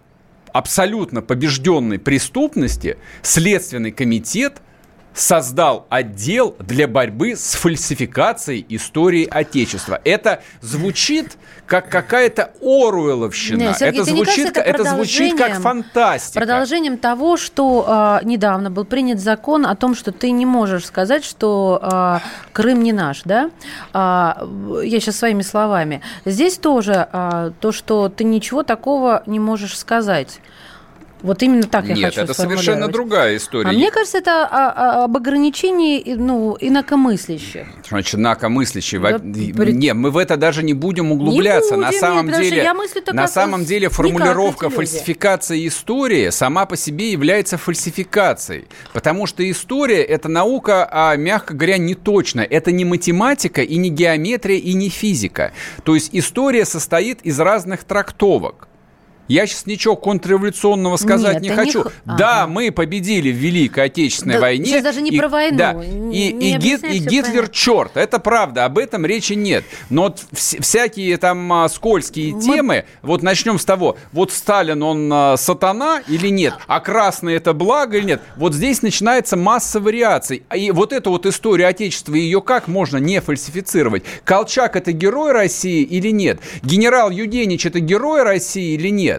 абсолютно 0.54 1.24
побежденной 1.24 1.98
преступности, 1.98 2.98
Следственный 3.24 3.92
комитет 3.92 4.62
создал 5.18 5.88
отдел 5.90 6.56
для 6.60 6.88
борьбы 6.88 7.36
с 7.36 7.56
фальсификацией 7.56 8.66
истории 8.70 9.28
Отечества. 9.30 10.00
Это 10.04 10.44
звучит 10.62 11.38
как 11.66 11.90
какая-то 11.90 12.52
Оруэлловщина. 12.62 13.58
Нет, 13.58 13.78
Сергей, 13.78 14.02
это, 14.02 14.10
звучит, 14.10 14.36
кажется, 14.36 14.62
это, 14.62 14.82
это 14.82 14.96
звучит 14.96 15.38
как 15.38 15.60
фантастика. 15.60 16.40
Продолжением 16.40 16.98
того, 16.98 17.36
что 17.36 18.20
э, 18.22 18.26
недавно 18.26 18.72
был 18.72 18.86
принят 18.86 19.20
закон 19.20 19.66
о 19.66 19.76
том, 19.76 19.96
что 19.96 20.12
ты 20.12 20.32
не 20.32 20.46
можешь 20.46 20.86
сказать, 20.86 21.26
что 21.26 21.80
э, 21.82 22.20
Крым 22.54 22.84
не 22.84 22.94
наш, 22.94 23.24
да? 23.24 23.50
Э, 23.94 24.34
я 24.84 25.00
сейчас 25.00 25.18
своими 25.18 25.42
словами. 25.42 26.02
Здесь 26.26 26.58
тоже 26.58 27.08
э, 27.12 27.52
то, 27.60 27.72
что 27.72 28.08
ты 28.10 28.24
ничего 28.24 28.64
такого 28.64 29.24
не 29.26 29.40
можешь 29.40 29.78
сказать. 29.78 30.40
Вот 31.22 31.42
именно 31.42 31.64
так 31.64 31.86
я 31.88 31.96
Нет, 31.96 32.06
хочу 32.06 32.22
это 32.22 32.34
совершенно 32.34 32.88
другая 32.88 33.38
история. 33.38 33.70
А 33.70 33.74
мне 33.74 33.90
кажется, 33.90 34.20
это 34.20 34.46
о, 34.46 35.02
о, 35.02 35.04
об 35.06 35.18
ограничении 35.18 36.14
ну, 36.14 36.56
инакомыслящих. 36.60 37.66
Значит, 37.88 38.16
инакомыслящие. 38.16 39.02
Да, 39.02 39.18
при... 39.20 39.72
Не, 39.72 39.94
мы 39.94 40.12
в 40.12 40.18
это 40.18 40.38
даже 40.38 40.64
не 40.64 40.74
будем 40.74 41.12
углубляться. 41.12 41.76
Не 41.76 41.82
будем, 41.82 41.92
на 41.92 42.00
самом 42.00 42.28
нет, 42.28 42.42
деле, 42.42 42.74
на 43.14 43.28
самом 43.28 43.66
деле 43.66 43.90
формулировка 43.90 44.70
фальсификация 44.70 45.66
истории 45.66 46.30
сама 46.30 46.66
по 46.66 46.78
себе 46.78 47.12
является 47.12 47.58
фальсификацией. 47.58 48.66
Потому 48.94 49.26
что 49.26 49.50
история– 49.50 50.04
это 50.04 50.30
наука, 50.30 50.88
а, 50.92 51.16
мягко 51.16 51.56
говоря, 51.56 51.78
не 51.78 51.96
точно. 51.96 52.42
Это 52.42 52.72
не 52.72 52.86
математика 52.86 53.62
и 53.62 53.78
не 53.78 53.90
геометрия 53.90 54.58
и 54.58 54.74
не 54.74 54.90
физика. 54.90 55.52
То 55.84 55.96
есть 55.96 56.10
история 56.14 56.66
состоит 56.66 57.22
из 57.24 57.40
разных 57.40 57.84
трактовок. 57.84 58.68
Я 59.28 59.46
сейчас 59.46 59.66
ничего 59.66 59.96
контрреволюционного 59.96 60.98
сказать 60.98 61.42
Нет, 61.42 61.44
не 61.44 61.50
хочу. 61.50 61.84
Не... 61.84 62.18
Да, 62.18 62.44
ага. 62.44 62.52
мы 62.52 62.72
победили 62.72 63.32
в 63.32 63.36
Великой 63.36 63.86
Отечественной 63.86 64.36
да, 64.36 64.42
войне. 64.42 64.66
Сейчас 64.66 64.84
даже 64.84 65.02
не 65.02 65.12
и, 65.12 65.18
про 65.18 65.28
войну. 65.28 65.58
Да, 65.58 65.76
и, 66.12 66.30
и, 66.30 66.58
Гит, 66.58 66.84
и 66.84 67.00
Гитлер 67.00 67.50
черт. 67.50 67.98
Это 67.98 68.20
правда, 68.20 68.66
об 68.66 68.78
этом 68.78 69.06
речи 69.06 69.34
нет. 69.34 69.64
Но 69.90 70.04
вот 70.04 70.24
всякие 70.32 71.18
там 71.18 71.52
а, 71.52 71.70
скользкие 71.70 72.34
мы... 72.36 72.42
темы, 72.42 72.86
вот 73.02 73.22
начнем 73.22 73.60
с 73.60 73.66
того, 73.66 73.98
вот 74.12 74.32
Сталин, 74.32 74.82
он 74.82 75.10
а, 75.12 75.38
сатана 75.38 76.02
или 76.08 76.30
нет? 76.30 76.54
А 76.68 76.80
красный 76.80 77.36
это 77.36 77.54
благо 77.54 77.98
или 77.98 78.06
нет? 78.06 78.22
Вот 78.38 78.54
здесь 78.54 78.82
начинается 78.82 79.36
масса 79.36 79.80
вариаций. 79.80 80.44
И 80.56 80.72
вот 80.72 80.94
эту 80.94 81.12
вот 81.12 81.26
историю 81.26 81.68
Отечества, 81.68 82.16
ее 82.16 82.42
как 82.42 82.68
можно 82.68 82.98
не 82.98 83.20
фальсифицировать? 83.20 84.04
Колчак 84.24 84.76
это 84.76 84.92
герой 84.92 85.34
России 85.34 85.84
или 85.84 86.10
нет? 86.12 86.40
Генерал 86.64 87.10
Юденич 87.10 87.66
это 87.66 87.80
герой 87.80 88.24
России 88.24 88.76
или 88.76 88.90
нет? 88.90 89.17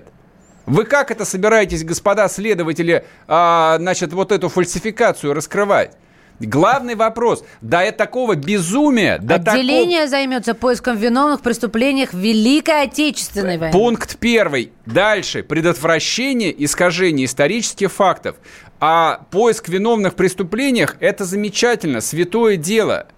Вы 0.68 0.84
как 0.84 1.10
это 1.10 1.24
собираетесь, 1.24 1.82
господа 1.82 2.28
следователи, 2.28 3.06
а, 3.26 3.76
значит, 3.78 4.12
вот 4.12 4.32
эту 4.32 4.50
фальсификацию 4.50 5.32
раскрывать? 5.32 5.92
Главный 6.40 6.94
вопрос. 6.94 7.42
До 7.62 7.90
такого 7.90 8.36
безумия... 8.36 9.18
До 9.18 9.36
Отделение 9.36 10.00
такого... 10.00 10.10
займется 10.10 10.54
поиском 10.54 10.96
виновных 10.96 11.40
в 11.40 11.42
преступлениях 11.42 12.12
Великой 12.12 12.82
Отечественной 12.82 13.58
войны. 13.58 13.72
Пункт 13.72 14.18
первый. 14.18 14.70
Дальше. 14.86 15.42
Предотвращение 15.42 16.54
искажения 16.64 17.24
исторических 17.24 17.90
фактов. 17.90 18.36
А 18.78 19.22
поиск 19.30 19.68
виновных 19.68 20.12
в 20.12 20.16
преступлениях– 20.16 20.96
это 21.00 21.24
замечательно, 21.24 22.00
святое 22.00 22.56
дело. 22.56 23.08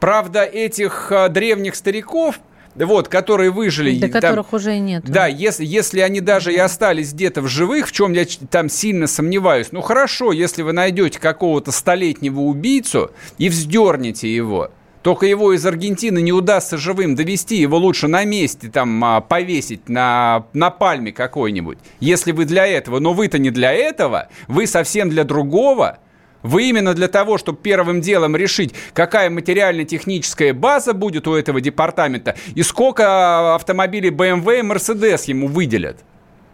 Правда, 0.00 0.44
этих 0.44 1.10
а, 1.10 1.28
древних 1.28 1.74
стариков 1.74 2.40
вот, 2.86 3.08
которые 3.08 3.50
выжили. 3.50 3.98
До 3.98 4.08
которых 4.08 4.52
уже 4.52 4.78
нет. 4.78 5.04
Да, 5.06 5.26
если, 5.26 5.64
если 5.64 6.00
они 6.00 6.20
даже 6.20 6.52
и 6.52 6.58
остались 6.58 7.12
где-то 7.12 7.42
в 7.42 7.48
живых, 7.48 7.88
в 7.88 7.92
чем 7.92 8.12
я 8.12 8.24
там 8.50 8.68
сильно 8.68 9.06
сомневаюсь, 9.06 9.68
ну 9.72 9.80
хорошо, 9.80 10.32
если 10.32 10.62
вы 10.62 10.72
найдете 10.72 11.18
какого-то 11.18 11.72
столетнего 11.72 12.40
убийцу 12.40 13.10
и 13.38 13.48
вздернете 13.48 14.34
его, 14.34 14.70
только 15.02 15.26
его 15.26 15.52
из 15.52 15.64
Аргентины 15.64 16.20
не 16.20 16.32
удастся 16.32 16.76
живым 16.76 17.14
довести, 17.14 17.56
его 17.56 17.78
лучше 17.78 18.08
на 18.08 18.24
месте 18.24 18.68
там 18.68 19.02
а, 19.04 19.20
повесить 19.20 19.88
на, 19.88 20.46
на 20.52 20.70
пальме 20.70 21.12
какой-нибудь. 21.12 21.78
Если 22.00 22.32
вы 22.32 22.44
для 22.44 22.66
этого, 22.66 22.98
но 22.98 23.12
вы-то 23.12 23.38
не 23.38 23.50
для 23.50 23.72
этого, 23.72 24.28
вы 24.48 24.66
совсем 24.66 25.08
для 25.08 25.24
другого– 25.24 25.98
вы 26.42 26.68
именно 26.68 26.94
для 26.94 27.08
того, 27.08 27.38
чтобы 27.38 27.58
первым 27.58 28.00
делом 28.00 28.36
решить, 28.36 28.74
какая 28.94 29.30
материально-техническая 29.30 30.54
база 30.54 30.92
будет 30.92 31.26
у 31.26 31.34
этого 31.34 31.60
департамента 31.60 32.36
и 32.54 32.62
сколько 32.62 33.54
автомобилей 33.54 34.10
BMW 34.10 34.60
и 34.60 34.62
Mercedes 34.62 35.24
ему 35.26 35.48
выделят. 35.48 35.98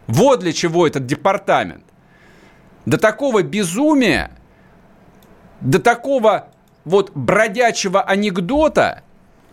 Вот 0.06 0.40
для 0.40 0.52
чего 0.52 0.86
этот 0.86 1.06
департамент. 1.06 1.84
До 2.86 2.98
такого 2.98 3.42
безумия, 3.42 4.30
до 5.60 5.78
такого 5.78 6.48
вот 6.84 7.12
бродячего 7.14 8.02
анекдота 8.02 9.02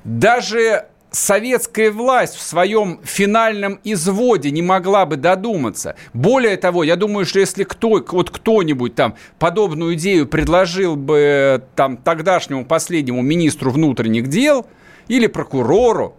даже 0.04 0.88
советская 1.12 1.92
власть 1.92 2.36
в 2.36 2.42
своем 2.42 3.02
финальном 3.04 3.80
изводе 3.84 4.50
не 4.50 4.62
могла 4.62 5.06
бы 5.06 5.18
додуматься. 5.18 5.96
Более 6.14 6.58
того, 6.58 6.84
я 6.84 6.96
думаю, 6.96 7.26
что 7.26 7.40
если 7.40 7.66
кто, 7.66 8.04
вот 8.10 8.32
кто-нибудь 8.32 8.96
там 8.96 9.16
подобную 9.38 9.96
идею 9.96 10.26
предложил 10.26 10.96
бы 10.96 11.64
там 11.76 11.98
тогдашнему 11.98 12.66
последнему 12.66 13.22
министру 13.22 13.72
внутренних 13.72 14.28
дел 14.28 14.66
или 15.10 15.28
прокурору, 15.28 16.16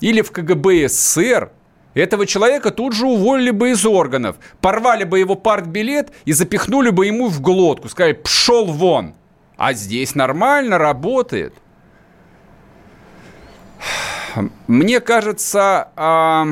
или 0.00 0.22
в 0.22 0.30
КГБ 0.30 0.88
СССР, 0.88 1.50
этого 1.94 2.24
человека 2.24 2.70
тут 2.70 2.94
же 2.94 3.06
уволили 3.06 3.50
бы 3.50 3.70
из 3.70 3.84
органов, 3.84 4.36
порвали 4.60 5.02
бы 5.02 5.18
его 5.18 5.34
партбилет 5.34 6.12
и 6.24 6.32
запихнули 6.32 6.90
бы 6.90 7.06
ему 7.06 7.28
в 7.28 7.40
глотку, 7.40 7.88
сказали 7.88 8.12
«пшел 8.12 8.66
вон». 8.66 9.14
А 9.56 9.72
здесь 9.74 10.14
нормально 10.14 10.78
работает– 10.78 11.52
мне 14.66 15.00
кажется, 15.00 15.88
а, 15.96 16.46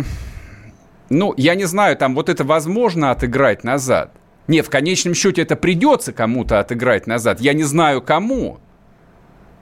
ну, 1.11 1.35
я 1.37 1.55
не 1.55 1.64
знаю, 1.64 1.97
там 1.97 2.14
вот 2.14 2.29
это 2.29 2.45
возможно 2.45 3.11
отыграть 3.11 3.64
назад. 3.64 4.12
Нет, 4.47 4.66
в 4.66 4.70
конечном 4.70 5.14
счете 5.14 5.43
это 5.43 5.57
придется 5.57 6.12
кому-то 6.12 6.59
отыграть 6.61 7.07
назад. 7.07 7.41
Я 7.41 7.53
не 7.53 7.64
знаю 7.64 8.01
кому. 8.01 8.61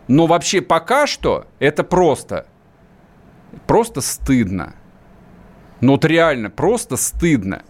Но 0.09 0.27
вообще 0.27 0.61
пока 0.61 1.07
что 1.07 1.47
это 1.59 1.83
просто, 1.83 2.47
просто 3.67 4.01
стыдно. 4.01 4.75
Ну 5.81 5.93
вот 5.93 6.05
реально, 6.05 6.51
просто 6.51 6.97
стыдно. 6.97 7.63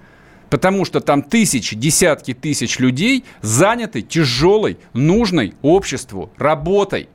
Потому 0.51 0.85
что 0.85 1.01
там 1.01 1.23
тысячи, 1.23 1.75
десятки 1.75 2.35
тысяч 2.35 2.79
людей 2.79 3.25
заняты 3.41 4.03
тяжелой, 4.03 4.79
нужной 4.93 5.55
обществу 5.63 6.31
работой. 6.37 7.09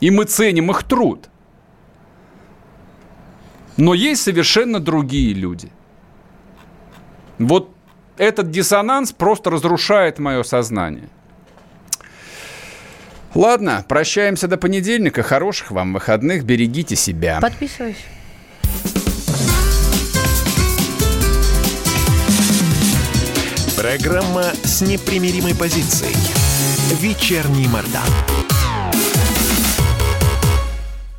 И 0.00 0.10
мы 0.10 0.24
ценим 0.24 0.70
их 0.70 0.82
труд– 0.82 1.30
Но 3.76 3.94
есть 3.94 4.22
совершенно 4.22 4.80
другие 4.80 5.34
люди. 5.34 5.70
Вот 7.38 7.70
этот 8.16 8.50
диссонанс 8.50 9.12
просто 9.12 9.50
разрушает 9.50 10.18
мое 10.18 10.42
сознание. 10.42 11.08
Ладно, 13.34 13.84
прощаемся 13.86 14.48
до 14.48 14.56
понедельника. 14.56 15.22
Хороших 15.22 15.70
вам 15.70 15.92
выходных. 15.92 16.44
Берегите 16.44 16.96
себя. 16.96 17.38
Подписываюсь. 17.40 18.02
Программа 23.76 24.44
с 24.64 24.80
непримиримой 24.80 25.54
позицией. 25.54 26.16
Вечерний 26.98 27.68
Мордан. 27.68 28.45